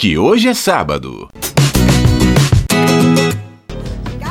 Porque 0.07 0.17
hoje 0.17 0.47
é 0.47 0.53
sábado. 0.53 1.27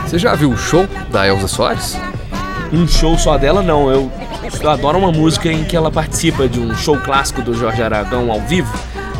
Você 0.07 0.19
já 0.19 0.35
viu 0.35 0.49
o 0.51 0.57
show 0.57 0.89
da 1.11 1.29
Elza 1.29 1.47
Soares? 1.47 1.99
Um 2.73 2.89
show 2.89 3.19
só 3.19 3.37
dela, 3.37 3.61
não. 3.61 3.91
Eu, 3.91 4.11
eu 4.59 4.71
adoro 4.71 4.97
uma 4.97 5.13
música 5.13 5.53
em 5.53 5.65
que 5.65 5.77
ela 5.77 5.91
participa 5.91 6.49
de 6.49 6.59
um 6.59 6.75
show 6.75 6.97
clássico 6.97 7.43
do 7.43 7.53
Jorge 7.53 7.83
Aragão 7.83 8.33
ao 8.33 8.41
vivo. 8.41 8.73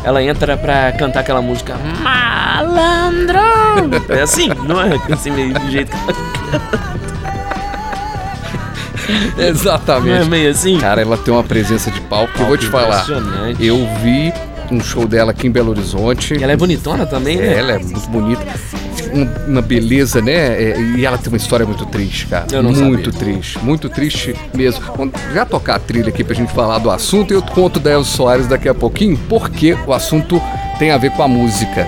Ela 0.03 0.23
entra 0.23 0.57
pra 0.57 0.91
cantar 0.93 1.19
aquela 1.19 1.43
música 1.43 1.75
Malandrão. 2.01 3.91
É 4.09 4.21
assim, 4.21 4.49
não 4.67 4.81
é? 4.81 4.99
Assim 5.13 5.29
meio 5.29 5.53
do 5.53 5.69
jeito 5.69 5.91
que 5.91 5.97
não 9.37 9.43
é 9.43 9.47
Exatamente. 9.49 10.27
meio 10.27 10.49
assim. 10.49 10.79
Cara, 10.79 11.03
ela 11.03 11.17
tem 11.17 11.31
uma 11.31 11.43
presença 11.43 11.91
de 11.91 12.01
palco 12.01 12.33
que 12.33 12.41
eu 12.41 12.47
vou 12.47 12.57
te 12.57 12.65
falar. 12.65 13.05
Eu 13.59 13.77
vi 14.01 14.33
um 14.71 14.79
show 14.81 15.07
dela 15.07 15.31
aqui 15.31 15.47
em 15.47 15.51
Belo 15.51 15.69
Horizonte. 15.71 16.33
E 16.35 16.43
ela 16.43 16.51
é 16.53 16.57
bonitona 16.57 17.05
também, 17.05 17.37
né? 17.37 17.57
Ela 17.57 17.73
é 17.73 17.79
muito 17.79 18.09
bonita. 18.09 18.41
Um- 19.13 19.51
Uma 19.51 19.61
beleza, 19.61 20.21
né? 20.21 20.33
É, 20.33 20.79
E 20.97 21.05
ela 21.05 21.17
tem 21.17 21.29
uma 21.31 21.37
história 21.37 21.65
muito 21.65 21.85
triste, 21.85 22.27
cara. 22.27 22.47
Eu 22.51 22.61
não 22.61 22.71
muito 22.73 23.11
sabia. 23.13 23.19
triste. 23.33 23.59
Muito 23.63 23.89
triste 23.89 24.35
mesmo. 24.53 24.81
Vamos 24.97 25.13
já 25.33 25.45
tocar 25.45 25.75
a 25.75 25.79
trilha 25.79 26.09
aqui 26.09 26.23
pra 26.23 26.35
gente 26.35 26.51
falar 26.53 26.79
do 26.79 26.91
assunto 26.91 27.31
e 27.33 27.35
eu 27.35 27.41
conto 27.41 27.79
da 27.79 27.91
Elza 27.91 28.09
Soares 28.09 28.47
daqui 28.47 28.67
a 28.67 28.73
pouquinho, 28.73 29.17
porque 29.29 29.75
o 29.87 29.93
assunto 29.93 30.41
tem 30.77 30.91
a 30.91 30.97
ver 30.97 31.11
com 31.11 31.23
a 31.23 31.27
música. 31.27 31.87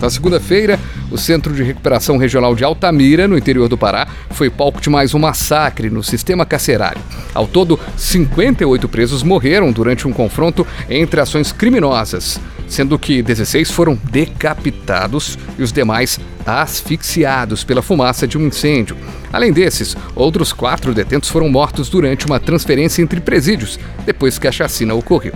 Na 0.00 0.08
segunda-feira, 0.08 0.78
o 1.10 1.18
Centro 1.18 1.52
de 1.52 1.62
Recuperação 1.62 2.16
Regional 2.16 2.54
de 2.54 2.64
Altamira, 2.64 3.26
no 3.26 3.36
interior 3.36 3.68
do 3.68 3.76
Pará, 3.76 4.06
foi 4.30 4.48
palco 4.48 4.80
de 4.80 4.88
mais 4.88 5.14
um 5.14 5.18
massacre 5.18 5.90
no 5.90 6.02
sistema 6.02 6.46
carcerário. 6.46 7.00
Ao 7.34 7.46
todo, 7.46 7.78
58 7.96 8.88
presos 8.88 9.22
morreram 9.22 9.72
durante 9.72 10.06
um 10.06 10.12
confronto 10.12 10.66
entre 10.88 11.20
ações 11.20 11.52
criminosas, 11.52 12.40
sendo 12.68 12.98
que 12.98 13.22
16 13.22 13.70
foram 13.70 13.98
decapitados 14.10 15.38
e 15.58 15.62
os 15.62 15.72
demais 15.72 16.20
asfixiados 16.46 17.64
pela 17.64 17.82
fumaça 17.82 18.26
de 18.26 18.38
um 18.38 18.46
incêndio. 18.46 18.96
Além 19.32 19.52
desses, 19.52 19.96
outros 20.14 20.52
quatro 20.52 20.94
detentos 20.94 21.28
foram 21.28 21.48
mortos 21.48 21.88
durante 21.88 22.26
uma 22.26 22.40
transferência 22.40 23.02
entre 23.02 23.20
presídios, 23.20 23.78
depois 24.04 24.38
que 24.38 24.48
a 24.48 24.52
chacina 24.52 24.94
ocorreu. 24.94 25.34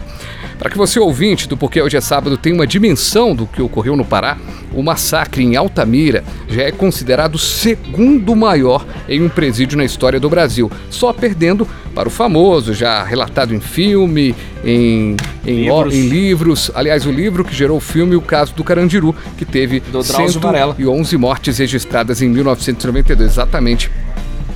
Para 0.59 0.71
que 0.71 0.79
você, 0.79 0.99
ouvinte 0.99 1.49
do 1.49 1.57
Porque 1.57 1.81
Hoje 1.81 1.97
é 1.97 2.01
Sábado, 2.01 2.37
tenha 2.37 2.55
uma 2.55 2.67
dimensão 2.67 3.35
do 3.35 3.47
que 3.47 3.61
ocorreu 3.61 3.97
no 3.97 4.05
Pará, 4.05 4.37
o 4.73 4.83
massacre 4.83 5.43
em 5.43 5.57
Altamira 5.57 6.25
já 6.49 6.63
é 6.63 6.73
considerado 6.73 7.35
o 7.35 7.39
segundo 7.39 8.35
maior 8.35 8.85
em 9.09 9.23
um 9.23 9.29
presídio 9.29 9.77
na 9.77 9.85
história 9.85 10.19
do 10.19 10.29
Brasil, 10.29 10.71
só 10.91 11.13
perdendo 11.13 11.67
para 11.95 12.09
o 12.09 12.11
famoso, 12.11 12.75
já 12.75 13.05
relatado 13.05 13.55
em 13.55 13.61
filme, 13.61 14.35
em, 14.65 15.17
em, 15.47 15.63
Livros. 15.63 15.95
em 15.95 16.09
livros. 16.09 16.71
Aliás, 16.75 17.07
o 17.07 17.13
livro 17.13 17.45
que 17.45 17.55
gerou 17.55 17.77
o 17.77 17.81
filme, 17.81 18.17
o 18.17 18.21
caso 18.21 18.53
do 18.55 18.65
Carandiru, 18.65 19.15
que 19.39 19.45
teve 19.45 19.81
Do 19.81 20.03
Drauzio 20.03 20.41
Varela. 20.41 20.75
111 20.75 21.17
mortes 21.17 21.59
registradas 21.59 22.21
em 22.21 22.29
1992, 22.29 23.31
exatamente 23.31 23.91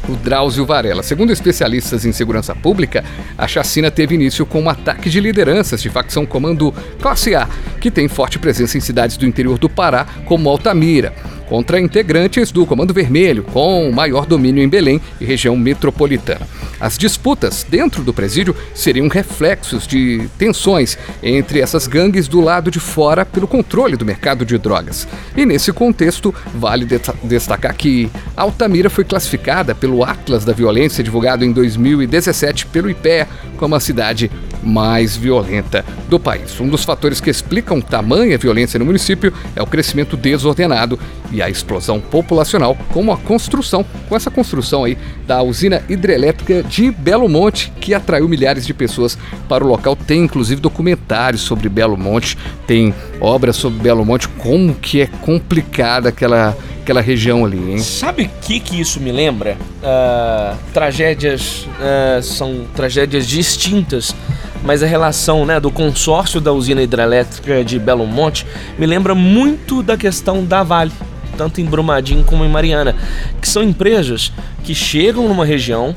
o 0.08 0.16
Drauzio 0.16 0.64
Varela. 0.64 1.02
Segundo 1.02 1.32
especialistas 1.32 2.04
em 2.04 2.12
segurança 2.12 2.54
pública, 2.54 3.04
a 3.36 3.46
chacina 3.46 3.90
teve 3.90 4.14
início 4.14 4.46
com 4.46 4.62
um 4.62 4.68
ataque 4.68 5.10
de 5.10 5.20
lideranças 5.20 5.82
de 5.82 5.90
facção 5.90 6.26
Comando 6.26 6.74
Classe 7.00 7.34
A, 7.34 7.48
que 7.80 7.90
tem 7.90 8.08
forte 8.08 8.38
presença 8.38 8.76
em 8.76 8.80
cidades 8.80 9.16
do 9.16 9.26
interior 9.26 9.58
do 9.58 9.68
Pará, 9.68 10.06
como 10.24 10.48
Altamira, 10.48 11.14
contra 11.48 11.80
integrantes 11.80 12.52
do 12.52 12.66
Comando 12.66 12.92
Vermelho, 12.92 13.42
com 13.42 13.90
maior 13.90 14.26
domínio 14.26 14.62
em 14.62 14.68
Belém 14.68 15.00
e 15.20 15.24
região 15.24 15.56
metropolitana. 15.56 16.46
As 16.80 16.98
disputas 16.98 17.66
dentro 17.68 18.02
do 18.04 18.12
presídio 18.12 18.54
seriam 18.74 19.08
reflexos 19.08 19.86
de 19.86 20.28
tensões 20.38 20.96
entre 21.22 21.60
essas 21.60 21.86
gangues 21.86 22.28
do 22.28 22.40
lado 22.40 22.70
de 22.70 22.78
fora 22.78 23.24
pelo 23.24 23.48
controle 23.48 23.96
do 23.96 24.04
mercado 24.04 24.44
de 24.44 24.58
drogas. 24.58 25.08
E 25.36 25.44
nesse 25.46 25.72
contexto, 25.72 26.34
vale 26.54 26.84
deta- 26.84 27.14
destacar 27.24 27.74
que 27.74 28.10
Altamira 28.36 28.90
foi 28.90 29.04
classificada 29.04 29.74
pelo 29.74 30.04
Atlas 30.04 30.44
da 30.44 30.52
Violência, 30.52 31.02
divulgado 31.02 31.44
em 31.44 31.52
2017 31.52 32.66
pelo 32.66 32.90
IPEA, 32.90 33.26
como 33.56 33.74
a 33.74 33.80
cidade 33.80 34.30
mais 34.62 35.16
violenta 35.16 35.84
do 36.08 36.18
país. 36.18 36.60
Um 36.60 36.68
dos 36.68 36.84
fatores 36.84 37.20
que 37.20 37.30
explicam 37.30 37.80
tamanha 37.80 38.36
violência 38.36 38.78
no 38.78 38.84
município 38.84 39.32
é 39.56 39.62
o 39.62 39.66
crescimento 39.66 40.16
desordenado 40.16 40.98
e 41.30 41.42
a 41.42 41.48
explosão 41.48 42.00
populacional, 42.00 42.76
como 42.92 43.12
a 43.12 43.16
construção, 43.16 43.84
com 44.08 44.16
essa 44.16 44.30
construção 44.30 44.84
aí 44.84 44.96
da 45.26 45.42
usina 45.42 45.82
hidrelétrica 45.88 46.62
de 46.62 46.90
Belo 46.90 47.28
Monte, 47.28 47.72
que 47.80 47.94
atraiu 47.94 48.28
milhares 48.28 48.66
de 48.66 48.72
pessoas 48.72 49.18
para 49.48 49.64
o 49.64 49.66
local. 49.66 49.94
Tem 49.96 50.20
inclusive 50.20 50.60
documentários 50.60 51.42
sobre 51.42 51.68
Belo 51.68 51.96
Monte, 51.96 52.36
tem 52.66 52.94
obras 53.20 53.56
sobre 53.56 53.80
Belo 53.80 54.04
Monte, 54.04 54.28
como 54.28 54.74
que 54.74 55.02
é 55.02 55.06
complicada 55.06 56.08
aquela, 56.08 56.56
aquela 56.82 57.00
região 57.00 57.44
ali, 57.44 57.72
hein? 57.72 57.78
Sabe 57.78 58.24
o 58.24 58.30
que, 58.40 58.60
que 58.60 58.80
isso 58.80 59.00
me 59.00 59.12
lembra? 59.12 59.56
Ah, 59.82 60.56
tragédias 60.72 61.66
ah, 61.80 62.20
são 62.22 62.64
tragédias 62.74 63.26
distintas, 63.26 64.14
mas 64.62 64.82
a 64.82 64.86
relação 64.86 65.44
né, 65.44 65.60
do 65.60 65.70
consórcio 65.70 66.40
da 66.40 66.52
usina 66.52 66.82
hidrelétrica 66.82 67.64
de 67.64 67.78
Belo 67.78 68.06
Monte 68.06 68.46
me 68.78 68.86
lembra 68.86 69.14
muito 69.14 69.82
da 69.82 69.96
questão 69.96 70.44
da 70.44 70.62
Vale, 70.62 70.92
tanto 71.38 71.60
em 71.60 71.64
Brumadinho 71.64 72.24
como 72.24 72.44
em 72.44 72.48
Mariana, 72.48 72.94
que 73.40 73.48
são 73.48 73.62
empresas 73.62 74.32
que 74.64 74.74
chegam 74.74 75.28
numa 75.28 75.46
região 75.46 75.96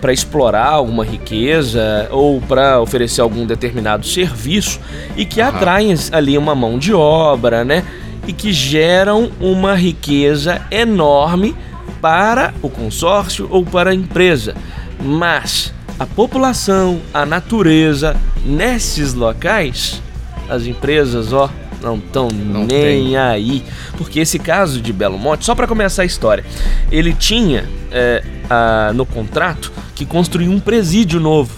para 0.00 0.12
explorar 0.12 0.70
alguma 0.70 1.04
riqueza 1.04 2.08
ou 2.10 2.40
para 2.40 2.80
oferecer 2.80 3.20
algum 3.20 3.46
determinado 3.46 4.06
serviço 4.06 4.80
e 5.16 5.24
que 5.24 5.40
atraem 5.40 5.94
ali 6.10 6.36
uma 6.36 6.54
mão 6.54 6.78
de 6.78 6.92
obra, 6.92 7.64
né? 7.64 7.84
e 8.28 8.32
que 8.32 8.52
geram 8.52 9.30
uma 9.40 9.74
riqueza 9.74 10.60
enorme 10.70 11.56
para 11.98 12.52
o 12.60 12.68
consórcio 12.68 13.48
ou 13.50 13.64
para 13.64 13.90
a 13.90 13.94
empresa. 13.94 14.54
Mas 15.02 15.72
a 15.98 16.04
população, 16.04 17.00
a 17.12 17.24
natureza 17.24 18.14
nesses 18.44 19.14
locais, 19.14 20.02
as 20.46 20.66
empresas, 20.66 21.32
ó, 21.32 21.48
não 21.82 21.96
estão 21.96 22.28
nem 22.32 22.66
tem. 22.66 23.16
aí. 23.16 23.64
Porque 23.96 24.20
esse 24.20 24.38
caso 24.38 24.80
de 24.80 24.92
Belo 24.92 25.18
Monte, 25.18 25.44
só 25.44 25.54
para 25.54 25.66
começar 25.66 26.02
a 26.02 26.04
história, 26.04 26.44
ele 26.90 27.12
tinha 27.12 27.64
é, 27.90 28.22
a- 28.50 28.92
no 28.94 29.06
contrato 29.06 29.72
que 29.94 30.04
construir 30.04 30.48
um 30.48 30.60
presídio 30.60 31.18
novo. 31.20 31.52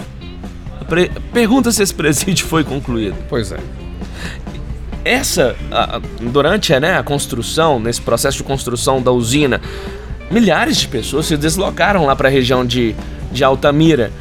Pre- 0.88 1.10
Pergunta 1.32 1.70
se 1.72 1.82
esse 1.82 1.94
presídio 1.94 2.46
foi 2.46 2.64
concluído 2.64 3.14
Pois 3.28 3.52
é. 3.52 3.58
essa 5.04 5.56
a- 5.70 6.00
durante 6.20 6.78
né, 6.78 6.96
a 6.98 7.02
construção, 7.02 7.78
nesse 7.80 8.00
processo 8.00 8.36
de 8.38 8.42
construção 8.44 9.00
da 9.02 9.10
usina, 9.10 9.60
milhares 10.30 10.76
de 10.76 10.88
pessoas 10.88 11.26
se 11.26 11.36
deslocaram 11.36 12.06
lá 12.06 12.14
para 12.14 12.28
a 12.28 12.30
região 12.30 12.64
de, 12.64 12.94
de 13.32 13.42
Altamira. 13.42 14.12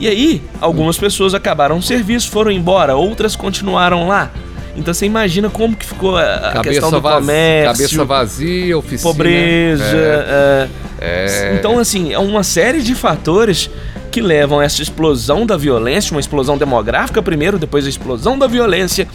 E 0.00 0.08
aí, 0.08 0.42
algumas 0.60 0.98
pessoas 0.98 1.32
acabaram 1.34 1.78
o 1.78 1.82
serviço, 1.82 2.28
foram 2.30 2.50
embora, 2.50 2.96
outras 2.96 3.36
continuaram 3.36 4.08
lá. 4.08 4.30
Então 4.76 4.94
você 4.94 5.06
imagina 5.06 5.50
como 5.50 5.76
que 5.76 5.84
ficou 5.84 6.16
a, 6.16 6.22
a 6.22 6.62
questão 6.62 6.90
do 6.90 7.00
comércio, 7.00 7.72
cabeça 7.72 8.04
vazia, 8.04 8.78
oficina. 8.78 9.02
pobreza. 9.02 9.84
É, 9.84 10.68
é. 11.00 11.26
é. 11.50 11.56
Então, 11.58 11.78
assim, 11.78 12.12
é 12.12 12.18
uma 12.18 12.42
série 12.42 12.82
de 12.82 12.94
fatores 12.94 13.68
que 14.10 14.20
levam 14.20 14.60
a 14.60 14.64
essa 14.64 14.82
explosão 14.82 15.44
da 15.44 15.56
violência, 15.56 16.12
uma 16.12 16.20
explosão 16.20 16.56
demográfica 16.56 17.22
primeiro, 17.22 17.58
depois 17.58 17.86
a 17.86 17.88
explosão 17.88 18.38
da 18.38 18.46
violência. 18.46 19.08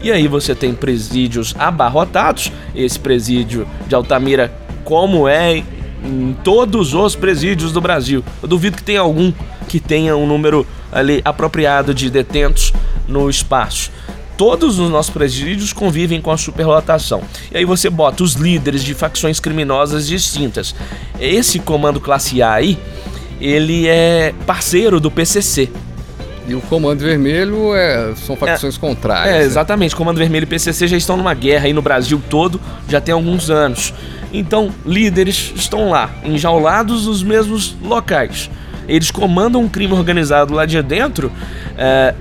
E 0.00 0.12
aí 0.12 0.28
você 0.28 0.54
tem 0.54 0.74
presídios 0.74 1.54
abarrotados. 1.58 2.52
Esse 2.74 2.98
presídio 2.98 3.66
de 3.86 3.94
Altamira, 3.94 4.52
como 4.84 5.28
é 5.28 5.62
em 6.04 6.36
todos 6.44 6.92
os 6.92 7.16
presídios 7.16 7.72
do 7.72 7.80
Brasil. 7.80 8.22
Eu 8.42 8.48
duvido 8.48 8.76
que 8.76 8.82
tenha 8.82 9.00
algum 9.00 9.32
que 9.66 9.80
tenha 9.80 10.14
um 10.16 10.26
número 10.26 10.66
ali 10.92 11.22
apropriado 11.24 11.94
de 11.94 12.10
detentos 12.10 12.72
no 13.08 13.28
espaço. 13.30 13.90
Todos 14.36 14.78
os 14.78 14.90
nossos 14.90 15.12
presídios 15.12 15.72
convivem 15.72 16.20
com 16.20 16.30
a 16.30 16.36
superlotação. 16.36 17.22
E 17.52 17.58
aí 17.58 17.64
você 17.64 17.88
bota 17.88 18.22
os 18.24 18.34
líderes 18.34 18.82
de 18.82 18.94
facções 18.94 19.38
criminosas 19.38 20.06
distintas. 20.06 20.74
Esse 21.20 21.58
comando 21.58 22.00
classe 22.00 22.42
A 22.42 22.54
aí, 22.54 22.78
ele 23.40 23.86
é 23.86 24.34
parceiro 24.46 24.98
do 24.98 25.10
PCC. 25.10 25.70
E 26.46 26.54
o 26.54 26.60
Comando 26.60 27.00
Vermelho 27.00 27.74
é, 27.74 28.14
são 28.16 28.36
facções 28.36 28.76
contrárias. 28.76 29.34
É, 29.34 29.38
né? 29.38 29.44
exatamente. 29.44 29.96
Comando 29.96 30.18
Vermelho 30.18 30.44
e 30.44 30.46
PCC 30.46 30.86
já 30.86 30.96
estão 30.96 31.16
numa 31.16 31.32
guerra 31.32 31.66
aí 31.66 31.72
no 31.72 31.80
Brasil 31.80 32.20
todo, 32.28 32.60
já 32.88 33.00
tem 33.00 33.14
alguns 33.14 33.48
anos. 33.48 33.94
Então, 34.32 34.70
líderes 34.84 35.52
estão 35.56 35.90
lá, 35.90 36.10
enjaulados 36.24 37.06
nos 37.06 37.22
mesmos 37.22 37.76
locais. 37.82 38.50
Eles 38.86 39.10
comandam 39.10 39.62
um 39.62 39.68
crime 39.68 39.94
organizado 39.94 40.52
lá 40.52 40.66
de 40.66 40.82
dentro. 40.82 41.32
é, 41.78 42.14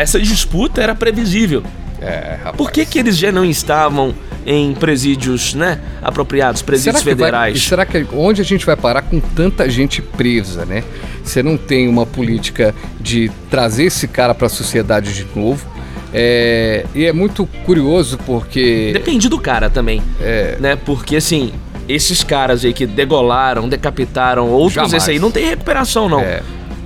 essa 0.00 0.18
disputa 0.20 0.80
era 0.82 0.94
previsível. 0.94 1.62
É, 2.00 2.36
rapaz. 2.38 2.56
Por 2.56 2.70
que, 2.70 2.86
que 2.86 2.98
eles 2.98 3.16
já 3.18 3.32
não 3.32 3.44
estavam 3.44 4.14
em 4.46 4.72
presídios, 4.74 5.52
né, 5.54 5.80
apropriados, 6.00 6.62
presídios 6.62 7.02
vai- 7.02 7.14
federais? 7.14 7.56
e 7.56 7.60
será 7.60 7.84
que 7.84 8.06
onde 8.14 8.40
a 8.40 8.44
gente 8.44 8.64
vai 8.64 8.76
parar 8.76 9.02
com 9.02 9.18
tanta 9.18 9.68
gente 9.68 10.00
presa, 10.00 10.64
né? 10.64 10.84
Você 11.24 11.42
não 11.42 11.56
tem 11.56 11.88
uma 11.88 12.06
política 12.06 12.74
de 13.00 13.30
trazer 13.50 13.84
esse 13.84 14.06
cara 14.06 14.32
para 14.34 14.46
a 14.46 14.50
sociedade 14.50 15.12
de 15.12 15.26
novo. 15.34 15.66
É, 16.14 16.86
e 16.94 17.04
é 17.04 17.12
muito 17.12 17.44
curioso 17.66 18.16
porque 18.24 18.90
Depende 18.94 19.28
do 19.28 19.38
cara 19.38 19.68
também, 19.68 20.00
É. 20.20 20.56
né? 20.58 20.76
Porque 20.76 21.16
assim, 21.16 21.52
esses 21.88 22.22
caras 22.24 22.64
aí 22.64 22.72
que 22.72 22.86
degolaram, 22.86 23.68
decapitaram 23.68 24.48
outros, 24.48 24.74
Jamais. 24.74 24.94
esse 24.94 25.10
aí 25.10 25.18
não 25.18 25.30
tem 25.30 25.46
recuperação 25.48 26.08
não. 26.08 26.20
É, 26.20 26.42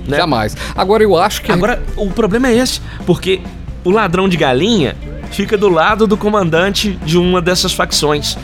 né? 0.07 0.17
jamais. 0.17 0.55
Agora 0.75 1.03
eu 1.03 1.17
acho 1.17 1.41
que 1.41 1.51
Agora, 1.51 1.81
o 1.95 2.09
problema 2.09 2.47
é 2.47 2.55
esse, 2.57 2.81
porque 3.05 3.41
o 3.83 3.91
ladrão 3.91 4.27
de 4.29 4.37
galinha 4.37 4.95
fica 5.31 5.57
do 5.57 5.69
lado 5.69 6.07
do 6.07 6.15
comandante 6.15 6.91
de 7.03 7.17
uma 7.17 7.41
dessas 7.41 7.73
facções. 7.73 8.37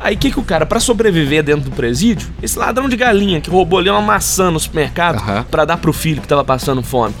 Aí 0.00 0.14
o 0.14 0.18
que, 0.18 0.30
que 0.30 0.40
o 0.40 0.42
cara, 0.42 0.64
pra 0.64 0.80
sobreviver 0.80 1.42
dentro 1.42 1.68
do 1.68 1.76
presídio, 1.76 2.30
esse 2.42 2.58
ladrão 2.58 2.88
de 2.88 2.96
galinha 2.96 3.40
que 3.40 3.50
roubou 3.50 3.78
ali 3.78 3.90
uma 3.90 4.00
maçã 4.00 4.50
no 4.50 4.58
supermercado 4.58 5.16
Aham. 5.16 5.44
pra 5.50 5.66
dar 5.66 5.76
pro 5.76 5.92
filho 5.92 6.22
que 6.22 6.28
tava 6.28 6.42
passando 6.42 6.82
fome, 6.82 7.14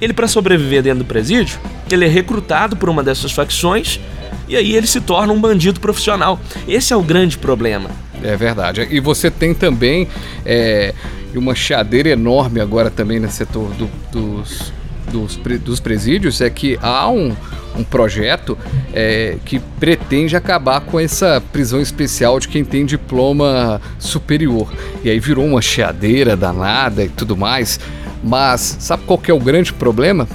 ele 0.00 0.14
pra 0.14 0.26
sobreviver 0.26 0.82
dentro 0.82 1.00
do 1.00 1.04
presídio, 1.04 1.60
ele 1.90 2.06
é 2.06 2.08
recrutado 2.08 2.74
por 2.74 2.88
uma 2.88 3.02
dessas 3.02 3.32
facções 3.32 4.00
e 4.48 4.56
aí 4.56 4.74
ele 4.74 4.86
se 4.86 5.00
torna 5.00 5.32
um 5.32 5.40
bandido 5.40 5.78
profissional. 5.78 6.40
Esse 6.66 6.92
é 6.92 6.96
o 6.96 7.02
grande 7.02 7.36
problema. 7.36 7.90
É 8.22 8.36
verdade. 8.36 8.86
E 8.90 9.00
você 9.00 9.30
tem 9.30 9.52
também 9.54 10.06
é, 10.44 10.94
uma 11.34 11.54
chadeira 11.54 12.08
enorme 12.10 12.60
agora 12.60 12.90
também 12.90 13.18
no 13.18 13.30
setor 13.30 13.70
do- 13.74 13.90
dos, 14.12 14.72
dos, 15.10 15.36
dos 15.60 15.80
presídios, 15.80 16.40
é 16.40 16.48
que 16.48 16.78
há 16.80 17.08
um, 17.10 17.34
um 17.76 17.82
projeto 17.82 18.56
é, 18.92 19.36
que 19.44 19.58
pretende 19.80 20.36
acabar 20.36 20.80
com 20.80 21.00
essa 21.00 21.42
prisão 21.52 21.80
especial 21.80 22.38
de 22.38 22.48
quem 22.48 22.64
tem 22.64 22.86
diploma 22.86 23.80
superior. 23.98 24.68
E 25.02 25.10
aí 25.10 25.18
virou 25.18 25.44
uma 25.46 25.60
chiadeira 25.62 26.36
danada 26.36 27.02
e 27.04 27.08
tudo 27.08 27.36
mais. 27.36 27.80
Mas 28.22 28.76
sabe 28.78 29.02
qual 29.04 29.18
que 29.18 29.30
é 29.30 29.34
o 29.34 29.40
grande 29.40 29.72
problema? 29.72 30.28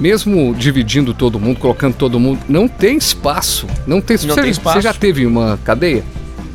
Mesmo 0.00 0.54
dividindo 0.54 1.12
todo 1.14 1.38
mundo, 1.38 1.60
colocando 1.60 1.94
todo 1.94 2.18
mundo, 2.18 2.40
não 2.48 2.66
tem 2.66 2.96
espaço. 2.96 3.66
Não 3.86 4.00
tem, 4.00 4.16
Não 4.24 4.34
você, 4.34 4.40
tem 4.40 4.50
espaço. 4.50 4.78
Você 4.78 4.82
já 4.82 4.94
teve 4.94 5.26
uma 5.26 5.58
cadeia? 5.64 6.02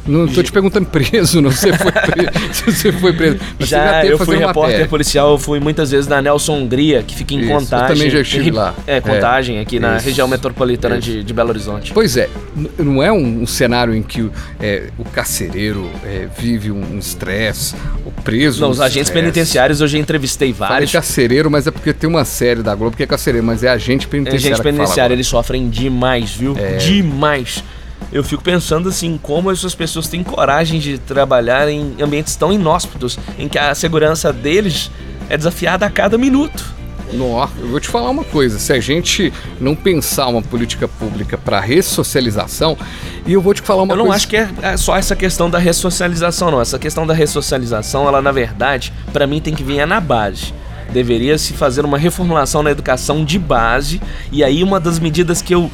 Não 0.07 0.27
tô 0.27 0.41
te 0.41 0.51
perguntando 0.51 0.85
preso, 0.87 1.41
não. 1.41 1.51
Você 1.51 1.71
foi 1.73 1.91
preso. 1.91 2.29
se 2.53 2.63
você 2.71 2.91
foi 2.91 3.13
preso. 3.13 3.37
Mas 3.59 3.69
já 3.69 4.05
eu 4.05 4.17
fui 4.17 4.37
repórter 4.37 4.63
matéria. 4.63 4.87
policial, 4.87 5.31
eu 5.31 5.37
fui 5.37 5.59
muitas 5.59 5.91
vezes 5.91 6.07
na 6.07 6.21
Nelson 6.21 6.57
Hungria, 6.57 7.03
que 7.03 7.15
fica 7.15 7.33
em 7.33 7.39
Isso, 7.41 7.51
eu 7.51 7.59
Contagem. 7.59 7.95
também 7.95 8.09
já 8.09 8.19
estive 8.21 8.51
lá. 8.51 8.73
É, 8.85 9.01
Contagem, 9.01 9.57
É, 9.57 9.61
aqui 9.61 9.79
na 9.79 9.97
isso, 9.97 10.05
região 10.05 10.27
metropolitana 10.27 10.99
de, 10.99 11.23
de 11.23 11.33
Belo 11.33 11.49
Horizonte. 11.49 11.91
Pois 11.93 12.15
é, 12.17 12.29
não 12.77 13.03
é 13.03 13.11
um, 13.11 13.41
um 13.43 13.47
cenário 13.47 13.93
em 13.93 14.01
que 14.01 14.29
é, 14.59 14.89
o 14.97 15.03
carcereiro 15.03 15.89
é, 16.03 16.27
vive 16.37 16.71
um 16.71 16.97
estresse, 16.97 17.75
o 18.05 18.11
preso. 18.23 18.61
Não, 18.61 18.69
um 18.69 18.71
os 18.71 18.79
agentes 18.79 19.07
estresse. 19.07 19.13
penitenciários 19.21 19.81
eu 19.81 19.87
já 19.87 19.97
entrevistei 19.97 20.53
Falei 20.53 20.69
vários. 20.69 20.91
carcereiro, 20.91 21.51
mas 21.51 21.67
é 21.67 21.71
porque 21.71 21.93
tem 21.93 22.09
uma 22.09 22.25
série 22.25 22.61
da 22.63 22.73
Globo 22.75 22.95
que 22.95 23.03
é 23.03 23.07
carcereiro, 23.07 23.45
mas 23.45 23.63
é 23.63 23.69
agente 23.69 24.07
penitenciário. 24.07 24.57
Fala 24.57 24.63
penitenciários, 24.63 24.97
agora. 24.99 25.13
eles 25.13 25.27
sofrem 25.27 25.69
demais, 25.69 26.31
viu? 26.31 26.55
É. 26.57 26.77
Demais. 26.77 27.63
Eu 28.11 28.23
fico 28.23 28.43
pensando 28.43 28.89
assim, 28.89 29.19
como 29.21 29.51
essas 29.51 29.75
pessoas 29.75 30.07
têm 30.07 30.23
coragem 30.23 30.79
de 30.79 30.97
trabalhar 30.97 31.67
em 31.69 31.95
ambientes 32.01 32.35
tão 32.35 32.53
inóspitos, 32.53 33.19
em 33.37 33.47
que 33.47 33.57
a 33.57 33.73
segurança 33.75 34.31
deles 34.31 34.89
é 35.29 35.37
desafiada 35.37 35.85
a 35.85 35.89
cada 35.89 36.17
minuto. 36.17 36.77
Nó, 37.13 37.47
eu 37.57 37.69
vou 37.69 37.79
te 37.79 37.87
falar 37.87 38.09
uma 38.09 38.23
coisa: 38.23 38.59
se 38.59 38.73
a 38.73 38.79
gente 38.79 39.31
não 39.61 39.75
pensar 39.75 40.27
uma 40.27 40.41
política 40.41 40.87
pública 40.87 41.37
para 41.37 41.59
ressocialização, 41.59 42.77
e 43.25 43.33
eu 43.33 43.41
vou 43.41 43.53
te 43.53 43.61
falar 43.61 43.83
uma 43.83 43.93
Eu 43.93 43.97
não 43.97 44.05
coisa. 44.05 44.17
acho 44.17 44.27
que 44.27 44.35
é 44.35 44.49
é 44.61 44.77
só 44.77 44.95
essa 44.95 45.15
questão 45.15 45.49
da 45.49 45.57
ressocialização, 45.57 46.51
não. 46.51 46.59
Essa 46.61 46.77
questão 46.77 47.07
da 47.07 47.13
ressocialização, 47.13 48.07
ela 48.07 48.21
na 48.21 48.31
verdade, 48.31 48.91
pra 49.13 49.25
mim 49.25 49.39
tem 49.39 49.53
que 49.53 49.63
vir 49.63 49.79
é 49.79 49.85
na 49.85 50.01
base. 50.01 50.53
Deveria 50.91 51.37
se 51.37 51.53
fazer 51.53 51.85
uma 51.85 51.97
reformulação 51.97 52.63
na 52.63 52.71
educação 52.71 53.23
de 53.23 53.37
base, 53.39 54.01
e 54.31 54.43
aí 54.43 54.63
uma 54.63 54.79
das 54.79 54.99
medidas 54.99 55.41
que 55.41 55.53
eu 55.53 55.71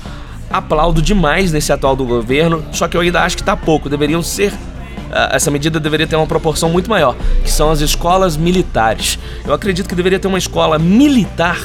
aplaudo 0.54 1.02
demais 1.02 1.52
nesse 1.52 1.74
atual 1.74 1.96
do 1.96 2.06
governo, 2.06 2.64
só 2.72 2.88
que 2.88 2.96
eu 2.96 3.02
ainda 3.02 3.22
acho 3.22 3.36
que 3.36 3.44
tá 3.44 3.58
pouco, 3.58 3.90
deveriam 3.90 4.22
ser 4.22 4.54
ah, 5.12 5.30
essa 5.34 5.52
medida 5.52 5.80
deveria 5.80 6.08
ter 6.08 6.16
uma 6.16 6.26
proporção 6.26 6.70
muito 6.70 6.90
maior, 6.90 7.16
que 7.44 7.52
são 7.52 7.70
as 7.70 7.82
escolas 7.82 8.36
militares. 8.36 9.20
Eu 9.46 9.54
acredito 9.54 9.88
que 9.88 9.96
deveria 9.96 10.20
ter 10.20 10.28
uma 10.28 10.40
escola 10.40 10.80
militar 10.80 11.60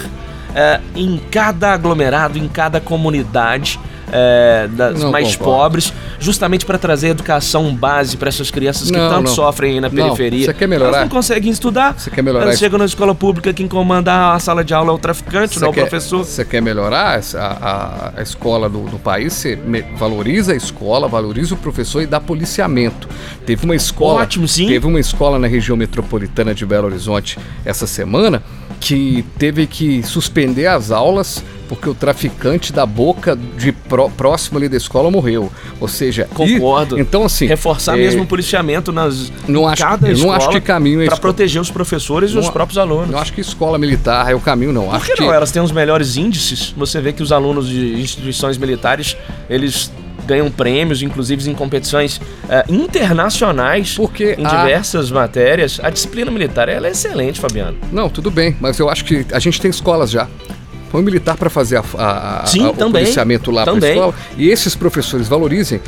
eh, 0.55 0.81
em 0.95 1.19
cada 1.31 1.73
aglomerado, 1.73 2.39
em 2.39 2.47
cada 2.47 2.79
comunidade 2.81 3.81
eh, 4.13 4.69
das 4.73 5.01
Não 5.01 5.11
mais 5.11 5.37
concordo. 5.37 5.59
pobres, 5.63 5.93
justamente 6.19 6.65
para 6.67 6.79
trazer 6.79 7.09
educação 7.09 7.75
base 7.75 8.17
para 8.17 8.29
essas 8.29 8.51
crianças 8.51 8.91
que 8.91 8.97
Não, 8.97 9.11
tanto 9.11 9.29
não. 9.29 9.35
sofrem 9.35 9.75
aí 9.75 9.81
na 9.81 9.91
periferia. 9.91 10.47
você 10.47 10.55
quer 10.55 10.67
melhorar? 10.67 10.89
Elas 10.91 11.01
não 11.03 11.09
conseguem 11.09 11.51
estudar. 11.51 11.95
Você 11.99 12.11
quer 12.11 12.23
melhorar 12.23 12.45
Elas 12.45 12.59
chegam 12.59 12.79
na 12.79 12.85
escola 12.85 13.15
pública, 13.15 13.53
quem 13.53 13.69
comanda 13.69 14.33
a 14.35 14.39
sala 14.39 14.65
de 14.65 14.75
aula 14.75 14.91
é 14.93 14.95
o 14.95 14.99
traficante, 14.99 15.59
não 15.61 15.69
é 15.69 15.71
o 15.71 15.75
professor. 15.75 16.25
Você 16.25 16.45
quer 16.45 16.61
melhorar 16.61 17.21
a, 17.35 17.39
a, 17.39 18.13
a 18.17 18.23
escola 18.23 18.69
do, 18.69 18.81
do 18.85 18.99
país? 18.99 19.33
Você 19.33 19.59
valoriza 19.97 20.53
a 20.53 20.57
escola, 20.57 21.09
valoriza 21.09 21.55
o 21.55 21.59
professor 21.59 22.03
e 22.03 22.07
dá 22.07 22.21
policiamento. 22.21 23.09
Teve 23.47 23.65
uma 23.65 23.75
escola. 23.77 24.23
Ótimo, 24.23 24.47
sim. 24.49 24.67
Teve 24.67 24.87
uma 24.87 25.01
escola 25.01 25.39
na 25.39 25.47
região 25.47 25.77
metropolitana 25.77 26.55
de 26.55 26.65
Belo 26.67 26.87
Horizonte 26.87 27.39
essa 27.65 27.87
semana 27.87 28.43
que 28.81 29.25
teve 29.39 29.67
que 29.67 30.03
suspender 30.03 30.67
as 30.67 30.91
aulas 30.91 31.43
porque 31.69 31.87
o 31.87 31.95
traficante 31.95 32.73
da 32.73 32.87
boca 32.87 33.37
de 33.37 33.73
pró- 33.73 34.09
próximo 34.09 34.57
ali 34.57 34.71
da 34.71 34.77
escola 34.79 35.11
morreu. 35.11 35.53
Ou 35.79 35.87
seja, 35.87 36.27
e- 36.31 36.35
Concordo. 36.35 36.99
então 36.99 37.25
assim, 37.25 37.47
Reforçar 37.47 37.95
é, 37.99 38.01
mesmo 38.01 38.23
o 38.23 38.27
policiamento 38.27 38.91
nas 38.91 39.31
não 39.47 39.69
acho- 39.69 39.83
cada 39.83 40.09
não 40.15 40.33
acho 40.33 40.49
que 40.49 40.61
caminho 40.63 41.03
é 41.03 41.07
para 41.07 41.19
proteger 41.19 41.61
os 41.61 41.71
professores 41.71 42.31
e 42.31 42.35
Não 42.35 42.41
os 42.41 42.49
a- 42.49 42.53
próprios 42.53 42.79
alunos. 42.79 43.11
Não 43.11 43.19
acho 43.19 43.35
que 43.35 43.43
escola 43.43 43.77
militar 43.77 44.31
é 44.31 44.35
o 44.35 44.41
caminho 44.41 44.73
não. 44.73 44.87
Por 44.87 44.95
acho 44.97 45.05
que 45.07 45.15
que 45.17 45.21
não? 45.23 45.35
Elas 45.35 45.51
têm 45.51 45.61
os 45.61 45.71
melhores 45.73 46.17
índices. 46.17 46.73
Você 46.75 47.01
vê 47.03 47.13
que 47.13 47.23
os 47.23 47.33
alunos 47.33 47.69
de 47.69 48.01
instituições 48.01 48.57
militares, 48.57 49.15
eles 49.51 49.91
ganham 50.29 50.51
prêmios, 50.51 51.03
inclusive 51.03 51.51
em 51.51 51.55
competições 51.55 52.21
eh, 52.49 52.65
internacionais 52.69 53.97
Porque 53.97 54.37
em 54.39 54.45
a- 54.47 54.49
diversas 54.49 55.11
matérias. 55.11 55.81
A 55.83 55.91
disciplina 55.91 56.31
militar 56.31 56.69
ela 56.69 56.87
é 56.87 56.91
excelente, 56.91 57.41
Fabiano. 57.41 57.77
Não, 57.91 58.09
tudo 58.09 58.31
bem, 58.31 58.55
mas 58.61 58.79
eu 58.79 58.89
acho 58.89 59.05
que 59.05 59.25
a 59.33 59.39
gente 59.39 59.61
tem 59.61 59.71
escolas 59.71 60.11
já. 60.11 60.29
Põe 60.91 61.03
militar 61.03 61.37
para 61.37 61.51
fazer 61.51 61.77
a, 61.77 61.85
a- 61.99 62.43
a- 62.43 62.47
Sim, 62.47 62.65
a- 62.67 62.71
o 62.71 62.73
também. 62.73 63.03
policiamento 63.03 63.51
lá 63.51 63.65
para 63.65 63.75
Também. 63.75 63.91
escola. 63.93 64.15
E 64.39 64.49
esses 64.49 64.75
professores 64.75 65.29
valorizem. 65.29 65.81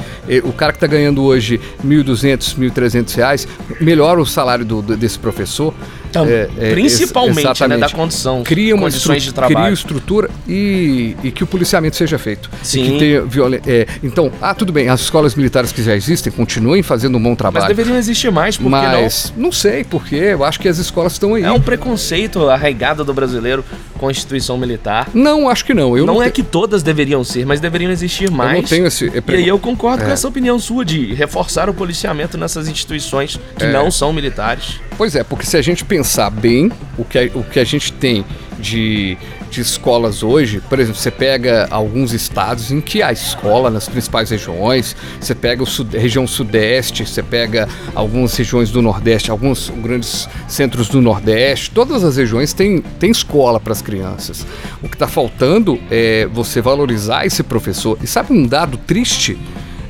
O 0.45 0.53
cara 0.53 0.73
que 0.73 0.77
está 0.77 0.87
ganhando 0.87 1.23
hoje 1.23 1.59
R$ 1.83 1.89
1.200, 1.89 2.55
1.300 2.59 3.15
reais, 3.15 3.49
melhora 3.81 4.21
o 4.21 4.27
salário 4.27 4.65
do- 4.65 4.83
desse 4.83 5.19
professor. 5.19 5.73
Então, 6.11 6.27
É, 6.27 6.49
é, 6.59 6.73
principalmente, 6.73 7.67
né, 7.69 7.79
da 7.79 7.89
condição, 7.89 8.43
Cria 8.43 8.75
uma 8.75 8.83
condições 8.83 9.23
de 9.23 9.33
trabalho. 9.33 9.57
Cria 9.67 9.73
estrutura 9.73 10.29
e, 10.49 11.17
e 11.23 11.31
que 11.31 11.45
o 11.45 11.47
policiamento 11.47 11.95
seja 11.97 12.19
feito. 12.19 12.51
Sim. 12.63 12.85
que 12.85 12.99
tenha 12.99 13.23
violen- 13.23 13.61
é, 13.67 13.87
então, 14.03 14.31
ah, 14.43 14.53
tudo 14.55 14.73
bem, 14.73 14.89
as 14.89 15.01
escolas 15.01 15.35
militares 15.35 15.71
que 15.73 15.83
já 15.83 15.95
existem 15.95 16.33
continuem 16.33 16.83
fazendo 16.83 17.17
um 17.17 17.23
bom 17.23 17.31
Mas 17.31 17.39
trabalho. 17.39 17.69
deveriam 17.69 17.97
existir 17.97 18.31
mais, 18.31 18.57
porque 18.57 18.71
Mas 18.71 19.33
não 19.37 19.53
sei 19.53 19.85
porque, 19.85 20.17
eu 20.17 20.45
acho 20.45 20.59
que 20.59 20.69
as 20.69 20.79
escolas 20.79 21.13
estão 21.13 21.35
aí. 21.35 21.43
não? 21.43 21.51
É 21.51 21.53
um 21.53 21.61
preconceito 21.61 22.49
arraigado 22.49 23.05
do 23.05 23.15
brasileiro 23.15 23.65
com 24.01 24.09
a 24.09 24.11
instituição 24.11 24.57
militar. 24.57 25.11
Não, 25.13 25.47
acho 25.47 25.63
que 25.63 25.75
não. 25.75 25.95
Eu 25.97 26.07
não 26.07 26.15
não 26.15 26.23
é 26.23 26.31
te- 26.31 26.37
que 26.37 26.43
todas 26.43 26.83
deveriam 26.83 27.23
ser, 27.23 27.45
mas 27.45 27.61
deveriam 27.61 27.91
existir 27.93 28.31
mais. 28.31 28.55
Eu 28.57 28.63
não 28.63 28.69
tenho 28.69 28.87
esse. 28.87 29.13
E 29.29 29.35
aí 29.35 29.47
eu 29.47 29.59
concordo 29.59 30.03
com 30.05 30.09
É. 30.11 30.13
essa 30.15 30.27
opinião 30.27 30.59
sua 30.59 30.85
de 30.87 31.13
reforçar 31.13 31.69
o 31.69 31.75
policiamento 31.75 32.39
nessas 32.39 32.67
instituições 32.67 33.39
que 33.59 33.65
É. 33.65 33.71
não 33.73 33.91
são 33.91 34.11
militares. 34.11 34.81
Pois 34.97 35.15
é, 35.15 35.23
porque 35.23 35.45
se 35.45 35.55
a 35.59 35.63
gente 35.63 35.85
pensar 35.85 36.31
bem 36.31 36.73
o 36.97 37.05
que 37.05 37.19
a, 37.19 37.23
o 37.35 37.45
que 37.45 37.59
a 37.61 37.65
gente 37.65 37.93
tem 37.93 38.25
de, 38.59 39.19
de 39.51 39.61
escolas 39.61 40.23
hoje, 40.23 40.63
por 40.69 40.79
exemplo, 40.79 41.01
você 41.01 41.11
pega 41.11 41.67
alguns 41.71 42.13
estados 42.13 42.71
em 42.71 42.81
que 42.81 43.03
há 43.03 43.13
escola 43.13 43.69
nas 43.69 43.89
principais 43.89 44.31
regiões, 44.31 44.97
você 45.21 45.35
pega 45.35 45.65
a 45.65 45.99
região 45.99 46.27
sudeste, 46.27 47.07
você 47.07 47.23
pega 47.23 47.69
algumas 47.95 48.35
regiões 48.37 48.71
do 48.71 48.81
nordeste, 48.81 49.31
alguns 49.31 49.69
grandes 49.69 50.29
centros 50.47 50.89
do 50.89 51.01
nordeste, 51.01 51.71
todas 51.73 52.05
as 52.05 52.17
regiões 52.17 52.53
têm, 52.53 52.81
têm 52.99 53.11
escola 53.11 53.59
para 53.59 53.73
as 53.73 53.83
crianças. 53.83 54.47
O 54.83 54.89
que 54.89 54.95
está 54.95 55.09
faltando 55.09 55.79
é 55.91 56.27
você 56.33 56.61
valorizar 56.61 57.27
esse 57.27 57.43
professor. 57.43 57.99
E 58.03 58.07
sabe 58.07 58.33
um 58.33 58.47
dado 58.47 58.79
triste? 58.79 59.37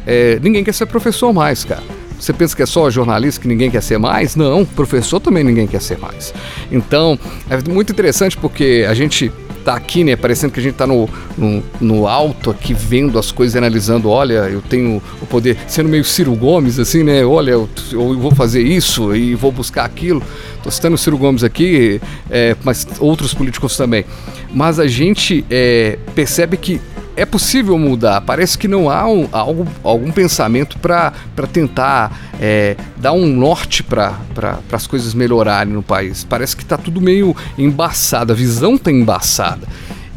É, 0.06 0.38
ninguém 0.42 0.64
quer 0.64 0.72
ser 0.72 0.86
professor 0.86 1.32
mais, 1.32 1.64
cara. 1.64 1.82
Você 2.18 2.34
pensa 2.34 2.54
que 2.54 2.62
é 2.62 2.66
só 2.66 2.90
jornalista 2.90 3.40
que 3.40 3.48
ninguém 3.48 3.70
quer 3.70 3.82
ser 3.82 3.98
mais? 3.98 4.36
Não, 4.36 4.64
professor 4.64 5.20
também 5.20 5.42
ninguém 5.42 5.66
quer 5.66 5.80
ser 5.80 5.98
mais. 5.98 6.34
Então, 6.70 7.18
é 7.48 7.56
muito 7.70 7.92
interessante 7.92 8.36
porque 8.36 8.84
a 8.88 8.92
gente 8.92 9.32
tá 9.60 9.74
aqui, 9.74 10.04
né? 10.04 10.16
Parecendo 10.16 10.52
que 10.52 10.60
a 10.60 10.62
gente 10.62 10.74
tá 10.74 10.86
no, 10.86 11.08
no, 11.36 11.62
no 11.80 12.06
alto 12.06 12.50
aqui, 12.50 12.74
vendo 12.74 13.18
as 13.18 13.30
coisas, 13.30 13.56
analisando. 13.56 14.08
Olha, 14.08 14.48
eu 14.48 14.60
tenho 14.62 15.02
o 15.20 15.26
poder, 15.26 15.56
sendo 15.66 15.88
meio 15.88 16.04
Ciro 16.04 16.34
Gomes, 16.34 16.78
assim, 16.78 17.02
né? 17.02 17.24
Olha, 17.24 17.52
eu, 17.52 17.68
eu 17.92 18.18
vou 18.18 18.34
fazer 18.34 18.62
isso 18.62 19.14
e 19.14 19.34
vou 19.34 19.52
buscar 19.52 19.84
aquilo. 19.84 20.22
Tô 20.62 20.70
citando 20.70 20.94
o 20.94 20.98
Ciro 20.98 21.16
Gomes 21.16 21.42
aqui, 21.42 22.00
é, 22.30 22.56
mas 22.62 22.86
outros 22.98 23.32
políticos 23.32 23.76
também. 23.76 24.04
Mas 24.52 24.78
a 24.78 24.86
gente 24.86 25.44
é, 25.48 25.98
percebe 26.14 26.56
que 26.56 26.80
é 27.16 27.24
possível 27.24 27.76
mudar. 27.78 28.20
Parece 28.22 28.56
que 28.56 28.66
não 28.68 28.88
há 28.90 29.06
um- 29.06 29.28
algo, 29.32 29.66
algum 29.82 30.10
pensamento 30.10 30.78
para 30.78 31.12
tentar 31.52 32.30
é, 32.40 32.76
dar 32.96 33.12
um 33.12 33.26
norte 33.26 33.82
para 33.82 34.12
pra, 34.34 34.58
as 34.72 34.86
coisas 34.86 35.12
melhorarem 35.12 35.72
no 35.72 35.82
país. 35.82 36.24
Parece 36.24 36.56
que 36.56 36.62
está 36.62 36.78
tudo 36.78 37.00
meio 37.00 37.36
embaçado, 37.58 38.32
a 38.32 38.36
visão 38.36 38.76
está 38.76 38.90
embaçada. 38.90 39.66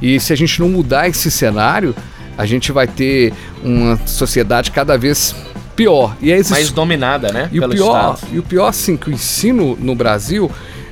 E 0.01 0.19
se 0.19 0.31
a 0.31 0.35
gente 0.35 0.59
não 0.59 0.69
mudar 0.69 1.07
esse 1.09 1.29
cenário, 1.29 1.93
a 2.37 2.45
gente 2.45 2.71
vai 2.71 2.87
ter 2.87 3.33
uma 3.63 3.97
sociedade 4.07 4.71
cada 4.71 4.97
vez 4.97 5.35
pior. 5.75 6.15
E 6.21 6.31
é 6.31 6.37
esses 6.37 6.51
Mais 6.51 6.71
dominada, 6.71 7.31
né? 7.31 7.49
e 7.51 7.59
o 7.59 7.67
pior, 7.69 8.13
Estado. 8.15 8.31
e 8.33 8.39
o 8.39 8.43
pior 8.43 8.67
assim, 8.67 8.95
que 8.95 9.09
o 9.09 9.13
ensino 9.13 9.77
no 9.79 9.95
Brasil, 9.95 10.49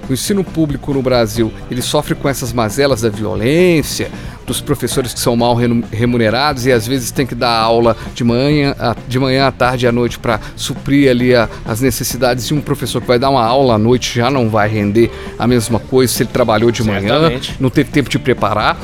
o 0.10 0.14
ensino 0.14 0.44
público 0.44 0.94
no 0.94 1.02
Brasil, 1.02 1.52
ele 1.70 1.82
sofre 1.82 2.16
com 2.16 2.28
essas 2.28 2.52
mazelas 2.52 3.02
da 3.02 3.10
violência, 3.10 4.12
dos 4.52 4.62
professores 4.62 5.14
que 5.14 5.20
são 5.20 5.36
mal 5.36 5.56
remunerados 5.92 6.66
e 6.66 6.72
às 6.72 6.86
vezes 6.86 7.10
tem 7.12 7.26
que 7.26 7.34
dar 7.34 7.58
aula 7.58 7.96
de 8.14 8.24
manhã, 8.24 8.76
de 9.08 9.18
manhã 9.20 9.48
à 9.48 9.52
tarde 9.52 9.86
e 9.86 9.88
à 9.88 9.92
noite 9.92 10.20
para 10.20 10.40
suprir 10.56 11.10
ali 11.10 11.34
a- 11.34 11.48
as 11.66 11.80
necessidades 11.82 12.46
de 12.48 12.54
um 12.54 12.60
professor 12.62 13.02
que 13.02 13.08
vai 13.08 13.18
dar 13.18 13.30
uma 13.30 13.44
aula 13.44 13.76
à 13.76 13.78
noite 13.78 14.16
já 14.20 14.30
não 14.30 14.50
vai 14.50 14.68
render 14.68 15.10
a 15.40 15.48
mesma 15.48 15.80
coisa 15.80 16.12
se 16.14 16.24
ele 16.24 16.30
trabalhou 16.32 16.70
de 16.72 16.84
manhã, 16.84 17.08
Certamente. 17.20 17.56
não 17.60 17.70
teve 17.70 17.90
tempo 17.92 18.10
de 18.10 18.20
preparar. 18.20 18.78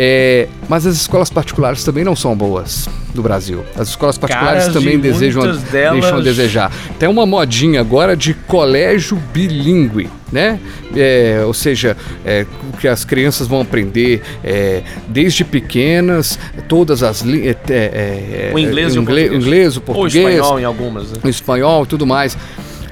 É, 0.00 0.46
mas 0.68 0.86
as 0.86 0.94
escolas 0.94 1.28
particulares 1.28 1.82
também 1.82 2.04
não 2.04 2.14
são 2.14 2.36
boas 2.36 2.88
no 3.14 3.20
Brasil. 3.22 3.64
As 3.76 3.88
escolas 3.88 4.16
particulares 4.16 4.64
Caras, 4.66 4.72
também 4.74 4.94
e 4.94 4.98
desejam 4.98 5.42
delas- 5.42 5.62
deixam 5.64 6.18
a 6.18 6.20
desejar. 6.20 6.72
Tem 7.00 7.08
uma 7.08 7.26
modinha 7.26 7.80
agora 7.80 8.16
de 8.16 8.32
colégio 8.32 9.16
bilíngue, 9.34 10.08
né? 10.30 10.60
É, 10.94 11.42
ou 11.44 11.52
seja, 11.52 11.96
é, 12.24 12.46
o 12.72 12.76
que 12.76 12.86
as 12.86 13.04
crianças 13.04 13.48
vão 13.48 13.60
aprender 13.60 14.22
é, 14.44 14.82
desde 15.08 15.44
pequenas, 15.44 16.38
todas 16.68 17.02
as 17.02 17.22
línguas. 17.22 17.56
É, 17.68 18.50
é, 18.50 18.52
O 18.54 18.58
inglês 18.58 18.94
e 18.94 18.98
o 18.98 19.02
ingle- 19.02 19.14
português. 19.16 19.42
inglês, 19.44 19.76
o 19.76 19.80
português, 19.80 20.14
espanhol 20.36 20.60
em 20.60 20.64
algumas, 20.64 21.10
né? 21.10 21.18
o 21.24 21.28
espanhol 21.28 21.82
e 21.82 21.86
tudo 21.88 22.06
mais. 22.06 22.38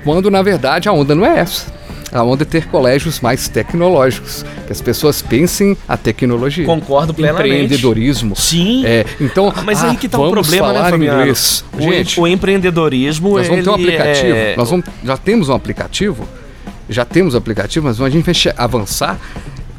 Quando 0.03 0.29
na 0.31 0.43
verdade 0.43 0.89
a 0.89 0.93
onda 0.93 1.15
não 1.15 1.25
é 1.25 1.39
essa. 1.39 1.67
A 2.13 2.23
onda 2.23 2.45
é 2.45 2.47
ter 2.47 2.67
colégios 2.69 3.21
mais 3.21 3.49
tecnológicos, 3.49 4.45
que 4.67 4.73
as 4.73 4.81
pessoas 4.81 5.21
pensem 5.23 5.77
a 5.89 5.97
tecnologia. 5.97 6.65
Concordo 6.65 7.13
plenamente. 7.13 7.49
Empreendedorismo. 7.49 8.37
Sim. 8.37 8.85
É, 8.87 9.05
então, 9.21 9.53
Mas 9.65 9.83
ah, 9.83 9.91
aí 9.91 9.97
que 9.97 10.09
tá 10.09 10.19
o 10.19 10.31
problema, 10.31 10.69
né, 10.69 10.75
falar 10.79 10.91
Fabiano? 10.91 11.21
inglês. 11.21 11.65
O, 11.77 11.81
Gente, 11.83 12.21
o 12.21 12.27
empreendedorismo, 12.27 13.37
nós 13.37 13.49
vamos 13.49 13.65
ter 13.65 13.71
um 13.71 13.75
ele 13.75 13.97
aplicativo. 13.97 14.35
é- 14.37 14.57
Nós 14.57 14.71
vamos, 14.71 14.87
já 15.05 15.17
temos 15.17 15.49
um 15.49 15.55
aplicativo. 15.55 16.29
Já 16.89 17.05
temos 17.05 17.35
um 17.35 17.39
aplicativo, 17.39 17.87
mas 17.87 18.01
a 18.01 18.09
gente 18.09 18.25
vai 18.25 18.55
avançar. 18.57 19.19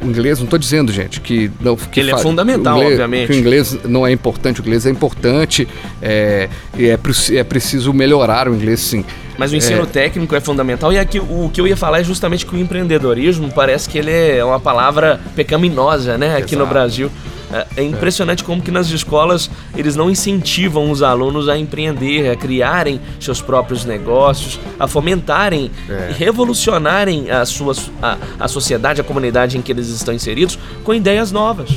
O 0.01 0.05
inglês, 0.05 0.37
não 0.37 0.43
estou 0.45 0.59
dizendo, 0.59 0.91
gente, 0.91 1.19
que 1.21 1.49
não 1.59 1.75
que 1.75 1.99
Ele 2.01 2.11
é 2.11 2.17
fundamental, 2.17 2.75
inglês- 2.75 2.91
obviamente. 2.91 3.27
Que 3.27 3.33
o 3.33 3.35
inglês 3.35 3.77
não 3.85 4.05
é 4.05 4.11
importante, 4.11 4.59
o 4.59 4.61
inglês 4.61 4.85
é 4.85 4.89
importante. 4.91 5.67
É, 6.01 6.49
e 6.77 6.85
é, 6.87 6.99
é 7.33 7.43
preciso 7.43 7.91
melhorar 7.93 8.47
o 8.49 8.53
inglês, 8.53 8.81
sim. 8.81 9.03
Mas 9.37 9.51
o 9.51 9.55
ensino 9.55 9.83
É. 9.83 9.85
técnico 9.85 10.35
é 10.35 10.39
fundamental. 10.41 10.91
E 10.91 10.97
aqui 10.97 11.19
o 11.19 11.49
que 11.53 11.61
eu 11.61 11.67
ia 11.67 11.77
falar 11.77 11.99
é 11.99 12.03
justamente 12.03 12.45
que 12.45 12.55
o 12.55 12.59
empreendedorismo 12.59 13.51
parece 13.51 13.87
que 13.89 13.97
ele 13.97 14.11
é 14.11 14.43
uma 14.43 14.59
palavra 14.59 15.19
pecaminosa, 15.35 16.17
né? 16.17 16.35
Aqui 16.35 16.55
no 16.55 16.63
Exato. 16.63 16.73
Brasil. 16.73 17.11
É 17.49 17.65
é 17.77 17.83
impressionante 17.83 18.43
como 18.43 18.61
que 18.61 18.69
nas 18.71 18.89
escolas 18.89 19.49
eles 19.73 19.95
não 19.95 20.09
incentivam 20.09 20.91
os 20.91 21.01
alunos 21.01 21.47
a 21.47 21.57
empreender, 21.57 22.29
a 22.29 22.35
criarem 22.35 22.99
seus 23.21 23.41
próprios 23.41 23.85
negócios, 23.85 24.59
a 24.77 24.85
fomentarem 24.85 25.71
É. 25.89 26.09
e 26.09 26.13
revolucionarem 26.13 27.31
a, 27.31 27.45
sua, 27.45 27.73
a, 28.01 28.17
a 28.37 28.47
sociedade, 28.49 28.99
a 28.99 29.03
comunidade 29.03 29.57
em 29.57 29.61
que 29.61 29.71
eles 29.71 29.87
estão 29.87 30.13
inseridos 30.13 30.59
com 30.83 30.93
ideias 30.93 31.31
novas. 31.31 31.69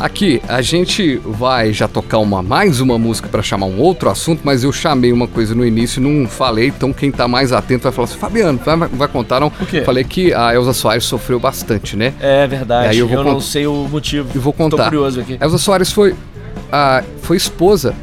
Aqui, 0.00 0.40
a 0.48 0.62
gente 0.62 1.16
vai 1.22 1.74
já 1.74 1.86
tocar 1.86 2.16
uma, 2.18 2.42
mais 2.42 2.80
uma 2.80 2.98
música 2.98 3.28
para 3.28 3.42
chamar 3.42 3.66
um 3.66 3.78
outro 3.78 4.08
assunto, 4.08 4.40
mas 4.42 4.64
eu 4.64 4.72
chamei 4.72 5.12
uma 5.12 5.28
coisa 5.28 5.54
no 5.54 5.62
início 5.62 6.00
e 6.00 6.02
não 6.02 6.26
falei, 6.26 6.68
então 6.68 6.90
quem 6.90 7.12
tá 7.12 7.28
mais 7.28 7.52
atento 7.52 7.82
vai 7.82 7.92
falar 7.92 8.06
assim, 8.06 8.18
Fabiano, 8.18 8.58
vai, 8.64 8.76
vai 8.88 9.08
contar 9.08 9.40
não? 9.40 9.52
Falei 9.84 10.02
que 10.02 10.32
a 10.32 10.54
Elza 10.54 10.72
Soares 10.72 11.04
sofreu 11.04 11.38
bastante, 11.38 11.96
né? 11.96 12.14
É 12.18 12.46
verdade. 12.46 12.88
Aí 12.88 12.98
eu 12.98 13.10
eu 13.10 13.22
não 13.22 13.42
sei 13.42 13.66
o 13.66 13.86
motivo. 13.90 14.30
Eu 14.34 14.40
vou 14.40 14.54
contar. 14.54 14.76
Tô 14.76 14.84
curioso 14.84 15.20
aqui. 15.20 15.36
Elza 15.38 15.58
Soares 15.58 15.92
foi, 15.92 16.14
a, 16.72 17.02
foi 17.20 17.36
esposa 17.36 17.94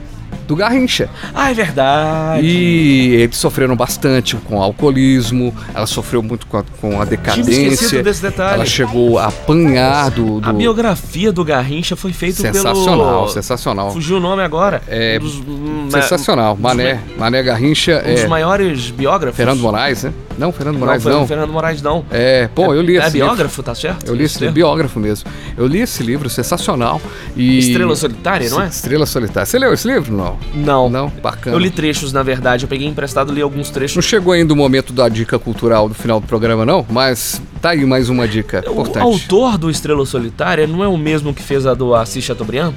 do 0.48 0.56
Garrincha. 0.56 1.10
Ah, 1.36 1.52
é 1.52 1.54
verdade. 1.54 2.45
E 2.48 3.16
eles 3.16 3.38
sofreram 3.38 3.76
bastante 3.76 4.36
com 4.38 4.58
o 4.58 4.62
alcoolismo, 4.64 5.54
ela 5.74 5.86
sofreu 5.86 6.24
muito 6.24 6.48
com 6.48 6.58
a, 6.58 6.64
com 6.80 7.02
a 7.02 7.06
decadência. 7.06 8.02
desse 8.02 8.22
detalhe. 8.22 8.54
Ela 8.56 8.66
chegou 8.66 9.20
a 9.20 9.28
apanhar 9.28 10.10
do. 10.12 10.39
do 10.39 10.50
A 10.50 10.54
biografia 10.54 11.32
do 11.32 11.43
Garrincha 11.43 11.95
foi 11.95 12.14
feita 12.14 12.41
sensacional, 12.41 13.20
pelo... 13.24 13.28
sensacional. 13.30 13.91
Fugiu 13.91 14.18
o 14.18 14.20
nome 14.20 14.41
agora. 14.41 14.82
É, 14.88 15.20
dos, 15.20 15.36
hum, 15.36 15.89
Sensacional. 15.91 16.56
Mané, 16.60 16.95
ma- 17.18 17.26
Mané 17.26 17.43
Garrincha. 17.43 18.04
Um 18.06 18.14
dos 18.14 18.22
é, 18.24 18.28
maiores 18.28 18.89
biógrafos. 18.89 19.38
Fernando 19.38 19.60
Moraes, 19.60 20.04
né? 20.04 20.14
Não, 20.38 20.52
Fernando 20.52 20.78
Moraes 20.78 21.04
não. 21.04 21.12
não. 21.12 21.20
Foi 21.20 21.28
Fernando 21.28 21.52
Moraes 21.52 21.82
não. 21.82 22.06
É, 22.12 22.48
pô, 22.54 22.74
eu 22.74 22.82
li 22.82 22.98
É 22.98 23.00
esse 23.00 23.14
livro. 23.18 23.28
biógrafo, 23.30 23.64
tá 23.64 23.74
certo? 23.76 24.06
Eu 24.08 24.16
li 24.16 24.24
esse 24.26 24.40
livro, 24.40 24.54
biógrafo 24.54 25.00
mesmo. 25.00 25.30
Eu 25.58 25.66
li 25.68 25.80
esse 25.82 26.04
livro, 26.04 26.30
sensacional. 26.30 27.02
E... 27.36 27.58
Estrela 27.60 27.96
Solitária, 27.96 28.50
não 28.50 28.62
é? 28.62 28.68
Estrela 28.68 29.06
Solitária. 29.06 29.46
Você 29.46 29.58
leu 29.60 29.74
esse 29.74 29.88
livro? 29.88 30.16
Não. 30.16 30.38
Não. 30.54 30.90
Não? 30.90 31.10
Bacana. 31.22 31.56
Eu 31.56 31.60
li 31.60 31.70
trechos, 31.70 32.14
na 32.14 32.24
verdade. 32.24 32.66
Eu 32.66 32.70
peguei 32.70 32.88
emprestado, 32.88 33.34
li 33.34 33.42
alguns 33.42 33.68
Não 33.68 33.74
trechos. 33.74 34.06
chegou 34.06 34.34
ainda 34.34 34.54
o 34.54 34.56
momento 34.56 34.94
da 34.94 35.10
dica 35.10 35.38
cultural 35.40 35.88
do 35.90 35.96
final 35.96 36.20
do 36.20 36.28
programa, 36.28 36.66
não? 36.66 36.86
Mas 36.90 37.42
tá 37.62 37.70
aí 37.72 37.86
mais 37.86 38.10
uma 38.10 38.28
dica 38.28 38.64
O 38.68 38.72
importante. 38.72 39.04
autor 39.04 39.58
do 39.58 39.70
Estrela 39.70 40.06
Solitária 40.06 40.68
não 40.68 40.84
é 40.84 40.88
o 40.88 40.98
mesmo 40.98 41.34
que 41.34 41.42
fez 41.42 41.66
a 41.66 41.74
do 41.74 41.96
Assis 41.96 42.24
Chateaubriand? 42.24 42.74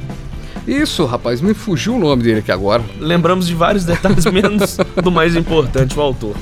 Isso, 0.67 1.05
rapaz, 1.05 1.41
me 1.41 1.55
fugiu 1.55 1.95
o 1.95 1.99
nome 1.99 2.23
dele 2.23 2.41
aqui 2.41 2.53
agora. 2.53 2.83
Lembramos 2.99 3.47
de 3.47 3.55
vários 3.55 3.85
detalhes, 3.85 4.25
menos 4.31 4.77
do 5.03 5.11
mais 5.11 5.35
importante, 5.37 5.99
o 5.99 6.03
autor. 6.03 6.35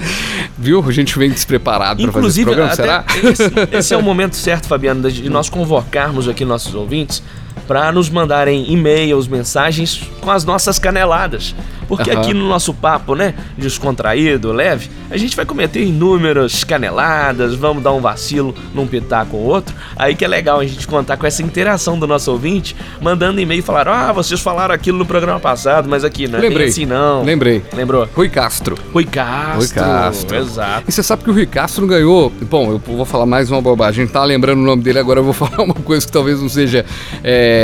Viu? 0.57 0.85
A 0.87 0.93
gente 0.93 1.19
vem 1.19 1.31
despreparado 1.31 2.03
pra 2.03 2.13
fazer 2.13 2.27
esse 2.29 2.41
Inclusive, 2.41 2.47
programa, 2.47 2.75
será? 2.75 3.05
Esse, 3.23 3.77
esse 3.77 3.95
é 3.95 3.97
o 3.97 4.03
momento 4.03 4.37
certo, 4.37 4.67
Fabiano, 4.67 5.11
de 5.11 5.29
nós 5.29 5.49
convocarmos 5.49 6.29
aqui 6.29 6.45
nossos 6.45 6.75
ouvintes 6.75 7.23
para 7.69 7.93
nos 7.93 8.09
mandarem 8.09 8.73
e-mails, 8.73 9.29
mensagens 9.29 10.03
com 10.23 10.31
as 10.31 10.43
nossas 10.43 10.79
caneladas. 10.79 11.55
Porque 11.87 12.11
Aham. 12.11 12.21
aqui 12.21 12.35
no 12.35 12.47
nosso 12.47 12.75
papo, 12.75 13.15
né, 13.15 13.35
descontraído, 13.57 14.53
leve, 14.53 14.91
a 15.11 15.17
gente 15.17 15.35
vai 15.35 15.47
cometer 15.47 15.83
inúmeras 15.83 16.63
caneladas, 16.63 17.55
vamos 17.55 17.83
dar 17.83 17.93
um 17.93 18.01
vacilo 18.01 18.55
num 18.75 18.87
pitaco 18.87 19.37
ou 19.39 19.45
outro. 19.45 19.75
Aí 19.97 20.15
que 20.15 20.23
é 20.23 20.29
legal 20.29 20.61
a 20.61 20.67
gente 20.67 20.87
contar 20.87 21.17
com 21.17 21.27
essa 21.27 21.43
interação 21.43 21.99
do 21.99 22.07
nosso 22.07 22.31
ouvinte, 22.31 22.77
mandando 23.01 23.41
e-mail 23.41 23.61
e 23.61 23.63
falar: 23.63 23.89
"Ah, 23.89 24.13
vocês 24.13 24.39
falaram 24.39 24.75
aquilo 24.75 24.99
no 24.99 25.07
programa 25.07 25.41
passado, 25.41 25.89
mas 25.89 26.05
aqui 26.05 26.29
não 26.29 26.39
é 26.39 26.43
Lembrei. 26.43 26.69
assim 26.69 26.85
não". 26.85 27.23
Lembrei. 27.25 27.63
Lembrou? 27.73 28.07
Rui 28.15 28.29
Castro. 28.29 28.77
Rui 28.93 29.05
Castro. 29.07 29.57
Rui 29.57 29.69
Castro. 29.69 30.37
Exato. 30.37 30.85
E 30.89 30.93
você 30.93 31.03
sabe 31.03 31.25
que 31.25 31.31
o 31.31 31.33
Rui 31.33 31.47
Castro 31.47 31.87
ganhou. 31.87 32.31
Bom, 32.51 32.73
eu 32.73 32.79
vou 32.79 33.07
falar 33.07 33.25
mais 33.25 33.51
uma 33.51 33.63
bobagem. 33.63 34.03
A 34.03 34.07
gente 34.07 34.13
tá 34.13 34.23
lembrando 34.25 34.59
o 34.61 34.65
nome 34.65 34.83
dele 34.83 34.99
agora, 34.99 35.21
eu 35.21 35.25
vou 35.25 35.33
falar 35.49 35.63
uma 35.63 35.75
coisa 35.75 36.05
que 36.05 36.13
talvez 36.13 36.39
não 36.43 36.51
seja 36.51 36.85
é, 37.25 37.58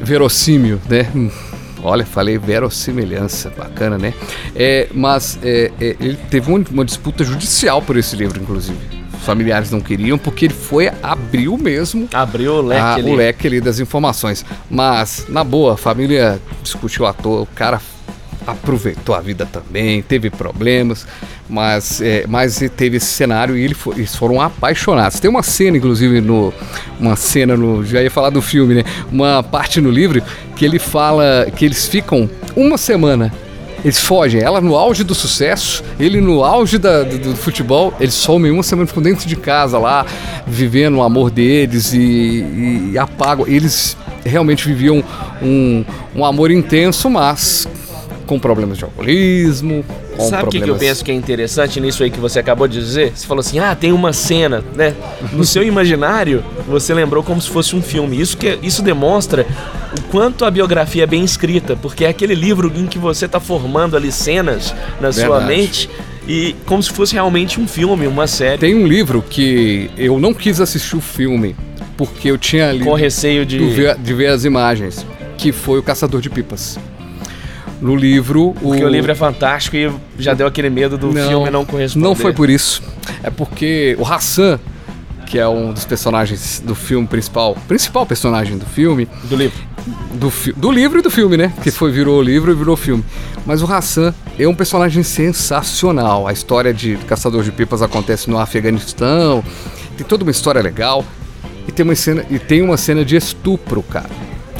verossímil, 0.00 0.80
né? 0.88 1.06
Hum, 1.14 1.30
Olha, 1.82 2.04
falei 2.04 2.36
verossimilhança, 2.38 3.50
bacana, 3.50 3.96
né? 3.96 4.12
É, 4.54 4.88
mas 4.92 5.38
é, 5.42 5.70
é, 5.80 5.96
ele 5.98 6.18
teve 6.30 6.50
uma, 6.50 6.62
uma 6.70 6.84
disputa 6.84 7.24
judicial 7.24 7.80
por 7.80 7.96
esse 7.96 8.14
livro, 8.16 8.40
inclusive. 8.40 8.78
Os 9.14 9.24
familiares 9.24 9.70
não 9.70 9.80
queriam, 9.80 10.18
porque 10.18 10.46
ele 10.46 10.54
foi, 10.54 10.90
abriu 11.02 11.56
mesmo 11.56 12.08
Abriu 12.12 12.54
o 12.54 12.62
leque 12.62 12.82
ah, 12.82 12.94
ali. 12.94 13.10
o 13.10 13.14
leque 13.14 13.46
ali 13.46 13.60
das 13.60 13.78
informações. 13.78 14.44
Mas, 14.70 15.26
na 15.28 15.42
boa, 15.42 15.74
a 15.74 15.76
família 15.76 16.40
discutiu 16.62 17.06
à 17.06 17.12
toa, 17.12 17.42
o 17.42 17.46
cara 17.46 17.80
aproveitou 18.46 19.14
a 19.14 19.20
vida 19.20 19.46
também, 19.46 20.02
teve 20.02 20.30
problemas, 20.30 21.06
mas, 21.48 22.00
é, 22.00 22.24
mas 22.28 22.62
teve 22.76 22.96
esse 22.96 23.06
cenário 23.06 23.56
e 23.56 23.64
eles 23.64 24.14
foram 24.16 24.40
apaixonados. 24.40 25.20
Tem 25.20 25.30
uma 25.30 25.42
cena, 25.42 25.76
inclusive, 25.76 26.20
no. 26.20 26.52
Uma 26.98 27.16
cena 27.16 27.56
no. 27.56 27.84
Já 27.84 28.02
ia 28.02 28.10
falar 28.10 28.30
do 28.30 28.40
filme, 28.42 28.74
né? 28.74 28.84
Uma 29.10 29.42
parte 29.42 29.80
no 29.80 29.90
livro 29.90 30.22
que 30.56 30.64
ele 30.64 30.78
fala 30.78 31.46
que 31.54 31.64
eles 31.64 31.86
ficam 31.86 32.28
uma 32.56 32.78
semana. 32.78 33.32
Eles 33.82 33.98
fogem, 33.98 34.42
ela 34.42 34.60
no 34.60 34.76
auge 34.76 35.02
do 35.02 35.14
sucesso, 35.14 35.82
ele 35.98 36.20
no 36.20 36.44
auge 36.44 36.76
da- 36.76 37.02
do, 37.02 37.16
do 37.18 37.34
futebol, 37.34 37.94
eles 37.98 38.12
somem 38.12 38.50
uma 38.52 38.62
semana, 38.62 38.86
ficam 38.86 39.02
dentro 39.02 39.26
de 39.26 39.34
casa 39.36 39.78
lá, 39.78 40.04
vivendo 40.46 40.98
o 40.98 41.02
amor 41.02 41.30
deles 41.30 41.94
e, 41.94 41.98
e- 41.98 42.90
e 42.92 42.98
apagam. 42.98 43.46
Eles 43.48 43.96
realmente 44.22 44.66
viviam 44.68 45.02
um, 45.40 45.82
um 46.14 46.26
amor 46.26 46.50
intenso, 46.50 47.08
mas 47.08 47.66
com 48.30 48.38
problemas 48.38 48.78
de 48.78 48.84
alcoolismo, 48.84 49.84
com 50.16 50.28
Sabe 50.28 50.44
o 50.44 50.46
que, 50.46 50.58
que 50.58 50.62
eu 50.62 50.68
problemas... 50.68 50.78
penso 50.78 51.04
que 51.04 51.10
é 51.10 51.14
interessante 51.14 51.80
nisso 51.80 52.04
aí 52.04 52.12
que 52.12 52.20
você 52.20 52.38
acabou 52.38 52.68
de 52.68 52.78
dizer? 52.78 53.10
Você 53.12 53.26
falou 53.26 53.40
assim, 53.40 53.58
ah, 53.58 53.74
tem 53.74 53.90
uma 53.90 54.12
cena, 54.12 54.62
né? 54.76 54.94
No 55.32 55.44
seu 55.44 55.64
imaginário, 55.64 56.44
você 56.68 56.94
lembrou 56.94 57.24
como 57.24 57.42
se 57.42 57.50
fosse 57.50 57.74
um 57.74 57.82
filme. 57.82 58.20
Isso, 58.20 58.36
que, 58.36 58.56
isso 58.62 58.82
demonstra 58.82 59.44
o 59.98 60.02
quanto 60.12 60.44
a 60.44 60.50
biografia 60.50 61.02
é 61.02 61.06
bem 61.08 61.24
escrita, 61.24 61.74
porque 61.74 62.04
é 62.04 62.08
aquele 62.08 62.36
livro 62.36 62.72
em 62.72 62.86
que 62.86 63.00
você 63.00 63.26
tá 63.26 63.40
formando 63.40 63.96
ali 63.96 64.12
cenas 64.12 64.72
na 65.00 65.10
sua 65.10 65.40
Verdade. 65.40 65.46
mente 65.46 65.90
e 66.28 66.54
como 66.66 66.80
se 66.80 66.90
fosse 66.90 67.14
realmente 67.14 67.60
um 67.60 67.66
filme, 67.66 68.06
uma 68.06 68.28
série. 68.28 68.58
Tem 68.58 68.76
um 68.76 68.86
livro 68.86 69.24
que 69.28 69.90
eu 69.98 70.20
não 70.20 70.32
quis 70.32 70.60
assistir 70.60 70.94
o 70.94 71.00
filme, 71.00 71.56
porque 71.96 72.30
eu 72.30 72.38
tinha 72.38 72.70
lido 72.70 72.84
Com 72.84 72.94
receio 72.94 73.44
de. 73.44 73.58
de 73.58 73.70
ver, 73.70 73.96
de 73.96 74.14
ver 74.14 74.28
as 74.28 74.44
imagens, 74.44 75.04
que 75.36 75.50
foi 75.50 75.80
o 75.80 75.82
Caçador 75.82 76.20
de 76.20 76.30
Pipas. 76.30 76.78
No 77.80 77.96
livro, 77.96 78.54
Porque 78.60 78.84
o 78.84 78.88
livro 78.88 79.10
é 79.10 79.14
fantástico 79.14 79.76
e 79.76 79.90
já 80.18 80.34
deu 80.34 80.46
aquele 80.46 80.68
medo 80.68 80.98
do 80.98 81.12
filme 81.12 81.50
não 81.50 81.64
corresponder. 81.64 82.06
Não 82.06 82.14
foi 82.14 82.32
por 82.32 82.50
isso. 82.50 82.82
É 83.22 83.30
porque 83.30 83.96
o 83.98 84.04
Hassan, 84.04 84.60
que 85.26 85.38
é 85.38 85.48
um 85.48 85.72
dos 85.72 85.84
personagens 85.84 86.62
do 86.64 86.74
filme 86.74 87.06
principal, 87.06 87.56
principal 87.66 88.04
personagem 88.04 88.58
do 88.58 88.66
filme, 88.66 89.08
Do 89.24 89.34
livro. 89.36 89.58
do, 90.14 90.30
fi- 90.30 90.52
do 90.52 90.70
livro 90.70 90.98
e 90.98 91.02
do 91.02 91.10
filme, 91.10 91.36
né? 91.38 91.52
Que 91.62 91.70
foi 91.70 91.90
virou 91.90 92.20
livro 92.20 92.50
e 92.52 92.54
virou 92.54 92.76
filme. 92.76 93.02
Mas 93.46 93.62
o 93.62 93.72
Hassan 93.72 94.12
é 94.38 94.46
um 94.46 94.54
personagem 94.54 95.02
sensacional. 95.02 96.26
A 96.28 96.32
história 96.32 96.74
de 96.74 96.96
Caçador 97.06 97.42
de 97.42 97.50
Pipas 97.50 97.80
acontece 97.80 98.28
no 98.28 98.38
Afeganistão. 98.38 99.42
Tem 99.96 100.06
toda 100.06 100.22
uma 100.22 100.30
história 100.30 100.60
legal. 100.60 101.04
E 101.66 101.72
tem 101.72 101.84
uma 101.84 101.94
cena, 101.94 102.24
e 102.30 102.38
tem 102.38 102.60
uma 102.62 102.76
cena 102.76 103.04
de 103.04 103.16
estupro, 103.16 103.82
cara. 103.82 104.10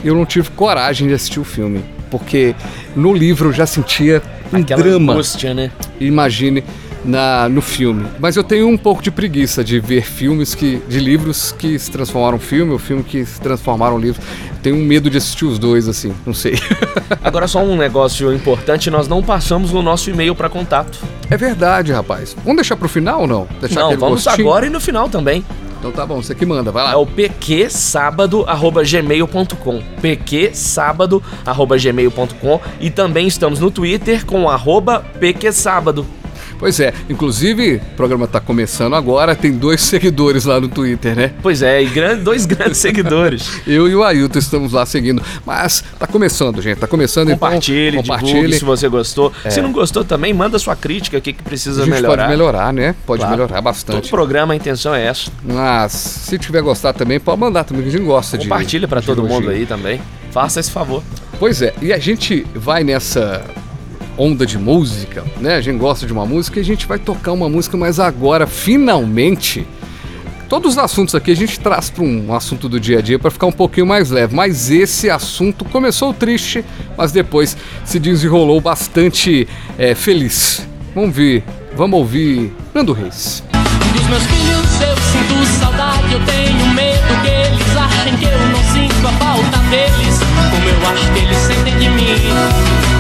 Eu 0.04 0.14
não 0.14 0.24
tive 0.24 0.48
coragem 0.50 1.08
de 1.08 1.14
assistir 1.14 1.40
o 1.40 1.44
filme. 1.44 1.84
Porque 2.10 2.54
no 2.96 3.12
livro 3.12 3.48
eu 3.48 3.52
já 3.52 3.66
sentia 3.66 4.22
um 4.52 4.58
Aquela 4.58 4.82
drama 4.82 5.12
angústia, 5.12 5.54
né? 5.54 5.70
imagine 6.00 6.64
na, 7.04 7.48
no 7.48 7.62
filme. 7.62 8.06
Mas 8.18 8.36
eu 8.36 8.44
tenho 8.44 8.68
um 8.68 8.76
pouco 8.76 9.02
de 9.02 9.10
preguiça 9.10 9.64
de 9.64 9.80
ver 9.80 10.02
filmes 10.02 10.54
que. 10.54 10.82
de 10.88 10.98
livros 10.98 11.52
que 11.52 11.78
se 11.78 11.90
transformaram 11.90 12.36
em 12.36 12.40
filme, 12.40 12.72
ou 12.72 12.78
filme 12.78 13.02
que 13.02 13.24
se 13.24 13.40
transformaram 13.40 13.98
em 13.98 14.02
livro. 14.02 14.22
Tenho 14.62 14.76
um 14.76 14.84
medo 14.84 15.08
de 15.08 15.16
assistir 15.16 15.44
os 15.46 15.58
dois, 15.58 15.88
assim, 15.88 16.12
não 16.26 16.34
sei. 16.34 16.54
Agora 17.24 17.48
só 17.48 17.62
um 17.62 17.76
negócio 17.76 18.32
importante, 18.32 18.90
nós 18.90 19.08
não 19.08 19.22
passamos 19.22 19.72
o 19.72 19.82
nosso 19.82 20.10
e-mail 20.10 20.34
para 20.34 20.48
contato. 20.48 20.98
é 21.30 21.36
verdade, 21.36 21.92
rapaz. 21.92 22.36
Vamos 22.44 22.56
deixar 22.56 22.76
pro 22.76 22.88
final 22.88 23.22
ou 23.22 23.26
não? 23.26 23.48
Deixar 23.60 23.80
não, 23.80 23.96
vamos 23.96 24.24
gostinho? 24.24 24.48
agora 24.48 24.66
e 24.66 24.70
no 24.70 24.80
final 24.80 25.08
também. 25.08 25.44
Então 25.80 25.90
tá 25.90 26.06
bom, 26.06 26.22
você 26.22 26.34
que 26.34 26.44
manda, 26.44 26.70
vai 26.70 26.84
lá. 26.84 26.92
É 26.92 26.96
o 26.96 27.06
pqsábado@gmail.com. 27.06 29.82
pqsábado@gmail.com 30.02 32.60
e 32.78 32.90
também 32.90 33.26
estamos 33.26 33.58
no 33.58 33.70
Twitter 33.70 34.26
com 34.26 34.46
arroba 34.48 35.02
pqsábado. 35.18 36.06
Pois 36.60 36.78
é, 36.78 36.92
inclusive, 37.08 37.76
o 37.76 37.96
programa 37.96 38.26
tá 38.28 38.38
começando 38.38 38.94
agora, 38.94 39.34
tem 39.34 39.50
dois 39.50 39.80
seguidores 39.82 40.44
lá 40.44 40.60
no 40.60 40.68
Twitter, 40.68 41.16
né? 41.16 41.32
Pois 41.42 41.62
é, 41.62 41.82
e 41.82 41.88
dois 42.22 42.44
grandes 42.44 42.76
seguidores. 42.78 43.62
Eu 43.66 43.88
e 43.88 43.96
o 43.96 44.04
Ailton 44.04 44.38
estamos 44.38 44.72
lá 44.72 44.84
seguindo. 44.84 45.22
Mas 45.46 45.82
tá 45.98 46.06
começando, 46.06 46.60
gente, 46.60 46.76
tá 46.76 46.86
começando. 46.86 47.30
Compartilhe, 47.30 47.96
então, 47.98 48.18
divulgue 48.18 48.52
se 48.52 48.64
você 48.64 48.88
gostou. 48.88 49.32
Se 49.48 49.62
não 49.62 49.72
gostou 49.72 50.04
também, 50.04 50.34
manda 50.34 50.58
sua 50.58 50.76
crítica, 50.76 51.16
o 51.16 51.20
que, 51.22 51.32
que 51.32 51.42
precisa 51.42 51.82
A 51.82 51.84
gente 51.86 51.94
melhorar. 51.94 52.16
pode 52.24 52.28
melhorar, 52.28 52.72
né? 52.74 52.94
Pode 53.06 53.20
Claro. 53.20 53.32
melhorar 53.36 53.54
Todo 53.54 53.64
bastante. 53.64 54.10
programa 54.10 54.52
a 54.52 54.56
intenção 54.56 54.94
é 54.94 55.06
essa. 55.06 55.30
Mas 55.42 55.92
se 55.92 56.38
tiver 56.38 56.60
gostado 56.60 56.98
também, 56.98 57.18
pode 57.18 57.40
mandar 57.40 57.64
também, 57.64 57.82
que 57.84 57.88
a 57.88 57.92
gente 57.92 58.04
gosta 58.04 58.36
de. 58.36 58.44
Compartilha 58.44 58.86
de 58.86 59.06
todo 59.06 59.22
mundo 59.24 59.48
aí 59.48 59.64
também. 59.64 59.98
Faça 60.30 60.60
esse 60.60 60.70
favor. 60.70 61.02
Pois 61.38 61.62
é, 61.62 61.72
e 61.80 61.90
a 61.90 61.98
gente 61.98 62.46
vai 62.54 62.84
nessa 62.84 63.42
onda 64.16 64.44
de 64.46 64.58
música, 64.58 65.24
né? 65.40 65.56
A 65.56 65.60
gente 65.60 65.78
gosta 65.78 66.06
de 66.06 66.12
uma 66.12 66.26
música 66.26 66.58
e 66.58 66.62
a 66.62 66.64
gente 66.64 66.86
vai 66.86 66.98
tocar 66.98 67.32
uma 67.32 67.48
música, 67.48 67.76
mas 67.76 67.98
agora, 67.98 68.46
finalmente. 68.46 69.66
Todos 70.48 70.72
os 70.72 70.78
assuntos 70.78 71.14
aqui 71.14 71.30
a 71.30 71.36
gente 71.36 71.60
traz 71.60 71.90
para 71.90 72.02
um 72.02 72.34
assunto 72.34 72.68
do 72.68 72.80
dia 72.80 72.98
a 72.98 73.00
dia 73.00 73.20
para 73.20 73.30
ficar 73.30 73.46
um 73.46 73.52
pouquinho 73.52 73.86
mais 73.86 74.10
leve, 74.10 74.34
mas 74.34 74.68
esse 74.68 75.08
assunto 75.08 75.64
começou 75.64 76.12
triste, 76.12 76.64
mas 76.98 77.12
depois 77.12 77.56
se 77.84 78.00
desenrolou 78.00 78.60
bastante 78.60 79.46
é, 79.78 79.94
feliz. 79.94 80.66
Vamos 80.92 81.14
ver, 81.14 81.44
vamos 81.76 82.00
ouvir 82.00 82.52
Nando 82.74 82.92
Reis. 82.92 83.44
Dos 83.92 84.06
meus 84.08 84.22
filhos 84.24 84.80
eu 84.80 84.96
sinto 84.96 85.46
saudade, 85.60 86.12
eu 86.12 86.20
tenho 86.26 86.74
medo 86.74 87.22
que 87.22 87.28
eles 87.28 87.76
achem 87.76 88.16
que 88.16 88.24
eu 88.24 88.38
não 88.48 88.62
sinto 88.72 89.06
a 89.06 89.12
falta 89.12 89.58
deles, 89.70 90.18
como 90.50 90.68
eu 90.68 90.88
acho 90.88 91.12
que 91.12 91.18
eles 91.20 91.36
sentem 91.36 91.78
de 91.78 91.88
mim. 91.90 92.99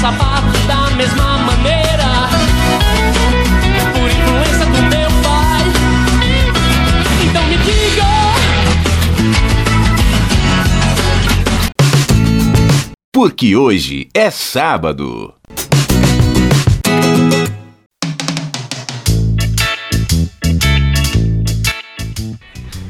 Sapato 0.00 0.58
da 0.68 0.90
mesma 0.90 1.38
maneira. 1.38 2.28
Por 3.92 4.08
influência 4.08 4.66
do 4.66 4.82
meu 4.82 5.10
pai. 5.22 5.64
Então 7.24 7.44
me 7.46 7.56
diga. 7.58 8.04
Porque 13.12 13.56
hoje 13.56 14.08
é 14.14 14.30
sábado. 14.30 15.37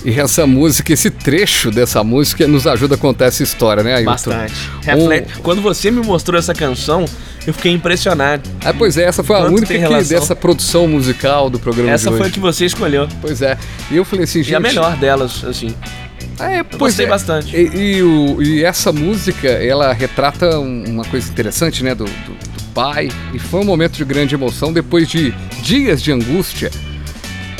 E 0.08 0.18
essa 0.18 0.46
música, 0.46 0.90
esse 0.92 1.10
trecho 1.10 1.70
dessa 1.70 2.02
música 2.02 2.46
nos 2.48 2.66
ajuda 2.66 2.94
a 2.94 2.98
contar 2.98 3.26
essa 3.26 3.42
história, 3.42 3.82
né, 3.82 3.94
Ailton? 3.96 4.10
Bastante. 4.10 4.54
Reflete- 4.82 5.38
Quando 5.42 5.60
você 5.60 5.90
me 5.90 6.00
mostrou 6.00 6.38
essa 6.38 6.54
canção, 6.54 7.04
eu 7.46 7.52
fiquei 7.52 7.72
impressionado. 7.72 8.48
Ah, 8.64 8.72
pois 8.72 8.96
é, 8.96 9.04
essa 9.04 9.22
foi 9.22 9.36
a 9.36 9.40
única 9.44 9.66
que, 9.66 10.04
dessa 10.04 10.34
produção 10.34 10.88
musical 10.88 11.50
do 11.50 11.58
programa 11.58 11.90
Essa 11.90 12.04
de 12.04 12.08
hoje. 12.10 12.18
foi 12.18 12.28
a 12.28 12.30
que 12.30 12.40
você 12.40 12.64
escolheu. 12.64 13.06
Pois 13.20 13.42
é. 13.42 13.58
E 13.90 13.96
eu 13.96 14.04
falei 14.04 14.24
assim, 14.24 14.38
gente... 14.42 14.52
E 14.52 14.54
a 14.54 14.60
melhor 14.60 14.96
delas, 14.96 15.44
assim. 15.44 15.74
É, 16.40 16.62
pois 16.62 16.78
gostei 16.78 17.04
é. 17.04 17.08
bastante. 17.08 17.54
E, 17.54 17.96
e 17.98 18.02
o- 18.02 18.40
e 18.42 18.64
essa 18.64 18.90
música, 18.92 19.46
ela 19.48 19.92
retrata 19.92 20.58
um- 20.58 20.84
uma 20.86 21.04
coisa 21.04 21.28
interessante, 21.30 21.84
né, 21.84 21.94
do, 21.94 22.04
do- 22.04 22.10
do 22.56 22.62
pai. 22.72 23.10
E 23.34 23.38
foi 23.38 23.60
um 23.60 23.64
momento 23.64 23.96
de 23.96 24.04
grande 24.06 24.34
emoção 24.34 24.72
depois 24.72 25.06
de 25.08 25.34
dias 25.62 26.00
de 26.02 26.12
angústia. 26.12 26.70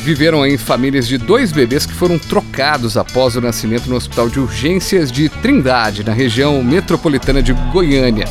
Viveram 0.01 0.43
aí 0.43 0.57
famílias 0.57 1.07
de 1.07 1.19
dois 1.19 1.53
bebês 1.53 1.85
que 1.85 1.93
foram 1.93 2.19
trocados 2.19 2.97
após 2.97 3.37
o 3.37 3.41
nascimento 3.41 3.89
no 3.89 3.97
Hospital 3.97 4.29
de 4.29 4.41
Urgências 4.41 5.13
de 5.13 5.29
Trindade, 5.29 6.05
na 6.05 6.13
região 6.13 6.63
metropolitana 6.63 7.43
de 7.43 7.53
Goiânia. 7.73 8.27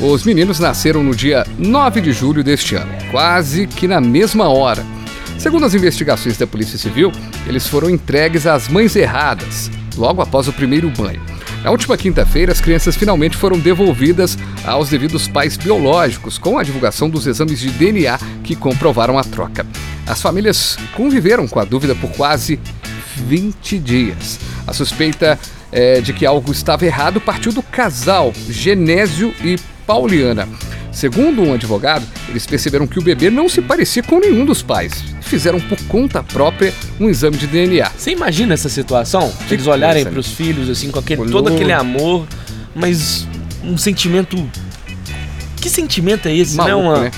Os 0.00 0.24
meninos 0.24 0.58
nasceram 0.58 1.02
no 1.02 1.14
dia 1.14 1.46
9 1.58 2.00
de 2.00 2.12
julho 2.12 2.42
deste 2.42 2.74
ano, 2.74 2.92
quase 3.10 3.66
que 3.66 3.86
na 3.86 4.00
mesma 4.00 4.48
hora. 4.48 4.84
Segundo 5.38 5.64
as 5.64 5.74
investigações 5.74 6.36
da 6.36 6.46
Polícia 6.46 6.78
Civil, 6.78 7.12
eles 7.46 7.66
foram 7.66 7.90
entregues 7.90 8.46
às 8.46 8.68
mães 8.68 8.96
erradas, 8.96 9.70
logo 9.96 10.22
após 10.22 10.48
o 10.48 10.52
primeiro 10.52 10.90
banho. 10.90 11.31
Na 11.62 11.70
última 11.70 11.96
quinta-feira, 11.96 12.50
as 12.50 12.60
crianças 12.60 12.96
finalmente 12.96 13.36
foram 13.36 13.56
devolvidas 13.56 14.36
aos 14.64 14.88
devidos 14.88 15.28
pais 15.28 15.56
biológicos, 15.56 16.36
com 16.36 16.58
a 16.58 16.62
divulgação 16.64 17.08
dos 17.08 17.26
exames 17.26 17.60
de 17.60 17.70
DNA 17.70 18.18
que 18.42 18.56
comprovaram 18.56 19.16
a 19.16 19.22
troca. 19.22 19.64
As 20.04 20.20
famílias 20.20 20.76
conviveram 20.96 21.46
com 21.46 21.60
a 21.60 21.64
dúvida 21.64 21.94
por 21.94 22.10
quase 22.10 22.58
20 23.16 23.78
dias. 23.78 24.40
A 24.66 24.72
suspeita 24.72 25.38
é, 25.70 26.00
de 26.00 26.12
que 26.12 26.26
algo 26.26 26.50
estava 26.50 26.84
errado 26.84 27.20
partiu 27.20 27.52
do 27.52 27.62
casal 27.62 28.32
Genésio 28.48 29.32
e 29.44 29.56
Pauliana. 29.86 30.48
Segundo 30.90 31.42
um 31.42 31.54
advogado, 31.54 32.04
eles 32.28 32.44
perceberam 32.44 32.88
que 32.88 32.98
o 32.98 33.02
bebê 33.02 33.30
não 33.30 33.48
se 33.48 33.62
parecia 33.62 34.02
com 34.02 34.18
nenhum 34.18 34.44
dos 34.44 34.62
pais. 34.62 35.11
Fizeram 35.32 35.58
por 35.60 35.78
conta 35.84 36.22
própria 36.22 36.74
um 37.00 37.08
exame 37.08 37.38
de 37.38 37.46
DNA. 37.46 37.90
Você 37.96 38.10
imagina 38.10 38.52
essa 38.52 38.68
situação? 38.68 39.32
Que 39.48 39.54
Eles 39.54 39.66
olharem 39.66 40.02
coisa, 40.02 40.10
pros 40.10 40.28
filhos, 40.28 40.68
assim, 40.68 40.90
com 40.90 40.98
aquele, 40.98 41.24
todo 41.30 41.48
aquele 41.48 41.72
amor, 41.72 42.26
mas 42.74 43.26
um 43.64 43.78
sentimento. 43.78 44.36
Que 45.58 45.70
sentimento 45.70 46.28
é 46.28 46.36
esse? 46.36 46.54
Maluco, 46.54 46.76
não 46.76 46.84
é 46.84 46.96
uma... 46.96 47.04
né? 47.04 47.10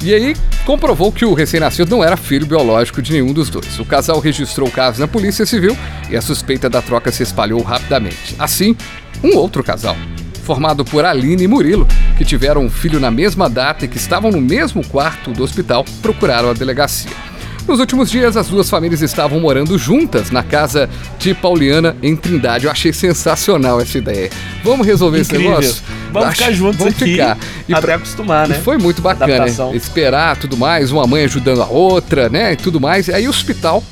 E 0.00 0.14
aí 0.14 0.34
comprovou 0.64 1.12
que 1.12 1.26
o 1.26 1.34
recém-nascido 1.34 1.90
não 1.90 2.02
era 2.02 2.16
filho 2.16 2.46
biológico 2.46 3.02
de 3.02 3.12
nenhum 3.12 3.34
dos 3.34 3.50
dois. 3.50 3.78
O 3.78 3.84
casal 3.84 4.18
registrou 4.18 4.66
o 4.66 4.72
caso 4.72 4.98
na 4.98 5.06
Polícia 5.06 5.44
Civil 5.44 5.76
e 6.08 6.16
a 6.16 6.22
suspeita 6.22 6.70
da 6.70 6.80
troca 6.80 7.12
se 7.12 7.22
espalhou 7.22 7.60
rapidamente. 7.60 8.34
Assim, 8.38 8.74
um 9.22 9.36
outro 9.36 9.62
casal, 9.62 9.94
formado 10.42 10.86
por 10.86 11.04
Aline 11.04 11.44
e 11.44 11.46
Murilo, 11.46 11.86
que 12.16 12.24
tiveram 12.24 12.64
um 12.64 12.70
filho 12.70 12.98
na 12.98 13.10
mesma 13.10 13.46
data 13.50 13.84
e 13.84 13.88
que 13.88 13.98
estavam 13.98 14.30
no 14.30 14.40
mesmo 14.40 14.82
quarto 14.88 15.32
do 15.32 15.44
hospital, 15.44 15.84
procuraram 16.00 16.48
a 16.48 16.54
delegacia. 16.54 17.28
Nos 17.68 17.80
últimos 17.80 18.10
dias, 18.10 18.34
as 18.34 18.48
duas 18.48 18.70
famílias 18.70 19.02
estavam 19.02 19.38
morando 19.40 19.76
juntas 19.76 20.30
na 20.30 20.42
casa 20.42 20.88
de 21.18 21.34
Pauliana, 21.34 21.94
em 22.02 22.16
Trindade. 22.16 22.64
Eu 22.64 22.70
achei 22.70 22.94
sensacional 22.94 23.78
essa 23.78 23.98
ideia. 23.98 24.30
Vamos 24.64 24.86
resolver 24.86 25.20
Incrível. 25.20 25.58
esse 25.60 25.60
negócio? 25.66 25.82
Vamos 26.10 26.28
Acho- 26.30 26.38
ficar 26.38 26.52
juntos 26.52 26.78
vamos 26.78 26.94
aqui 26.94 27.12
Ficar. 27.12 27.36
E 27.68 27.72
até 27.74 27.82
pra- 27.86 27.94
acostumar, 27.96 28.48
né? 28.48 28.56
e 28.58 28.62
foi 28.64 28.78
muito 28.78 29.02
bacana, 29.02 29.34
Adaptação. 29.34 29.70
né? 29.72 29.76
Esperar 29.76 30.38
tudo 30.38 30.56
mais, 30.56 30.90
uma 30.90 31.06
mãe 31.06 31.24
ajudando 31.24 31.60
a 31.62 31.66
outra, 31.66 32.30
né? 32.30 32.54
E 32.54 32.56
tudo 32.56 32.80
mais. 32.80 33.06
E 33.08 33.12
aí 33.12 33.26
o 33.26 33.30
hospital 33.30 33.84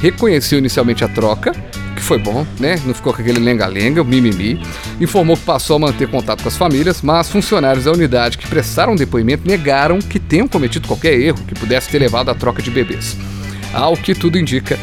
reconheceu 0.00 0.58
inicialmente 0.58 1.04
a 1.04 1.08
troca, 1.08 1.52
que 2.00 2.06
foi 2.06 2.18
bom, 2.18 2.46
né? 2.58 2.80
Não 2.84 2.94
ficou 2.94 3.12
com 3.12 3.20
aquele 3.20 3.38
lenga-lenga, 3.38 4.02
mimimi. 4.02 4.60
Informou 5.00 5.36
que 5.36 5.44
passou 5.44 5.76
a 5.76 5.78
manter 5.78 6.08
contato 6.08 6.42
com 6.42 6.48
as 6.48 6.56
famílias, 6.56 7.02
mas 7.02 7.30
funcionários 7.30 7.84
da 7.84 7.92
unidade 7.92 8.38
que 8.38 8.48
prestaram 8.48 8.96
depoimento 8.96 9.46
negaram 9.46 9.98
que 9.98 10.18
tenham 10.18 10.48
cometido 10.48 10.88
qualquer 10.88 11.14
erro 11.20 11.38
que 11.46 11.54
pudesse 11.54 11.90
ter 11.90 11.98
levado 11.98 12.30
à 12.30 12.34
troca 12.34 12.62
de 12.62 12.70
bebês. 12.70 13.16
Ao 13.72 13.96
que 13.96 14.14
tudo 14.14 14.38
indica, 14.38 14.78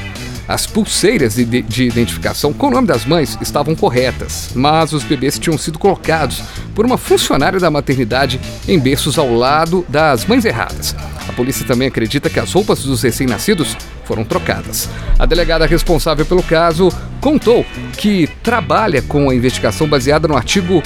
as 0.47 0.65
pulseiras 0.65 1.35
de, 1.35 1.61
de 1.61 1.83
identificação 1.83 2.53
com 2.53 2.67
o 2.67 2.71
nome 2.71 2.87
das 2.87 3.05
mães 3.05 3.37
estavam 3.41 3.75
corretas, 3.75 4.51
mas 4.55 4.93
os 4.93 5.03
bebês 5.03 5.37
tinham 5.37 5.57
sido 5.57 5.77
colocados 5.77 6.41
por 6.73 6.85
uma 6.85 6.97
funcionária 6.97 7.59
da 7.59 7.69
maternidade 7.69 8.39
em 8.67 8.79
berços 8.79 9.17
ao 9.17 9.33
lado 9.33 9.85
das 9.89 10.25
mães 10.25 10.45
erradas. 10.45 10.95
A 11.27 11.33
polícia 11.33 11.65
também 11.65 11.87
acredita 11.87 12.29
que 12.29 12.39
as 12.39 12.53
roupas 12.53 12.83
dos 12.83 13.03
recém-nascidos 13.03 13.75
foram 14.05 14.23
trocadas. 14.23 14.89
A 15.19 15.25
delegada 15.25 15.65
responsável 15.65 16.25
pelo 16.25 16.41
caso 16.41 16.89
contou 17.19 17.65
que 17.97 18.27
trabalha 18.41 19.01
com 19.01 19.29
a 19.29 19.35
investigação 19.35 19.87
baseada 19.87 20.27
no 20.27 20.37
artigo 20.37 20.81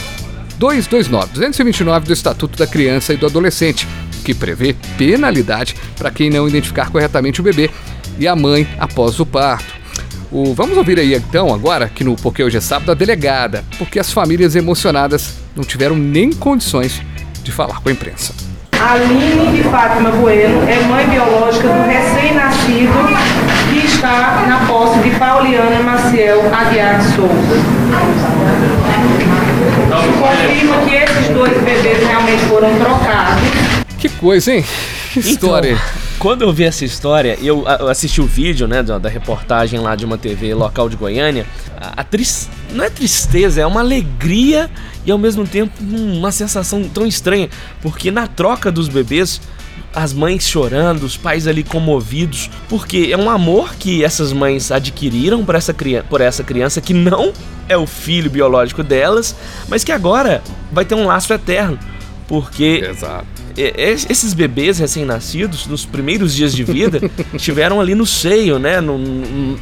229, 0.57 1.33
229 1.33 2.05
do 2.07 2.13
Estatuto 2.13 2.57
da 2.57 2.65
Criança 2.65 3.13
e 3.13 3.17
do 3.17 3.25
Adolescente, 3.27 3.87
que 4.23 4.33
prevê 4.33 4.75
penalidade 4.97 5.75
para 5.97 6.11
quem 6.11 6.29
não 6.29 6.47
identificar 6.47 6.89
corretamente 6.89 7.41
o 7.41 7.43
bebê 7.43 7.69
e 8.21 8.27
a 8.27 8.35
mãe 8.35 8.67
após 8.79 9.19
o 9.19 9.25
parto. 9.25 9.73
O- 10.31 10.53
vamos 10.53 10.77
ouvir 10.77 10.99
aí 10.99 11.15
então, 11.15 11.51
agora, 11.51 11.89
que 11.89 12.03
no 12.03 12.15
Porque 12.15 12.43
Hoje 12.43 12.57
é 12.57 12.61
Sábado, 12.61 12.91
a 12.91 12.93
delegada, 12.93 13.65
porque 13.79 13.99
as 13.99 14.11
famílias 14.13 14.55
emocionadas 14.55 15.33
não 15.55 15.63
tiveram 15.63 15.95
nem 15.95 16.31
condições 16.31 17.01
de 17.43 17.51
falar 17.51 17.81
com 17.81 17.89
a 17.89 17.91
imprensa. 17.91 18.31
Aline 18.79 19.57
de 19.57 19.63
Fátima 19.69 20.11
Bueno 20.11 20.61
é 20.69 20.79
mãe 20.87 21.07
biológica 21.07 21.67
do 21.67 21.87
recém-nascido 21.87 22.93
que 23.71 23.85
está 23.87 24.45
na 24.47 24.65
posse 24.67 24.99
de 24.99 25.09
Pauliana 25.17 25.79
Maciel 25.81 26.41
Aguiar 26.53 27.01
Souza. 27.01 27.81
Confirma 30.19 30.77
que 30.87 30.95
esses 30.95 31.27
dois 31.33 31.53
bebês 31.63 32.07
realmente 32.07 32.43
foram 32.45 32.73
trocados. 32.77 33.43
Que 33.97 34.09
coisa, 34.09 34.53
hein? 34.53 34.65
Que 35.11 35.19
história. 35.19 35.71
Então, 35.71 35.83
quando 36.19 36.43
eu 36.43 36.53
vi 36.53 36.63
essa 36.63 36.85
história, 36.85 37.37
eu, 37.41 37.67
assisti 37.89 38.21
o 38.21 38.25
vídeo, 38.25 38.67
né, 38.67 38.81
da, 38.81 38.97
da 38.97 39.09
reportagem 39.09 39.79
lá 39.79 39.95
de 39.95 40.05
uma 40.05 40.17
TV 40.17 40.53
local 40.53 40.87
de 40.87 40.95
Goiânia. 40.95 41.45
A, 41.79 42.01
a 42.01 42.03
tris- 42.03 42.49
não 42.71 42.83
é 42.83 42.89
tristeza, 42.89 43.61
é 43.61 43.65
uma 43.65 43.81
alegria 43.81 44.69
e 45.05 45.11
ao 45.11 45.17
mesmo 45.17 45.45
tempo 45.47 45.73
hum, 45.81 46.17
uma 46.17 46.31
sensação 46.31 46.83
tão 46.83 47.05
estranha, 47.05 47.49
porque 47.81 48.11
na 48.11 48.27
troca 48.27 48.71
dos 48.71 48.87
bebês 48.87 49.41
as 49.93 50.13
mães 50.13 50.47
chorando, 50.47 51.03
os 51.03 51.17
pais 51.17 51.47
ali 51.47 51.63
comovidos, 51.63 52.49
porque 52.69 53.09
é 53.11 53.17
um 53.17 53.29
amor 53.29 53.75
que 53.75 54.05
essas 54.05 54.31
mães 54.31 54.71
adquiriram 54.71 55.43
por 55.43 55.55
essa, 55.55 55.73
criança, 55.73 56.05
por 56.09 56.21
essa 56.21 56.43
criança 56.43 56.79
que 56.79 56.93
não 56.93 57.33
é 57.67 57.75
o 57.75 57.85
filho 57.85 58.29
biológico 58.29 58.83
delas, 58.83 59.35
mas 59.67 59.83
que 59.83 59.91
agora 59.91 60.41
vai 60.71 60.85
ter 60.85 60.95
um 60.95 61.05
laço 61.07 61.33
eterno, 61.33 61.77
porque 62.27 62.85
Exato. 62.89 63.40
Es- 63.57 64.07
esses 64.09 64.33
bebês 64.33 64.79
recém-nascidos, 64.79 65.67
nos 65.67 65.85
primeiros 65.85 66.33
dias 66.35 66.53
de 66.53 66.63
vida, 66.63 66.99
estiveram 67.33 67.79
ali 67.81 67.95
no 67.95 68.05
seio, 68.05 68.57
né? 68.59 68.79
no- 68.81 68.97
no- 68.97 69.59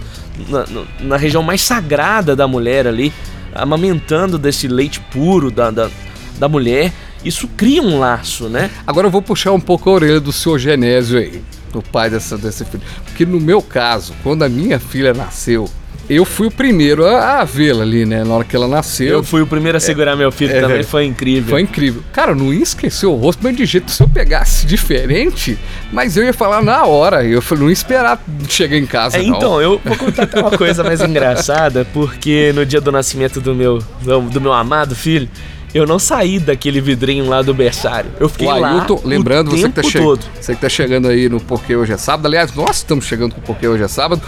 na, 0.48 0.66
na 1.02 1.18
região 1.18 1.44
mais 1.44 1.62
sagrada 1.62 2.36
da 2.36 2.48
mulher 2.48 2.88
ali, 2.88 3.12
amamentando 3.54 4.38
desse 4.38 4.68
leite 4.68 5.00
puro 5.12 5.52
da, 5.52 5.70
da, 5.72 5.90
da 6.38 6.48
mulher. 6.48 6.94
Isso 7.26 7.48
cria 7.58 7.82
um 7.82 8.00
laço, 8.00 8.48
né? 8.48 8.70
Agora 8.88 9.08
eu 9.08 9.12
vou 9.12 9.22
puxar 9.22 9.52
um 9.52 9.60
pouco 9.60 9.90
a 9.90 9.94
orelha 9.94 10.20
do 10.22 10.32
senhor 10.32 10.58
Genésio 10.58 11.20
aí, 11.20 11.42
do 11.74 11.82
pai 11.82 12.10
dessa, 12.10 12.38
desse 12.38 12.64
filho. 12.64 12.82
Porque 13.04 13.26
no 13.26 13.40
meu 13.42 13.62
caso, 13.62 14.14
quando 14.24 14.44
a 14.44 14.50
minha 14.50 14.80
filha 14.80 15.14
nasceu, 15.14 15.70
eu 16.10 16.26
fui 16.26 16.48
o 16.48 16.52
primeiro 16.52 17.06
a, 17.06 17.42
a 17.42 17.46
vê-la 17.46 17.84
ali, 17.84 18.06
né? 18.06 18.24
Na 18.24 18.34
hora 18.34 18.44
que 18.44 18.56
ela 18.56 18.68
nasceu. 18.68 19.08
Eu 19.08 19.24
fui 19.24 19.42
o 19.42 19.48
primeiro 19.48 19.78
a 19.78 19.80
segurar 19.80 20.16
meu 20.16 20.32
filho 20.32 20.56
é, 20.56 20.62
também, 20.62 20.80
é. 20.80 20.84
foi 20.84 21.06
incrível. 21.06 21.52
Foi 21.52 21.62
incrível. 21.62 22.02
Cara, 22.12 22.32
eu 22.32 22.36
não 22.36 22.52
ia 22.52 22.64
esquecer 22.64 23.06
o 23.06 23.14
rosto, 23.14 23.42
mas 23.44 23.56
de 23.56 23.66
jeito 23.66 23.92
se 23.92 24.02
eu 24.02 24.10
pegasse 24.10 24.66
diferente, 24.68 25.58
mas 25.92 26.18
eu 26.18 26.24
ia 26.24 26.34
falar 26.34 26.64
na 26.64 26.84
hora. 26.86 27.24
Eu 27.24 27.44
não 27.58 27.68
ia 27.68 27.74
esperar 27.74 28.20
chegar 28.48 28.78
em 28.78 28.88
casa. 28.88 29.18
É, 29.18 29.24
então, 29.24 29.62
eu 29.62 29.80
vou 29.86 29.96
contar 29.98 30.24
até 30.24 30.40
uma 30.40 30.58
coisa 30.58 30.84
mais 30.84 31.02
engraçada, 31.02 31.86
porque 31.94 32.52
no 32.56 32.66
dia 32.66 32.82
do 32.82 32.92
nascimento 32.92 33.40
do 33.40 33.54
meu, 33.54 33.78
do, 34.02 34.22
do 34.22 34.42
meu 34.42 34.54
amado 34.54 34.96
filho, 34.96 35.30
eu 35.74 35.86
não 35.86 36.00
saí 36.00 36.40
daquele 36.40 36.82
vidrinho 36.82 37.28
lá 37.28 37.44
do 37.44 37.54
berçário. 37.54 38.10
Eu 38.20 38.28
fiquei 38.28 38.48
O 38.48 38.60
lá 38.60 38.72
Ailton, 38.72 39.02
lembrando, 39.06 39.50
o 39.50 39.58
você 39.58 39.70
que, 39.70 39.76
tá 39.76 39.82
todo. 39.84 40.26
você 40.40 40.56
que 40.56 40.62
tá 40.62 40.70
chegando 40.70 41.08
aí 41.08 41.30
no 41.30 41.40
Porque 41.40 41.76
Hoje 41.76 41.94
é 41.94 41.98
Sábado. 41.98 42.26
Aliás, 42.26 42.54
nós 42.56 42.78
estamos 42.78 43.06
chegando 43.06 43.36
com 43.36 43.42
o 43.42 43.44
Porque 43.44 43.68
Hoje 43.68 43.84
é 43.84 43.88
Sábado. 43.88 44.22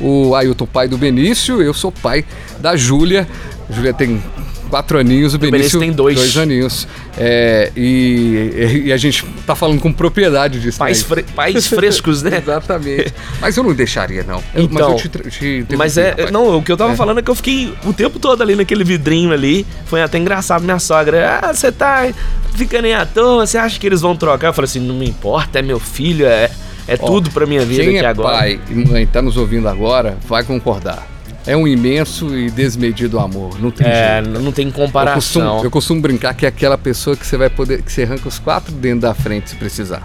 O 0.00 0.34
Ailton, 0.34 0.66
pai 0.66 0.88
do 0.88 0.98
Benício, 0.98 1.62
eu 1.62 1.72
sou 1.74 1.92
pai 1.92 2.24
da 2.58 2.76
Júlia. 2.76 3.26
Júlia 3.70 3.92
tem 3.94 4.20
quatro 4.68 4.98
aninhos, 4.98 5.34
o 5.34 5.38
Benício, 5.38 5.58
Benício 5.58 5.80
tem 5.80 5.92
dois. 5.92 6.16
Dois 6.16 6.36
aninhos. 6.36 6.88
É, 7.18 7.70
e, 7.76 8.84
e 8.86 8.92
a 8.92 8.96
gente 8.96 9.24
tá 9.46 9.54
falando 9.54 9.80
com 9.80 9.92
propriedade 9.92 10.58
disso. 10.60 10.78
Pais, 10.78 11.02
né? 11.02 11.08
fre- 11.08 11.22
pais 11.34 11.66
frescos, 11.66 12.22
né? 12.22 12.38
Exatamente. 12.42 13.12
Mas 13.40 13.54
eu 13.56 13.62
não 13.64 13.74
deixaria, 13.74 14.24
não. 14.24 14.42
Eu- 14.54 14.62
mas 14.64 14.72
Então, 14.72 14.90
eu 14.92 14.96
te, 14.96 15.08
tra- 15.10 15.30
te 15.30 15.66
Mas 15.76 15.98
é. 15.98 16.10
rapaz. 16.10 16.30
Não, 16.30 16.56
o 16.56 16.62
que 16.62 16.72
eu 16.72 16.76
tava 16.76 16.94
É. 16.94 16.96
falando 16.96 17.18
é 17.18 17.22
que 17.22 17.30
eu 17.30 17.34
fiquei 17.34 17.72
o 17.84 17.92
tempo 17.92 18.18
todo 18.18 18.42
ali 18.42 18.56
naquele 18.56 18.82
vidrinho 18.82 19.30
ali. 19.32 19.66
Foi 19.86 20.02
até 20.02 20.16
engraçado. 20.18 20.62
Minha 20.64 20.78
sogra, 20.78 21.38
ah, 21.42 21.52
você 21.52 21.70
tá 21.70 22.10
ficando 22.54 22.86
aí 22.86 22.94
à 22.94 23.04
toa, 23.04 23.46
você 23.46 23.58
acha 23.58 23.78
que 23.78 23.86
eles 23.86 24.00
vão 24.00 24.16
trocar? 24.16 24.48
Eu 24.48 24.52
falei 24.54 24.68
assim, 24.68 24.80
não 24.80 24.94
me 24.94 25.06
importa, 25.08 25.58
é 25.58 25.62
meu 25.62 25.78
filho, 25.78 26.24
é, 26.26 26.50
é 26.88 26.96
Ó, 27.00 27.06
tudo 27.06 27.30
pra 27.30 27.46
minha 27.46 27.64
vida 27.64 27.82
Quem 27.82 27.96
aqui 27.98 28.04
é 28.06 28.08
agora. 28.08 28.36
pai 28.38 28.60
e 28.70 28.74
mãe 28.74 29.06
tá 29.06 29.20
nos 29.22 29.36
ouvindo 29.36 29.68
agora, 29.68 30.16
vai 30.26 30.42
concordar. 30.44 31.06
É 31.44 31.56
um 31.56 31.66
imenso 31.66 32.36
e 32.36 32.48
desmedido 32.50 33.18
amor. 33.18 33.60
Não 33.60 33.70
tem 33.72 33.84
É, 33.86 34.22
jeito. 34.22 34.38
não 34.40 34.52
tem 34.52 34.66
Eu 34.68 34.72
comparação. 34.72 35.14
costumo, 35.16 35.64
eu 35.64 35.70
costumo 35.72 36.00
brincar 36.00 36.34
que 36.34 36.46
é 36.46 36.48
aquela 36.48 36.78
pessoa 36.78 37.16
que 37.16 37.26
você 37.26 37.36
vai 37.36 37.50
poder, 37.50 37.82
que 37.82 37.90
você 37.92 38.04
arranca 38.04 38.28
os 38.28 38.38
quatro 38.38 38.72
dentes 38.72 39.00
da 39.00 39.12
frente 39.12 39.50
se 39.50 39.56
precisar. 39.56 40.02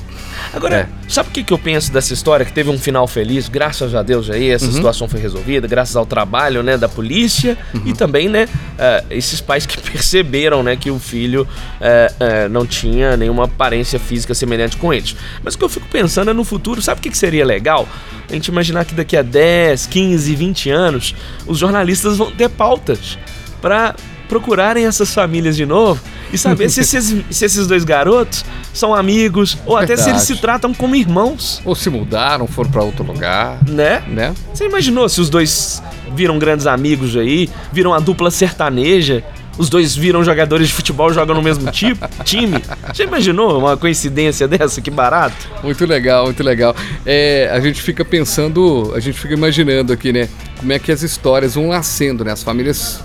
Agora, 0.54 0.76
É. 0.78 0.88
sabe 1.10 1.30
o 1.30 1.32
que, 1.32 1.44
que 1.44 1.54
eu 1.54 1.58
penso 1.58 1.92
dessa 1.92 2.14
história? 2.14 2.46
Que 2.46 2.54
teve 2.54 2.70
um 2.70 2.78
final 2.78 3.08
feliz, 3.08 3.48
graças 3.50 3.94
a 3.96 4.02
Deus 4.04 4.30
aí, 4.30 4.50
Uhum. 4.50 4.56
essa 4.56 4.72
situação 4.72 5.08
foi 5.08 5.20
resolvida, 5.20 5.68
graças 5.68 5.96
ao 5.96 6.06
trabalho, 6.06 6.64
né, 6.64 6.78
da 6.78 6.88
polícia 6.90 7.58
Uhum. 7.74 7.82
e 7.86 7.94
também, 7.94 8.30
né, 8.30 8.48
eh, 8.78 9.04
esses 9.12 9.42
pais 9.42 9.66
que 9.66 9.78
perceberam, 9.92 10.64
né, 10.64 10.76
que 10.76 10.90
o 10.92 11.00
filho 11.00 11.48
eh, 11.82 12.14
eh, 12.20 12.48
não 12.50 12.66
tinha 12.66 13.16
nenhuma 13.18 13.46
aparência 13.46 14.00
física 14.00 14.34
semelhante 14.34 14.78
com 14.78 14.94
eles. 14.94 15.16
Mas 15.44 15.54
o 15.56 15.58
que 15.58 15.64
eu 15.64 15.70
fico 15.70 15.88
pensando 15.88 16.30
é 16.32 16.34
no 16.34 16.44
futuro, 16.44 16.82
sabe 16.82 17.00
o 17.00 17.02
que, 17.04 17.10
que 17.10 17.18
seria 17.18 17.46
legal? 17.46 17.88
A 18.30 18.34
gente 18.34 18.48
imaginar 18.48 18.84
que 18.86 18.94
daqui 18.94 19.16
a 19.16 19.22
10, 19.22 19.86
15, 19.86 20.36
20 20.36 20.70
anos, 20.70 21.16
os 21.46 21.58
jornalistas 21.58 22.18
vão 22.18 22.32
ter 22.32 22.50
pautas 22.50 23.18
para 23.62 23.96
procurarem 24.28 24.86
essas 24.86 25.14
famílias 25.14 25.56
de 25.56 25.66
novo 25.66 26.02
e 26.32 26.38
saber 26.38 26.70
se, 26.70 26.82
esses, 26.82 27.16
se 27.30 27.46
esses 27.46 27.68
dois 27.68 27.84
garotos 27.84 28.44
são 28.74 28.94
amigos 28.94 29.58
ou 29.66 29.78
até 29.78 29.96
se 29.96 30.10
eles 30.10 30.24
se 30.24 30.36
tratam 30.38 30.74
como 30.74 30.96
irmãos, 30.96 31.62
Ou 31.66 31.76
se 31.76 31.90
mudaram, 31.90 32.48
foram 32.48 32.70
pra 32.70 32.84
outro 32.84 33.04
lugar, 33.06 33.58
né? 33.68 34.04
né? 34.08 34.34
Você 34.54 34.66
imaginou 34.66 35.08
se 35.10 35.22
os 35.22 35.30
dois 35.30 35.82
viram 36.16 36.38
grandes 36.40 36.68
amigos 36.68 37.16
aí, 37.16 37.50
viram 37.72 37.94
a 37.94 38.00
dupla 38.00 38.32
sertaneja, 38.32 39.24
os 39.58 39.70
dois 39.70 39.96
viram 39.96 40.24
jogadores 40.24 40.68
de 40.68 40.74
futebol, 40.74 41.12
jogam 41.12 41.36
no 41.36 41.42
mesmo 41.42 41.72
tipo, 41.72 42.08
time? 42.24 42.64
Já 42.94 43.04
imaginou 43.04 43.58
uma 43.58 43.76
coincidência 43.76 44.48
dessa? 44.48 44.80
Que 44.82 44.92
barato. 44.92 45.36
Muito 45.64 45.86
legal, 45.86 46.26
muito 46.26 46.44
legal. 46.44 46.76
É, 47.06 47.50
a 47.52 47.60
gente 47.60 47.82
fica 47.82 48.06
pensando, 48.06 48.94
a 48.96 49.00
gente 49.00 49.20
fica 49.20 49.34
imaginando 49.34 49.92
aqui, 49.92 50.14
né? 50.14 50.30
Como 50.60 50.72
é 50.72 50.80
que 50.80 50.92
as 50.92 51.02
histórias 51.02 51.56
vão 51.56 51.70
nascendo, 51.70 52.24
né? 52.24 52.32
As 52.32 52.44
famílias. 52.44 53.02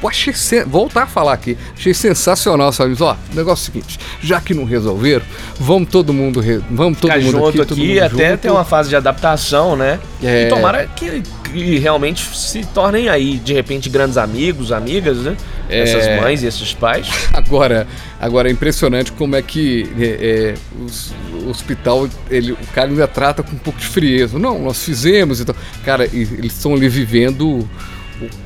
Pô, 0.00 0.08
achei 0.08 0.32
sen- 0.34 0.64
voltar 0.64 1.04
a 1.04 1.06
falar 1.06 1.32
aqui. 1.32 1.56
Achei 1.76 1.94
sensacional 1.94 2.72
famílias. 2.72 3.00
Ó, 3.00 3.16
o 3.32 3.34
negócio 3.36 3.66
é 3.66 3.70
o 3.70 3.72
seguinte: 3.72 3.98
já 4.22 4.40
que 4.40 4.52
não 4.54 4.64
resolveram, 4.64 5.24
vamos 5.58 5.88
todo 5.88 6.12
mundo. 6.12 6.40
re- 6.40 6.60
Vamos 6.70 6.98
todo 6.98 7.10
Ficar 7.12 7.22
mundo 7.24 7.32
junto 7.32 7.62
aqui, 7.62 7.72
aqui, 7.72 7.88
mundo 7.94 8.02
até 8.02 8.30
junto. 8.30 8.40
ter 8.40 8.50
uma 8.50 8.64
fase 8.64 8.88
de 8.88 8.96
adaptação, 8.96 9.76
né? 9.76 9.98
É. 10.22 10.46
E 10.46 10.48
tomara 10.48 10.86
que, 10.86 11.22
que 11.52 11.78
realmente 11.78 12.24
se 12.36 12.64
tornem 12.66 13.08
aí, 13.08 13.38
de 13.38 13.52
repente, 13.52 13.88
grandes 13.88 14.16
amigos, 14.16 14.72
amigas, 14.72 15.18
né? 15.18 15.36
É. 15.68 15.80
Essas 15.82 16.20
mães 16.20 16.42
e 16.42 16.46
esses 16.46 16.72
pais. 16.74 17.08
Agora, 17.32 17.86
agora 18.20 18.48
é 18.48 18.52
impressionante 18.52 19.12
como 19.12 19.34
é 19.36 19.42
que 19.42 19.88
é, 19.98 20.04
é, 20.04 20.54
os- 20.84 21.12
o 21.44 21.48
hospital, 21.48 22.08
ele, 22.30 22.52
o 22.52 22.58
cara 22.74 22.88
ainda 22.88 23.06
trata 23.08 23.42
com 23.42 23.52
um 23.54 23.58
pouco 23.58 23.78
de 23.78 23.86
frieza. 23.86 24.38
Não, 24.38 24.58
nós 24.58 24.82
fizemos 24.84 25.40
e 25.40 25.44
tal. 25.44 25.54
Cara, 25.84 26.04
eles 26.12 26.52
estão 26.54 26.74
ali 26.74 26.88
vivendo 26.88 27.68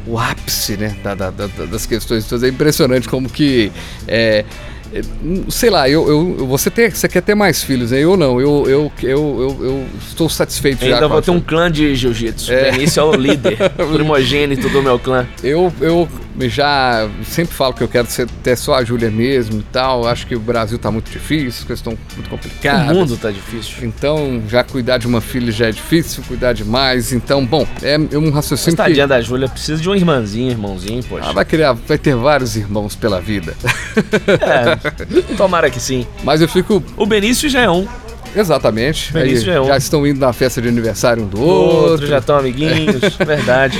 o, 0.06 0.12
o 0.12 0.18
ápice, 0.18 0.76
né, 0.76 0.96
da- 1.02 1.14
da- 1.14 1.30
da- 1.30 1.46
das 1.66 1.86
questões. 1.86 2.24
Então, 2.26 2.42
é 2.42 2.48
impressionante 2.50 3.08
como 3.08 3.28
que. 3.28 3.70
é, 4.06 4.44
sei 5.50 5.68
lá, 5.68 5.88
eu, 5.88 6.08
eu, 6.08 6.46
você, 6.46 6.70
ter, 6.70 6.90
você 6.94 7.06
quer 7.08 7.20
ter 7.20 7.34
mais 7.34 7.62
filhos, 7.62 7.90
né? 7.90 7.98
Eu 8.02 8.16
não, 8.16 8.40
eu, 8.40 8.64
eu, 8.66 8.92
eu, 9.02 9.08
eu, 9.60 9.64
eu 9.66 9.86
estou 10.08 10.28
satisfeito 10.30 10.84
já. 10.86 10.94
Ainda 10.94 11.08
vou 11.08 11.20
ter 11.20 11.30
um 11.30 11.40
clã 11.40 11.70
de 11.70 11.94
jiu-jitsu. 11.94 12.50
É. 12.52 12.70
Benício 12.70 13.00
é 13.00 13.04
o 13.04 13.12
líder, 13.14 13.58
primogênito 13.92 14.68
do 14.70 14.82
meu 14.82 14.98
clã. 14.98 15.26
Eu, 15.42 15.70
eu 15.80 16.08
já 16.46 17.08
sempre 17.24 17.54
falo 17.54 17.72
que 17.74 17.82
eu 17.82 17.88
quero 17.88 18.06
ser 18.08 18.28
até 18.40 18.54
só 18.54 18.74
a 18.74 18.84
Júlia 18.84 19.10
mesmo 19.10 19.60
e 19.60 19.62
tal. 19.64 20.06
Acho 20.06 20.26
que 20.26 20.36
o 20.36 20.40
Brasil 20.40 20.78
tá 20.78 20.90
muito 20.90 21.10
difícil, 21.10 21.48
as 21.48 21.64
coisas 21.64 21.78
estão 21.78 21.98
muito 22.14 22.30
complicadas. 22.30 22.96
O 22.96 23.00
mundo 23.00 23.16
tá 23.16 23.30
difícil. 23.30 23.86
Então, 23.86 24.42
já 24.48 24.62
cuidar 24.62 24.98
de 24.98 25.06
uma 25.06 25.20
filha 25.20 25.50
já 25.50 25.68
é 25.68 25.72
difícil, 25.72 26.22
cuidar 26.28 26.52
de 26.52 26.64
mais. 26.64 27.12
Então, 27.12 27.44
bom, 27.44 27.66
é 27.82 27.98
um 27.98 28.26
Mas 28.26 28.34
raciocínio 28.34 28.76
que... 28.76 28.82
tadinha 28.82 29.06
da 29.06 29.20
Júlia 29.20 29.48
precisa 29.48 29.80
de 29.80 29.88
uma 29.88 29.96
irmãzinha, 29.96 30.50
irmãozinho, 30.50 31.02
poxa. 31.04 31.28
Ah, 31.28 31.32
vai 31.32 31.44
criar, 31.44 31.72
vai 31.72 31.98
ter 31.98 32.14
vários 32.14 32.56
irmãos 32.56 32.94
pela 32.94 33.20
vida. 33.20 33.54
É, 34.26 35.34
tomara 35.36 35.70
que 35.70 35.80
sim. 35.80 36.06
Mas 36.22 36.40
eu 36.40 36.48
fico. 36.48 36.82
O 36.96 37.06
Benício 37.06 37.48
já 37.48 37.62
é 37.62 37.70
um. 37.70 37.86
Exatamente. 38.36 39.12
Benício 39.12 39.50
Aí 39.50 39.56
é 39.56 39.60
um. 39.60 39.66
Já 39.66 39.76
estão 39.76 40.06
indo 40.06 40.20
na 40.20 40.32
festa 40.32 40.60
de 40.60 40.68
aniversário 40.68 41.22
um 41.24 41.26
do 41.26 41.40
Outro, 41.40 41.90
outro. 41.92 42.06
já 42.06 42.18
estão 42.18 42.36
amiguinhos, 42.38 43.00
verdade. 43.26 43.78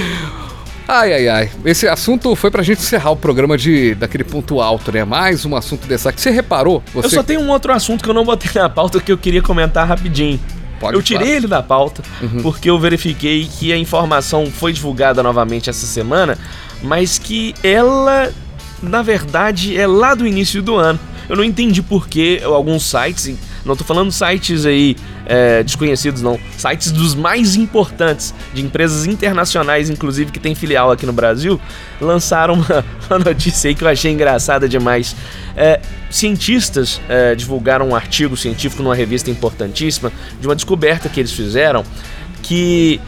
Ai, 0.91 1.13
ai, 1.13 1.29
ai. 1.29 1.51
Esse 1.67 1.87
assunto 1.87 2.35
foi 2.35 2.51
pra 2.51 2.63
gente 2.63 2.79
encerrar 2.79 3.11
o 3.11 3.17
programa 3.17 3.59
de 3.59 3.95
daquele 3.95 4.25
ponto 4.25 4.59
alto, 4.59 4.91
né? 4.91 5.05
Mais 5.05 5.45
um 5.45 5.55
assunto 5.55 5.87
dessa. 5.87 6.11
Você 6.11 6.31
reparou? 6.31 6.83
Você... 6.95 7.09
Eu 7.09 7.11
só 7.11 7.23
tenho 7.23 7.41
um 7.41 7.51
outro 7.51 7.75
assunto 7.75 8.03
que 8.03 8.09
eu 8.09 8.15
não 8.15 8.25
botei 8.25 8.51
na 8.55 8.71
pauta 8.71 8.99
que 8.99 9.13
eu 9.13 9.19
queria 9.19 9.43
comentar 9.43 9.87
rapidinho. 9.87 10.41
Pode 10.81 10.97
eu 10.97 11.03
tirei 11.03 11.27
falar. 11.27 11.37
ele 11.37 11.47
da 11.47 11.63
pauta 11.63 12.03
porque 12.41 12.71
eu 12.71 12.79
verifiquei 12.79 13.47
que 13.47 13.71
a 13.71 13.77
informação 13.77 14.47
foi 14.47 14.73
divulgada 14.73 15.23
novamente 15.23 15.69
essa 15.69 15.85
semana, 15.85 16.39
mas 16.83 17.19
que 17.19 17.55
ela, 17.63 18.33
na 18.83 19.03
verdade, 19.03 19.77
é 19.77 19.87
lá 19.87 20.15
do 20.15 20.27
início 20.27 20.63
do 20.63 20.75
ano. 20.75 20.99
Eu 21.29 21.37
não 21.37 21.45
entendi 21.45 21.83
por 21.83 22.09
que 22.09 22.41
alguns 22.43 22.85
sites, 22.85 23.37
não 23.65 23.77
tô 23.77 23.85
falando 23.85 24.11
sites 24.11 24.65
aí 24.65 24.97
é, 25.27 25.63
desconhecidos 25.63 26.23
não, 26.23 26.39
sites 26.57 26.91
dos 26.91 27.15
mais 27.15 27.57
importantes, 27.57 28.35
de 28.55 28.63
empresas 28.63 29.07
internacionais, 29.07 29.91
inclusive, 29.91 30.31
que 30.33 30.41
tem 30.41 30.55
filial 30.55 30.91
aqui 30.91 31.05
no 31.05 31.13
Brasil, 31.13 31.61
lançaram 32.01 32.55
uma, 32.55 32.85
uma 33.11 33.19
notícia 33.19 33.69
aí 33.69 33.75
que 33.75 33.85
eu 33.85 33.89
achei 33.89 34.13
engraçada 34.13 34.69
demais. 34.69 35.15
É, 35.57 35.81
cientistas 36.11 37.01
é, 37.09 37.35
divulgaram 37.35 37.89
um 37.89 37.95
artigo 37.95 38.37
científico 38.37 38.83
numa 38.83 38.95
revista 38.95 39.31
importantíssima 39.31 40.13
de 40.41 40.47
uma 40.47 40.55
descoberta 40.55 41.09
que 41.09 41.21
eles 41.21 41.33
fizeram 41.33 41.85
que 42.43 43.01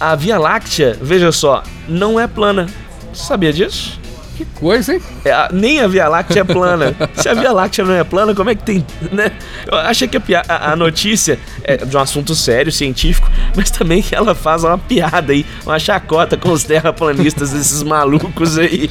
a 0.00 0.14
Via 0.14 0.38
Láctea, 0.38 0.96
veja 1.00 1.30
só, 1.32 1.62
não 1.88 2.18
é 2.18 2.26
plana. 2.26 2.66
Você 3.12 3.24
sabia 3.24 3.52
disso? 3.52 4.00
Que 4.38 4.44
coisa, 4.54 4.94
hein? 4.94 5.02
É, 5.24 5.48
nem 5.52 5.80
a 5.80 5.88
Via 5.88 6.06
Láctea 6.08 6.42
é 6.42 6.44
plana. 6.44 6.94
Se 7.14 7.28
a 7.28 7.34
Via 7.34 7.50
Láctea 7.52 7.84
não 7.84 7.92
é 7.94 8.04
plana, 8.04 8.32
como 8.36 8.48
é 8.48 8.54
que 8.54 8.62
tem, 8.62 8.86
né? 9.10 9.32
Eu 9.66 9.76
achei 9.78 10.06
que 10.06 10.16
a, 10.16 10.42
a- 10.48 10.72
a 10.72 10.76
notícia 10.76 11.36
é 11.64 11.76
de 11.78 11.96
um 11.96 11.98
assunto 11.98 12.36
sério, 12.36 12.70
científico, 12.70 13.28
mas 13.56 13.68
também 13.68 14.00
que 14.00 14.14
ela 14.14 14.36
faz 14.36 14.62
uma 14.62 14.78
piada 14.78 15.32
aí, 15.32 15.44
uma 15.66 15.76
chacota 15.80 16.36
com 16.36 16.52
os 16.52 16.62
terraplanistas, 16.62 17.52
esses 17.52 17.82
malucos 17.82 18.56
aí. 18.56 18.88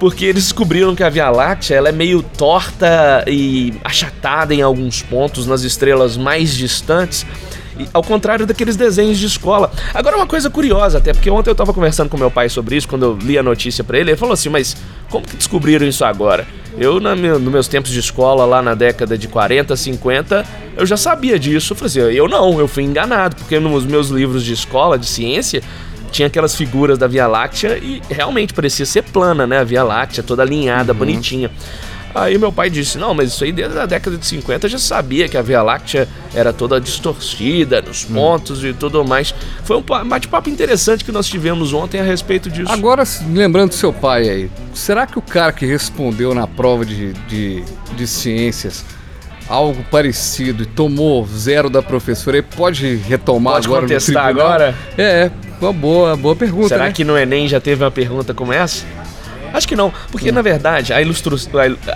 Porque 0.00 0.24
eles 0.24 0.42
descobriram 0.42 0.94
que 0.96 1.04
a 1.04 1.08
Via 1.08 1.30
Láctea 1.30 1.76
ela 1.76 1.88
é 1.90 1.92
meio 1.92 2.20
torta 2.20 3.24
e 3.28 3.72
achatada 3.84 4.52
em 4.52 4.60
alguns 4.60 5.02
pontos 5.02 5.46
nas 5.46 5.62
estrelas 5.62 6.16
mais 6.16 6.52
distantes. 6.56 7.24
Ao 7.92 8.02
contrário 8.02 8.46
daqueles 8.46 8.76
desenhos 8.76 9.18
de 9.18 9.26
escola. 9.26 9.70
Agora, 9.94 10.16
uma 10.16 10.26
coisa 10.26 10.50
curiosa, 10.50 10.98
até 10.98 11.12
porque 11.12 11.30
ontem 11.30 11.50
eu 11.50 11.54
tava 11.54 11.72
conversando 11.72 12.08
com 12.08 12.16
meu 12.16 12.30
pai 12.30 12.48
sobre 12.48 12.76
isso, 12.76 12.88
quando 12.88 13.04
eu 13.04 13.16
li 13.16 13.38
a 13.38 13.42
notícia 13.42 13.82
pra 13.82 13.98
ele, 13.98 14.10
ele 14.10 14.16
falou 14.16 14.34
assim: 14.34 14.48
Mas 14.48 14.76
como 15.10 15.26
que 15.26 15.36
descobriram 15.36 15.86
isso 15.86 16.04
agora? 16.04 16.46
Eu, 16.78 17.00
na 17.00 17.14
meu, 17.14 17.38
nos 17.38 17.52
meus 17.52 17.68
tempos 17.68 17.90
de 17.90 18.00
escola, 18.00 18.44
lá 18.44 18.62
na 18.62 18.74
década 18.74 19.18
de 19.18 19.28
40, 19.28 19.76
50, 19.76 20.46
eu 20.76 20.86
já 20.86 20.96
sabia 20.96 21.38
disso. 21.38 21.72
Eu 21.72 21.76
falei 21.76 21.88
assim: 21.88 22.16
Eu 22.16 22.28
não, 22.28 22.58
eu 22.58 22.68
fui 22.68 22.82
enganado, 22.82 23.36
porque 23.36 23.58
nos 23.58 23.84
meus 23.84 24.08
livros 24.08 24.42
de 24.42 24.52
escola, 24.52 24.98
de 24.98 25.06
ciência, 25.06 25.62
tinha 26.12 26.28
aquelas 26.28 26.54
figuras 26.54 26.98
da 26.98 27.06
Via 27.06 27.26
Láctea 27.26 27.78
e 27.78 28.00
realmente 28.08 28.52
parecia 28.52 28.84
ser 28.86 29.02
plana, 29.02 29.46
né? 29.46 29.60
A 29.60 29.64
Via 29.64 29.82
Láctea, 29.82 30.22
toda 30.22 30.42
alinhada, 30.42 30.92
bonitinha. 30.92 31.50
Aí 32.14 32.36
meu 32.38 32.52
pai 32.52 32.68
disse: 32.68 32.98
Não, 32.98 33.14
mas 33.14 33.30
isso 33.32 33.42
aí 33.44 33.52
desde 33.52 33.78
a 33.78 33.86
década 33.86 34.16
de 34.16 34.26
50 34.26 34.66
eu 34.66 34.70
já 34.70 34.78
sabia 34.78 35.28
que 35.28 35.36
a 35.36 35.42
Via 35.42 35.62
Láctea 35.62 36.06
era 36.34 36.52
toda 36.52 36.80
distorcida 36.80 37.80
nos 37.82 38.04
pontos 38.04 38.62
e 38.64 38.72
tudo 38.72 39.04
mais. 39.04 39.34
Foi 39.64 39.76
um 39.76 39.82
pa- 39.82 40.04
bate-papo 40.04 40.48
interessante 40.50 41.04
que 41.04 41.12
nós 41.12 41.26
tivemos 41.26 41.72
ontem 41.72 42.00
a 42.00 42.04
respeito 42.04 42.50
disso. 42.50 42.70
Agora, 42.70 43.02
lembrando 43.32 43.70
do 43.70 43.74
seu 43.74 43.92
pai 43.92 44.28
aí, 44.28 44.50
será 44.74 45.06
que 45.06 45.18
o 45.18 45.22
cara 45.22 45.52
que 45.52 45.64
respondeu 45.66 46.34
na 46.34 46.46
prova 46.46 46.84
de, 46.84 47.12
de, 47.28 47.62
de 47.96 48.06
ciências 48.06 48.84
algo 49.48 49.84
parecido 49.90 50.62
e 50.62 50.66
tomou 50.66 51.26
zero 51.26 51.68
da 51.68 51.82
professora, 51.82 52.38
ele 52.38 52.46
pode 52.56 52.94
retomar 52.96 53.54
Pode 53.54 53.66
agora 53.66 53.82
no 53.82 53.88
contestar 53.88 54.26
agora? 54.26 54.74
É, 54.96 55.30
uma 55.60 55.72
boa, 55.72 56.16
boa 56.16 56.34
pergunta, 56.34 56.68
Será 56.68 56.84
né? 56.84 56.92
que 56.92 57.04
no 57.04 57.18
Enem 57.18 57.48
já 57.48 57.60
teve 57.60 57.82
uma 57.84 57.90
pergunta 57.90 58.32
como 58.32 58.52
essa? 58.52 58.84
Acho 59.52 59.68
que 59.68 59.76
não, 59.76 59.92
porque 60.10 60.32
na 60.32 60.40
verdade 60.42 60.92
a, 60.92 61.00
ilustru... 61.02 61.36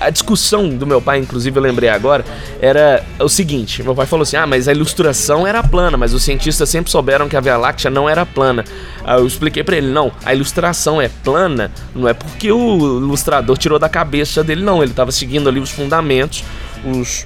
a- 0.00 0.10
discussão 0.10 0.68
do 0.68 0.86
meu 0.86 1.00
pai, 1.00 1.18
inclusive 1.18 1.58
eu 1.58 1.62
lembrei 1.62 1.88
agora, 1.88 2.24
era 2.60 3.04
o 3.18 3.28
seguinte: 3.28 3.82
meu 3.82 3.94
pai 3.94 4.06
falou 4.06 4.22
assim, 4.22 4.36
ah, 4.36 4.46
mas 4.46 4.68
a 4.68 4.72
ilustração 4.72 5.46
era 5.46 5.62
plana, 5.62 5.96
mas 5.96 6.12
os 6.14 6.22
cientistas 6.22 6.68
sempre 6.68 6.90
souberam 6.90 7.28
que 7.28 7.36
a 7.36 7.40
Via 7.40 7.56
Láctea 7.56 7.90
não 7.90 8.08
era 8.08 8.26
plana. 8.26 8.64
Aí 9.04 9.18
eu 9.18 9.26
expliquei 9.26 9.62
pra 9.64 9.76
ele: 9.76 9.88
não, 9.88 10.12
a 10.24 10.34
ilustração 10.34 11.00
é 11.00 11.08
plana, 11.08 11.70
não 11.94 12.08
é 12.08 12.14
porque 12.14 12.50
o 12.52 12.98
ilustrador 12.98 13.56
tirou 13.56 13.78
da 13.78 13.88
cabeça 13.88 14.44
dele, 14.44 14.62
não, 14.62 14.82
ele 14.82 14.92
tava 14.92 15.10
seguindo 15.12 15.48
ali 15.48 15.60
os 15.60 15.70
fundamentos, 15.70 16.44
os 16.84 17.24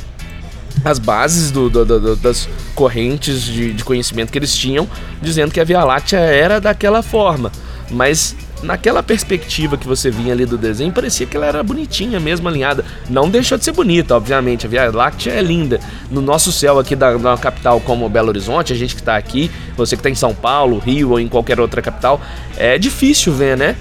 as 0.84 0.98
bases 0.98 1.50
do- 1.50 1.68
do- 1.68 1.84
do- 1.84 2.16
das 2.16 2.48
correntes 2.74 3.42
de, 3.44 3.72
de 3.72 3.84
conhecimento 3.84 4.30
que 4.32 4.38
eles 4.38 4.54
tinham, 4.56 4.88
dizendo 5.20 5.52
que 5.52 5.60
a 5.60 5.64
Via 5.64 5.84
Láctea 5.84 6.18
era 6.20 6.58
daquela 6.60 7.02
forma. 7.02 7.50
Mas 7.90 8.34
naquela 8.62 9.02
perspectiva 9.02 9.76
que 9.76 9.86
você 9.86 10.10
vinha 10.10 10.32
ali 10.32 10.44
do 10.44 10.58
desenho, 10.58 10.92
parecia 10.92 11.26
que 11.26 11.36
ela 11.36 11.46
era 11.46 11.62
bonitinha 11.62 12.20
mesmo, 12.20 12.48
alinhada. 12.48 12.84
Não 13.08 13.28
deixou 13.28 13.56
de 13.56 13.64
ser 13.64 13.72
bonita, 13.72 14.16
obviamente. 14.16 14.66
A 14.66 14.68
Via 14.68 14.90
Láctea 14.90 15.32
é 15.32 15.42
linda. 15.42 15.80
No 16.10 16.20
nosso 16.20 16.52
céu 16.52 16.78
aqui 16.78 16.94
da, 16.94 17.16
da 17.16 17.36
capital 17.36 17.80
como 17.80 18.08
Belo 18.08 18.28
Horizonte, 18.28 18.72
a 18.72 18.76
gente 18.76 18.94
que 18.94 19.02
tá 19.02 19.16
aqui, 19.16 19.50
você 19.76 19.96
que 19.96 20.02
tá 20.02 20.10
em 20.10 20.14
São 20.14 20.34
Paulo, 20.34 20.78
Rio 20.78 21.10
ou 21.10 21.20
em 21.20 21.28
qualquer 21.28 21.60
outra 21.60 21.80
capital, 21.80 22.20
é 22.56 22.78
difícil 22.78 23.32
ver, 23.32 23.56
né? 23.56 23.76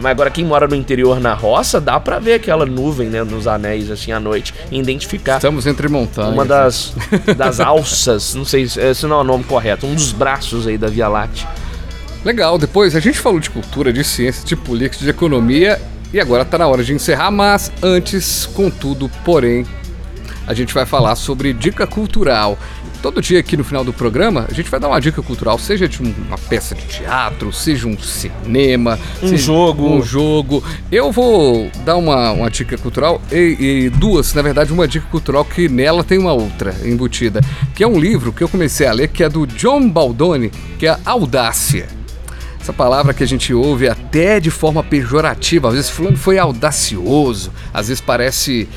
Mas 0.00 0.12
agora 0.12 0.30
quem 0.30 0.44
mora 0.44 0.68
no 0.68 0.76
interior 0.76 1.18
na 1.18 1.34
roça, 1.34 1.80
dá 1.80 1.98
pra 1.98 2.20
ver 2.20 2.34
aquela 2.34 2.64
nuvem, 2.64 3.08
né, 3.08 3.24
nos 3.24 3.48
anéis 3.48 3.90
assim 3.90 4.12
à 4.12 4.20
noite 4.20 4.54
e 4.70 4.78
identificar. 4.78 5.36
Estamos 5.36 5.66
entre 5.66 5.88
montanhas. 5.88 6.32
Uma 6.32 6.44
das, 6.44 6.94
das 7.36 7.58
alças, 7.58 8.34
não 8.34 8.44
sei 8.44 8.68
se 8.68 8.80
esse 8.80 9.06
não 9.06 9.18
é 9.18 9.20
o 9.22 9.24
nome 9.24 9.42
correto, 9.42 9.86
um 9.86 9.94
dos 9.94 10.12
braços 10.12 10.68
aí 10.68 10.78
da 10.78 10.86
Via 10.86 11.08
Láctea. 11.08 11.48
Legal, 12.24 12.58
depois 12.58 12.94
a 12.96 13.00
gente 13.00 13.18
falou 13.18 13.38
de 13.40 13.48
cultura, 13.50 13.92
de 13.92 14.02
ciência, 14.04 14.44
de 14.44 14.56
política, 14.56 15.04
de 15.04 15.10
economia 15.10 15.80
e 16.12 16.20
agora 16.20 16.44
tá 16.44 16.58
na 16.58 16.66
hora 16.66 16.82
de 16.82 16.92
encerrar, 16.92 17.30
mas 17.30 17.70
antes, 17.82 18.44
contudo, 18.46 19.10
porém, 19.24 19.64
a 20.46 20.52
gente 20.54 20.74
vai 20.74 20.84
falar 20.84 21.14
sobre 21.16 21.52
dica 21.52 21.86
cultural. 21.86 22.58
Todo 23.00 23.22
dia 23.22 23.38
aqui 23.38 23.56
no 23.56 23.62
final 23.62 23.84
do 23.84 23.92
programa, 23.92 24.46
a 24.50 24.52
gente 24.52 24.68
vai 24.68 24.80
dar 24.80 24.88
uma 24.88 25.00
dica 25.00 25.22
cultural, 25.22 25.56
seja 25.58 25.86
de 25.88 26.02
um- 26.02 26.12
uma 26.26 26.36
peça 26.36 26.74
de 26.74 26.82
teatro, 26.86 27.52
seja 27.52 27.86
um 27.86 27.96
cinema, 27.96 28.98
Um 29.22 29.28
seja 29.28 29.44
jogo. 29.44 29.88
um 29.88 30.02
jogo. 30.02 30.64
Eu 30.90 31.12
vou 31.12 31.70
dar 31.84 31.94
uma, 31.96 32.32
uma 32.32 32.50
dica 32.50 32.76
cultural 32.76 33.22
e, 33.30 33.84
e 33.86 33.90
duas, 33.90 34.34
na 34.34 34.42
verdade, 34.42 34.72
uma 34.72 34.88
dica 34.88 35.06
cultural 35.08 35.44
que 35.44 35.68
nela 35.68 36.02
tem 36.02 36.18
uma 36.18 36.32
outra 36.32 36.74
embutida, 36.84 37.40
que 37.76 37.84
é 37.84 37.86
um 37.86 38.00
livro 38.00 38.32
que 38.32 38.42
eu 38.42 38.48
comecei 38.48 38.86
a 38.88 38.92
ler, 38.92 39.08
que 39.08 39.22
é 39.22 39.28
do 39.28 39.46
John 39.46 39.88
Baldoni, 39.88 40.50
que 40.78 40.86
é 40.88 40.98
Audácia. 41.04 41.86
Essa 42.60 42.72
palavra 42.72 43.14
que 43.14 43.22
a 43.22 43.26
gente 43.26 43.54
ouve 43.54 43.88
até 43.88 44.40
de 44.40 44.50
forma 44.50 44.82
pejorativa, 44.82 45.68
às 45.68 45.74
vezes 45.74 45.90
fulano 45.90 46.16
foi 46.16 46.38
audacioso, 46.38 47.52
às 47.72 47.88
vezes 47.88 48.00
parece, 48.00 48.68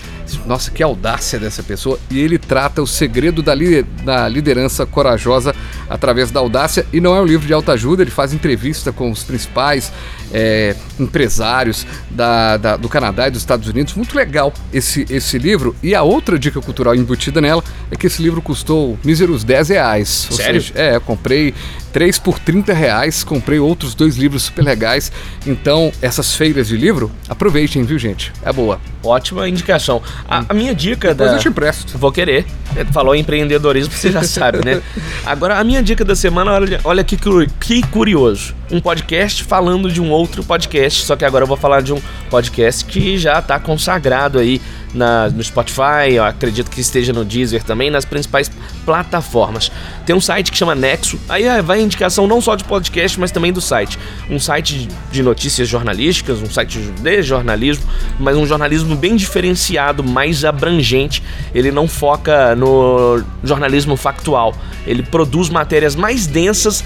nossa, 0.46 0.72
que 0.72 0.82
audácia 0.84 1.40
dessa 1.40 1.62
pessoa, 1.64 2.00
e 2.10 2.20
ele 2.20 2.38
trata 2.38 2.82
o 2.82 2.88
segredo 2.88 3.42
da, 3.42 3.54
li- 3.56 3.84
da 4.04 4.28
liderança 4.28 4.86
corajosa 4.86 5.56
através 5.90 6.32
da 6.32 6.40
audácia, 6.40 6.86
e 6.94 7.00
não 7.00 7.16
é 7.16 7.22
um 7.22 7.26
livro 7.26 7.46
de 7.48 7.54
autoajuda, 7.54 8.02
ele 8.02 8.12
faz 8.12 8.34
entrevista 8.34 8.92
com 8.92 9.12
os 9.12 9.24
principais 9.24 9.92
é, 10.34 10.76
empresários 10.98 11.86
da- 12.10 12.56
da- 12.58 12.78
do 12.78 12.88
Canadá 12.88 13.28
e 13.28 13.32
dos 13.32 13.42
Estados 13.42 13.68
Unidos, 13.68 13.94
muito 13.96 14.16
legal 14.16 14.54
esse, 14.74 15.06
esse 15.10 15.38
livro, 15.38 15.76
e 15.84 15.94
a 15.94 16.04
outra 16.04 16.40
dica 16.40 16.62
cultural 16.62 16.96
embutida 16.96 17.42
nela 17.42 17.64
é 17.92 17.96
que 17.96 18.08
esse 18.08 18.22
livro 18.22 18.42
custou 18.42 18.98
míseros 19.04 19.44
10 19.44 19.70
reais. 19.70 20.28
Sério? 20.32 20.62
seja, 20.62 20.74
é, 20.78 20.96
eu 20.96 21.02
comprei 21.02 21.54
três 21.92 22.18
por 22.18 22.40
30 22.40 22.74
reais, 22.74 23.24
comprei 23.24 23.60
outros 23.60 23.94
dois 23.94 24.16
livros 24.16 24.44
super 24.44 24.64
legais. 24.64 25.12
Então, 25.46 25.92
essas 26.02 26.34
feiras 26.34 26.70
de 26.70 26.78
livro, 26.78 27.12
aproveitem, 27.28 27.84
viu, 27.84 28.00
gente? 28.00 28.32
É 28.44 28.54
boa. 28.54 28.80
Ótima 29.04 29.50
indicação. 29.50 30.02
A, 30.28 30.46
a 30.50 30.54
minha 30.54 30.74
dica 30.74 31.10
Depois 31.10 31.32
da. 31.32 31.38
eu 31.38 31.42
te 31.42 31.48
empresto. 31.48 31.98
Vou 31.98 32.12
querer. 32.12 32.46
Falou 32.92 33.14
em 33.14 33.20
empreendedorismo, 33.20 33.92
você 33.94 34.12
já 34.12 34.24
sabe, 34.24 34.64
né? 34.64 34.82
Agora, 35.26 35.60
a 35.60 35.64
minha 35.64 35.84
dica 35.84 36.06
da 36.06 36.16
semana, 36.16 36.54
olha, 36.54 36.80
olha 36.84 37.04
que, 37.04 37.18
que 37.60 37.82
curioso. 37.88 38.56
Um 38.72 38.80
podcast 38.80 39.44
falando 39.44 39.92
de 39.92 40.02
um 40.02 40.10
outro 40.10 40.44
podcast, 40.44 41.06
só 41.06 41.18
que 41.18 41.26
agora 41.26 41.44
eu 41.44 41.48
vou 41.48 41.58
falar 41.58 41.82
de 41.82 41.92
um 41.92 42.02
podcast 42.30 42.86
que 42.86 43.18
já 43.18 43.42
tá 43.42 43.60
consagrado 43.60 44.40
aí 44.40 44.62
na, 44.94 45.30
no 45.30 45.44
Spotify, 45.44 46.20
acredito 46.26 46.70
que 46.70 46.82
esteja 46.82 47.14
no 47.14 47.24
Deezer 47.24 47.64
também, 47.64 47.90
nas 47.90 48.06
principais 48.06 48.52
plataformas. 48.86 49.72
Tem 50.06 50.16
um 50.16 50.22
site 50.22 50.52
que 50.52 50.58
chama 50.58 50.76
Nexo, 50.76 51.20
aí 51.30 51.44
é, 51.44 51.62
vai 51.62 51.82
indicação 51.82 52.28
não 52.28 52.42
só 52.42 52.56
de 52.56 52.64
podcast, 52.64 53.20
mas 53.20 53.32
também 53.32 53.52
do 53.52 53.62
site. 53.62 53.98
Um 54.30 54.40
site 54.40 54.88
de 55.12 55.24
notícias 55.24 55.68
jornalísticas, 55.68 56.42
um 56.42 56.50
site 56.50 56.80
de 56.80 57.22
jornalismo, 57.22 57.86
mas 58.20 58.38
um 58.38 58.46
jornalismo 58.46 58.96
bem 58.96 59.16
diferenciado, 59.16 60.01
mais 60.04 60.46
abrangente. 60.46 61.24
Ele 61.54 61.72
não 61.72 61.88
foca 61.88 62.56
no 62.56 63.24
jornalismo 63.44 63.96
factual, 63.96 64.56
ele 64.86 65.04
produz 65.04 65.50
matérias 65.50 65.96
mais 65.96 66.28
densas 66.28 66.84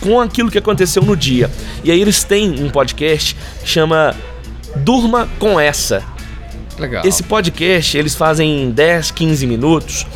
com 0.00 0.20
aquilo 0.20 0.50
que 0.50 0.58
aconteceu 0.58 1.02
no 1.02 1.16
dia. 1.16 1.50
E 1.82 1.90
aí 1.90 2.00
eles 2.00 2.22
têm 2.22 2.62
um 2.62 2.70
podcast 2.70 3.36
que 3.62 3.68
chama 3.68 4.14
Durma 4.76 5.28
com 5.38 5.58
essa. 5.58 6.02
Legal. 6.78 7.02
Esse 7.06 7.22
podcast, 7.22 7.96
eles 7.96 8.14
fazem 8.14 8.64
em 8.64 8.70
10, 8.70 9.10
15 9.10 9.46
minutos 9.46 10.06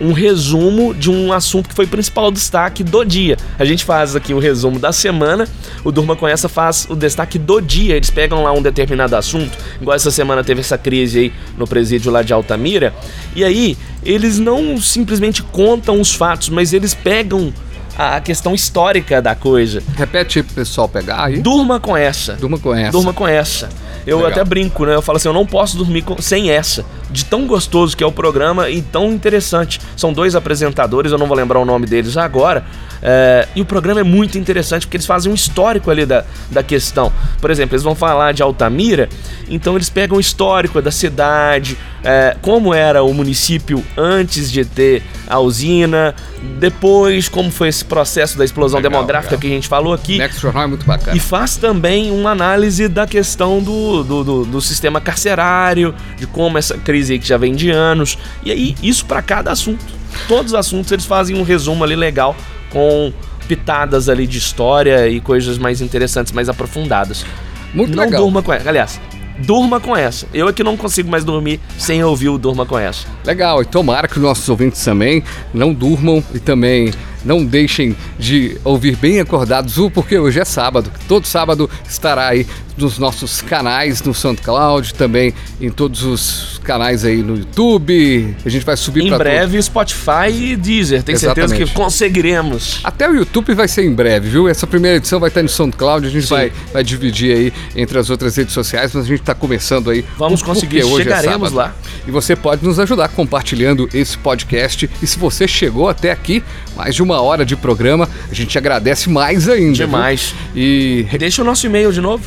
um 0.00 0.12
resumo 0.12 0.94
de 0.94 1.10
um 1.10 1.32
assunto 1.32 1.68
que 1.68 1.74
foi 1.74 1.86
principal 1.86 2.30
destaque 2.30 2.82
do 2.82 3.04
dia. 3.04 3.36
A 3.58 3.64
gente 3.64 3.84
faz 3.84 4.16
aqui 4.16 4.32
o 4.32 4.38
resumo 4.38 4.78
da 4.78 4.92
semana, 4.92 5.46
o 5.84 5.92
Durma 5.92 6.16
com 6.16 6.26
essa 6.26 6.48
faz 6.48 6.86
o 6.88 6.96
destaque 6.96 7.38
do 7.38 7.60
dia. 7.60 7.96
Eles 7.96 8.10
pegam 8.10 8.42
lá 8.42 8.52
um 8.52 8.62
determinado 8.62 9.14
assunto, 9.14 9.56
igual 9.80 9.94
essa 9.94 10.10
semana 10.10 10.42
teve 10.42 10.60
essa 10.60 10.78
crise 10.78 11.18
aí 11.18 11.32
no 11.58 11.66
presídio 11.66 12.10
lá 12.10 12.22
de 12.22 12.32
Altamira, 12.32 12.94
e 13.36 13.44
aí 13.44 13.76
eles 14.02 14.38
não 14.38 14.80
simplesmente 14.80 15.42
contam 15.42 16.00
os 16.00 16.14
fatos, 16.14 16.48
mas 16.48 16.72
eles 16.72 16.94
pegam 16.94 17.52
a 17.98 18.18
questão 18.20 18.54
histórica 18.54 19.20
da 19.20 19.34
coisa. 19.34 19.82
Repete 19.94 20.42
pro 20.42 20.54
pessoal 20.54 20.88
pegar 20.88 21.24
aí. 21.24 21.38
Durma 21.40 21.78
com 21.78 21.94
essa. 21.94 22.32
Durma 22.34 22.58
com 22.58 22.74
essa. 22.74 22.92
Durma 22.92 23.12
com 23.12 23.28
essa. 23.28 23.68
Eu 24.06 24.16
Legal. 24.18 24.32
até 24.32 24.44
brinco, 24.44 24.86
né? 24.86 24.94
Eu 24.94 25.02
falo 25.02 25.16
assim, 25.16 25.28
eu 25.28 25.34
não 25.34 25.44
posso 25.44 25.76
dormir 25.76 26.00
com- 26.00 26.16
sem 26.22 26.50
essa. 26.50 26.82
De 27.10 27.24
tão 27.24 27.46
gostoso 27.46 27.96
que 27.96 28.04
é 28.04 28.06
o 28.06 28.12
programa 28.12 28.70
e 28.70 28.80
tão 28.82 29.10
interessante. 29.12 29.80
São 29.96 30.12
dois 30.12 30.34
apresentadores, 30.36 31.10
eu 31.12 31.18
não 31.18 31.26
vou 31.26 31.36
lembrar 31.36 31.58
o 31.58 31.64
nome 31.64 31.86
deles 31.86 32.16
agora. 32.16 32.64
é, 33.02 33.48
e 33.56 33.60
o 33.62 33.64
programa 33.64 34.00
é 34.00 34.04
muito 34.04 34.36
interessante 34.38 34.86
porque 34.86 34.96
eles 34.96 35.06
fazem 35.06 35.32
um 35.32 35.34
histórico 35.34 35.90
ali 35.90 36.04
da, 36.06 36.24
da 36.50 36.62
questão. 36.62 37.10
Por 37.40 37.50
exemplo, 37.50 37.74
eles 37.74 37.82
vão 37.82 37.94
falar 37.94 38.32
de 38.32 38.42
Altamira, 38.42 39.08
então 39.48 39.74
eles 39.74 39.88
pegam 39.88 40.18
o 40.18 40.20
histórico 40.20 40.80
da 40.82 40.90
cidade, 40.90 41.76
é, 42.04 42.36
como 42.42 42.72
era 42.74 43.02
o 43.02 43.12
município 43.14 43.82
antes 43.96 44.50
de 44.52 44.64
ter 44.64 45.02
a 45.26 45.38
usina, 45.38 46.14
depois 46.58 47.28
como 47.28 47.50
foi 47.50 47.68
esse 47.68 47.84
processo 47.84 48.36
da 48.36 48.44
explosão 48.44 48.78
Legal, 48.78 48.92
demográfica 48.92 49.34
legal. 49.34 49.40
que 49.40 49.46
a 49.46 49.50
gente 49.50 49.68
falou 49.68 49.92
aqui. 49.94 50.20
Jornal 50.38 50.64
é 50.64 50.66
muito 50.66 50.84
bacana. 50.86 51.16
E 51.16 51.20
faz 51.20 51.56
também 51.56 52.10
uma 52.10 52.30
análise 52.30 52.86
da 52.88 53.06
questão 53.06 53.62
do, 53.62 54.02
do, 54.04 54.24
do- 54.24 54.44
do 54.44 54.60
sistema 54.60 55.00
carcerário, 55.00 55.94
de 56.18 56.26
como 56.26 56.58
essa 56.58 56.76
crise 56.76 56.99
aí 57.08 57.18
que 57.18 57.26
já 57.26 57.36
vem 57.36 57.54
de 57.54 57.70
anos. 57.70 58.18
E 58.44 58.50
aí, 58.50 58.74
isso 58.82 59.06
para 59.06 59.22
cada 59.22 59.52
assunto. 59.52 59.84
Todos 60.26 60.52
os 60.52 60.58
assuntos 60.58 60.90
eles 60.90 61.04
fazem 61.04 61.36
um 61.36 61.42
resumo 61.42 61.84
ali 61.84 61.94
legal 61.94 62.36
com 62.70 63.12
pitadas 63.46 64.08
ali 64.08 64.26
de 64.26 64.38
história 64.38 65.08
e 65.08 65.20
coisas 65.20 65.56
mais 65.56 65.80
interessantes, 65.80 66.32
mais 66.32 66.48
aprofundadas. 66.48 67.24
Muito 67.72 67.96
não 67.96 68.04
legal. 68.04 68.22
durma 68.22 68.42
com 68.42 68.52
essa. 68.52 68.68
Aliás, 68.68 69.00
durma 69.38 69.80
com 69.80 69.96
essa. 69.96 70.26
Eu 70.32 70.48
é 70.48 70.52
que 70.52 70.62
não 70.62 70.76
consigo 70.76 71.10
mais 71.10 71.24
dormir 71.24 71.60
sem 71.78 72.02
ouvir 72.02 72.28
o 72.28 72.38
Durma 72.38 72.66
com 72.66 72.78
essa. 72.78 73.06
Legal, 73.24 73.62
e 73.62 73.64
tomara 73.64 74.06
que 74.06 74.16
os 74.16 74.22
nossos 74.22 74.48
ouvintes 74.48 74.84
também 74.84 75.22
não 75.52 75.72
durmam 75.72 76.22
e 76.34 76.38
também 76.38 76.92
não 77.24 77.44
deixem 77.44 77.94
de 78.18 78.56
ouvir 78.64 78.96
bem 78.96 79.20
acordados, 79.20 79.76
uh, 79.78 79.90
porque 79.90 80.18
hoje 80.18 80.40
é 80.40 80.44
sábado. 80.44 80.90
Todo 81.06 81.26
sábado 81.26 81.68
estará 81.88 82.28
aí 82.28 82.46
nos 82.76 82.98
nossos 82.98 83.42
canais 83.42 84.02
no 84.02 84.14
SoundCloud, 84.14 84.94
também 84.94 85.34
em 85.60 85.70
todos 85.70 86.02
os 86.02 86.60
canais 86.64 87.04
aí 87.04 87.22
no 87.22 87.36
YouTube. 87.36 88.34
A 88.44 88.48
gente 88.48 88.64
vai 88.64 88.76
subir 88.76 89.04
Em 89.04 89.08
pra 89.08 89.18
breve, 89.18 89.60
Spotify 89.62 90.30
e 90.30 90.56
Deezer. 90.56 91.02
Tenho 91.02 91.18
certeza 91.18 91.46
Exatamente. 91.46 91.72
que 91.72 91.76
conseguiremos. 91.76 92.70
todos. 92.70 92.80
Até 92.84 93.08
o 93.08 93.14
YouTube 93.14 93.54
vai 93.54 93.66
ser 93.66 93.84
em 93.84 93.92
breve, 93.92 94.28
viu? 94.28 94.48
Essa 94.48 94.66
primeira 94.66 94.98
edição 94.98 95.18
vai 95.18 95.28
estar 95.28 95.42
no 95.42 95.48
SoundCloud, 95.48 96.06
a 96.06 96.10
gente 96.10 96.26
Sim. 96.26 96.34
vai, 96.34 96.52
vai 96.72 96.84
dividir 96.84 97.36
aí 97.36 97.52
entre 97.74 97.98
as 97.98 98.10
outras 98.10 98.36
redes 98.36 98.54
sociais, 98.54 98.92
mas 98.94 99.04
a 99.04 99.08
gente 99.08 99.20
está 99.20 99.34
começando 99.34 99.90
aí. 99.90 100.04
Vamos 100.18 100.42
o 100.42 100.44
conseguir, 100.44 100.84
hoje 100.84 101.08
é 101.08 101.14
chegaremos 101.14 101.50
sábado. 101.50 101.54
lá. 101.54 101.74
E 102.06 102.10
você 102.10 102.36
pode 102.36 102.64
nos 102.64 102.78
ajudar 102.78 103.08
compartilhando 103.08 103.88
esse 103.92 104.16
podcast. 104.16 104.88
E 105.02 105.06
se 105.06 105.18
você 105.18 105.48
chegou 105.48 105.88
até 105.88 106.10
aqui, 106.12 106.42
mais 106.76 106.94
de 106.94 107.02
uma 107.02 107.09
hora 107.18 107.46
de 107.46 107.56
programa, 107.56 108.06
a 108.30 108.34
gente 108.34 108.58
agradece 108.58 109.08
mais 109.08 109.48
ainda. 109.48 109.78
viu? 109.78 109.86
Demais. 109.86 110.34
E, 110.54 111.06
Deixa 111.18 111.40
o 111.40 111.44
nosso 111.46 111.64
e-mail 111.66 111.90
de 111.90 112.02
novo. 112.02 112.22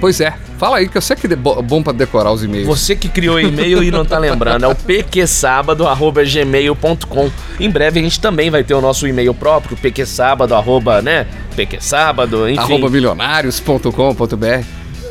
pois 0.00 0.20
é, 0.20 0.34
fala 0.58 0.76
aí 0.78 0.88
que 0.88 0.96
eu 0.98 1.02
sei 1.02 1.16
que 1.16 1.26
é 1.26 1.36
bo- 1.36 1.60
bom 1.62 1.82
pra 1.82 1.92
decorar 1.92 2.30
os 2.32 2.42
e-mails. 2.44 2.66
Você 2.66 2.94
que 2.96 3.08
criou 3.08 3.36
o 3.36 3.40
e-mail 3.40 3.82
e 3.82 3.90
não 3.90 4.04
tá 4.04 4.18
lembrando, 4.18 4.64
é 4.64 4.68
o 4.68 4.74
pqsábado.gmail.com. 4.74 7.30
Em 7.60 7.70
breve 7.70 8.00
a 8.00 8.02
gente 8.02 8.18
também 8.20 8.50
vai 8.50 8.62
ter 8.64 8.74
o 8.74 8.80
nosso 8.80 9.06
e-mail 9.06 9.32
próprio, 9.34 9.76
pqsábado, 9.76 10.54
arroba, 10.54 11.00
né? 11.02 11.26
pqsábado, 11.56 12.48
enfim. 12.48 12.60
Arroba 12.60 12.88
milionários.com.br. 12.90 14.64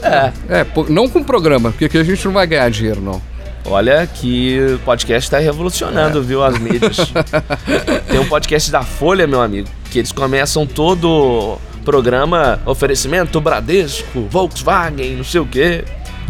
É, 0.03 0.31
É, 0.49 0.65
não 0.89 1.07
com 1.09 1.23
programa, 1.23 1.71
porque 1.71 1.85
aqui 1.85 1.97
a 1.97 2.03
gente 2.03 2.23
não 2.25 2.33
vai 2.33 2.45
ganhar 2.45 2.69
dinheiro, 2.69 3.01
não. 3.01 3.19
Olha 3.65 4.05
que 4.07 4.59
o 4.75 4.79
podcast 4.79 5.29
tá 5.29 5.39
revolucionando, 5.39 6.21
viu, 6.21 6.43
as 6.43 6.57
mídias. 6.57 6.97
Tem 8.07 8.19
um 8.19 8.27
podcast 8.27 8.71
da 8.71 8.83
Folha, 8.83 9.25
meu 9.25 9.41
amigo, 9.41 9.67
que 9.91 9.99
eles 9.99 10.11
começam 10.11 10.65
todo 10.65 11.57
programa, 11.83 12.59
oferecimento 12.65 13.39
Bradesco, 13.41 14.27
Volkswagen, 14.29 15.17
não 15.17 15.23
sei 15.23 15.41
o 15.41 15.45
quê. 15.45 15.83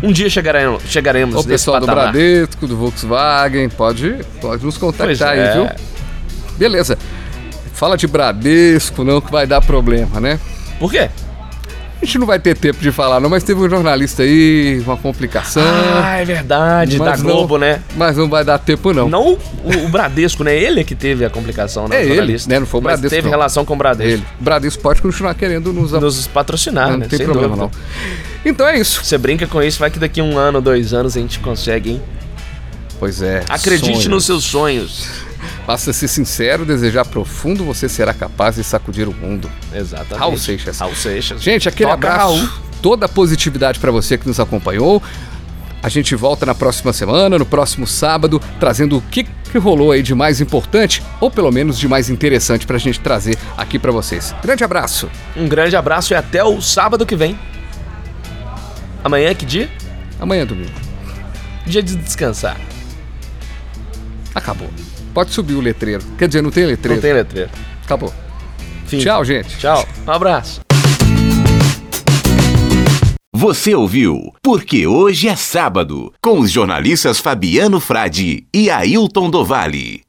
Um 0.03 0.11
dia 0.11 0.29
chegaremos, 0.29 0.83
chegaremos 0.83 1.35
O 1.35 1.37
nesse 1.37 1.47
pessoal 1.47 1.79
do. 1.79 1.85
Bradesco, 1.85 2.67
do 2.67 2.75
Volkswagen, 2.75 3.69
pode, 3.69 4.17
pode 4.41 4.65
nos 4.65 4.77
contactar 4.77 5.29
aí, 5.29 5.39
é. 5.39 5.53
viu? 5.53 5.69
Beleza. 6.57 6.97
Fala 7.73 7.97
de 7.97 8.07
Bradesco, 8.07 9.03
não, 9.03 9.19
que 9.19 9.31
vai 9.31 9.45
dar 9.45 9.61
problema, 9.61 10.19
né? 10.19 10.39
Por 10.79 10.91
quê? 10.91 11.09
A 12.05 12.07
gente 12.07 12.19
não 12.19 12.27
vai 12.27 12.37
ter 12.37 12.55
tempo 12.55 12.79
de 12.79 12.91
falar, 12.91 13.19
não, 13.19 13.27
mas 13.31 13.43
teve 13.43 13.59
um 13.59 13.67
jornalista 13.67 14.21
aí, 14.21 14.79
uma 14.85 14.95
complicação. 14.95 15.63
Ah, 16.03 16.17
é 16.17 16.23
verdade, 16.23 16.99
da 16.99 17.05
mas 17.05 17.23
não- 17.23 17.31
Globo, 17.31 17.57
né? 17.57 17.81
Mas 17.97 18.15
não 18.15 18.29
vai 18.29 18.45
dar 18.45 18.59
tempo, 18.59 18.93
não. 18.93 19.09
Não 19.09 19.29
o, 19.33 19.39
o 19.85 19.89
Bradesco, 19.89 20.43
né? 20.43 20.55
Ele 20.55 20.81
é 20.81 20.83
que 20.83 20.93
teve 20.93 21.25
a 21.25 21.31
complicação, 21.31 21.87
né? 21.87 22.03
É 22.03 22.05
ele, 22.05 22.37
né? 22.47 22.59
Não 22.59 22.67
foi 22.67 22.79
o 22.79 22.83
Mas 22.83 22.99
Bradesco, 22.99 23.09
teve 23.15 23.23
não. 23.23 23.31
relação 23.31 23.65
com 23.65 23.73
o 23.73 23.75
Bradesco. 23.75 24.11
Ele. 24.19 24.23
O 24.39 24.43
Bradesco 24.43 24.83
pode 24.83 25.01
continuar 25.01 25.33
querendo 25.33 25.73
nos, 25.73 25.93
Nos 25.93 26.27
patrocinar, 26.27 26.91
não 26.91 26.97
né? 26.99 27.07
tem 27.09 27.17
Sem 27.17 27.25
problema, 27.25 27.55
dúvida. 27.57 27.71
não. 27.75 28.51
Então 28.51 28.67
é 28.67 28.77
isso. 28.79 29.03
Você 29.03 29.17
brinca 29.17 29.47
com 29.47 29.59
isso, 29.63 29.79
vai 29.79 29.89
que 29.89 29.97
daqui 29.97 30.21
um 30.21 30.37
ano, 30.37 30.61
dois 30.61 30.93
anos 30.93 31.17
a 31.17 31.19
gente 31.19 31.39
consegue, 31.39 31.89
hein? 31.93 32.01
Pois 32.99 33.23
é. 33.23 33.43
Acredite 33.49 33.87
sonhos. 33.93 34.05
nos 34.05 34.25
seus 34.25 34.43
sonhos. 34.43 35.07
Basta 35.65 35.91
ser 35.93 36.07
sincero, 36.07 36.65
desejar 36.65 37.05
profundo, 37.05 37.63
você 37.63 37.87
será 37.89 38.13
capaz 38.13 38.55
de 38.55 38.63
sacudir 38.63 39.07
o 39.07 39.13
mundo. 39.13 39.49
Exatamente. 39.73 40.19
Raul 40.19 40.37
Seixas. 40.37 40.79
Raul 40.79 40.95
Seixas. 40.95 41.41
Gente, 41.41 41.67
aquele 41.67 41.89
Toca, 41.89 42.07
abraço, 42.07 42.35
Raul. 42.35 42.49
toda 42.81 43.05
a 43.05 43.09
positividade 43.09 43.79
para 43.79 43.91
você 43.91 44.17
que 44.17 44.27
nos 44.27 44.39
acompanhou. 44.39 45.01
A 45.83 45.89
gente 45.89 46.15
volta 46.15 46.47
na 46.47 46.55
próxima 46.55 46.91
semana, 46.91 47.37
no 47.37 47.45
próximo 47.45 47.85
sábado, 47.85 48.41
trazendo 48.59 48.97
o 48.97 49.01
que, 49.01 49.23
que 49.23 49.57
rolou 49.59 49.91
aí 49.91 50.01
de 50.01 50.15
mais 50.15 50.41
importante, 50.41 51.03
ou 51.21 51.29
pelo 51.29 51.51
menos 51.51 51.77
de 51.77 51.87
mais 51.87 52.09
interessante 52.09 52.65
pra 52.65 52.79
gente 52.79 52.99
trazer 52.99 53.37
aqui 53.55 53.77
pra 53.77 53.91
vocês. 53.91 54.33
Grande 54.41 54.63
abraço. 54.63 55.07
Um 55.37 55.47
grande 55.47 55.75
abraço 55.75 56.13
e 56.13 56.15
até 56.15 56.43
o 56.43 56.59
sábado 56.59 57.05
que 57.05 57.15
vem. 57.15 57.37
Amanhã 59.03 59.29
é 59.29 59.35
que 59.35 59.45
dia? 59.45 59.69
Amanhã 60.19 60.41
é 60.41 60.45
domingo. 60.45 60.71
Dia 61.67 61.83
de 61.83 61.95
descansar. 61.95 62.57
Acabou. 64.33 64.69
Pode 65.15 65.31
subir 65.31 65.53
o 65.53 65.61
letreiro. 65.61 66.03
Quer 66.17 66.27
dizer, 66.27 66.41
não 66.41 66.51
tem 66.51 66.65
letreiro. 66.65 66.95
Não 66.95 67.01
tem 67.01 67.13
letreiro. 67.13 67.49
Acabou. 67.85 68.13
Fim. 68.85 68.99
Tchau, 68.99 69.23
gente. 69.23 69.57
Tchau. 69.57 69.87
Um 70.05 70.11
abraço. 70.11 70.59
Você 73.33 73.73
ouviu 73.73 74.33
Porque 74.43 74.85
Hoje 74.85 75.29
é 75.29 75.35
Sábado, 75.37 76.11
com 76.21 76.39
os 76.39 76.51
jornalistas 76.51 77.19
Fabiano 77.19 77.79
Frade 77.79 78.45
e 78.53 78.69
Ailton 78.69 79.29
Dovale. 79.29 80.04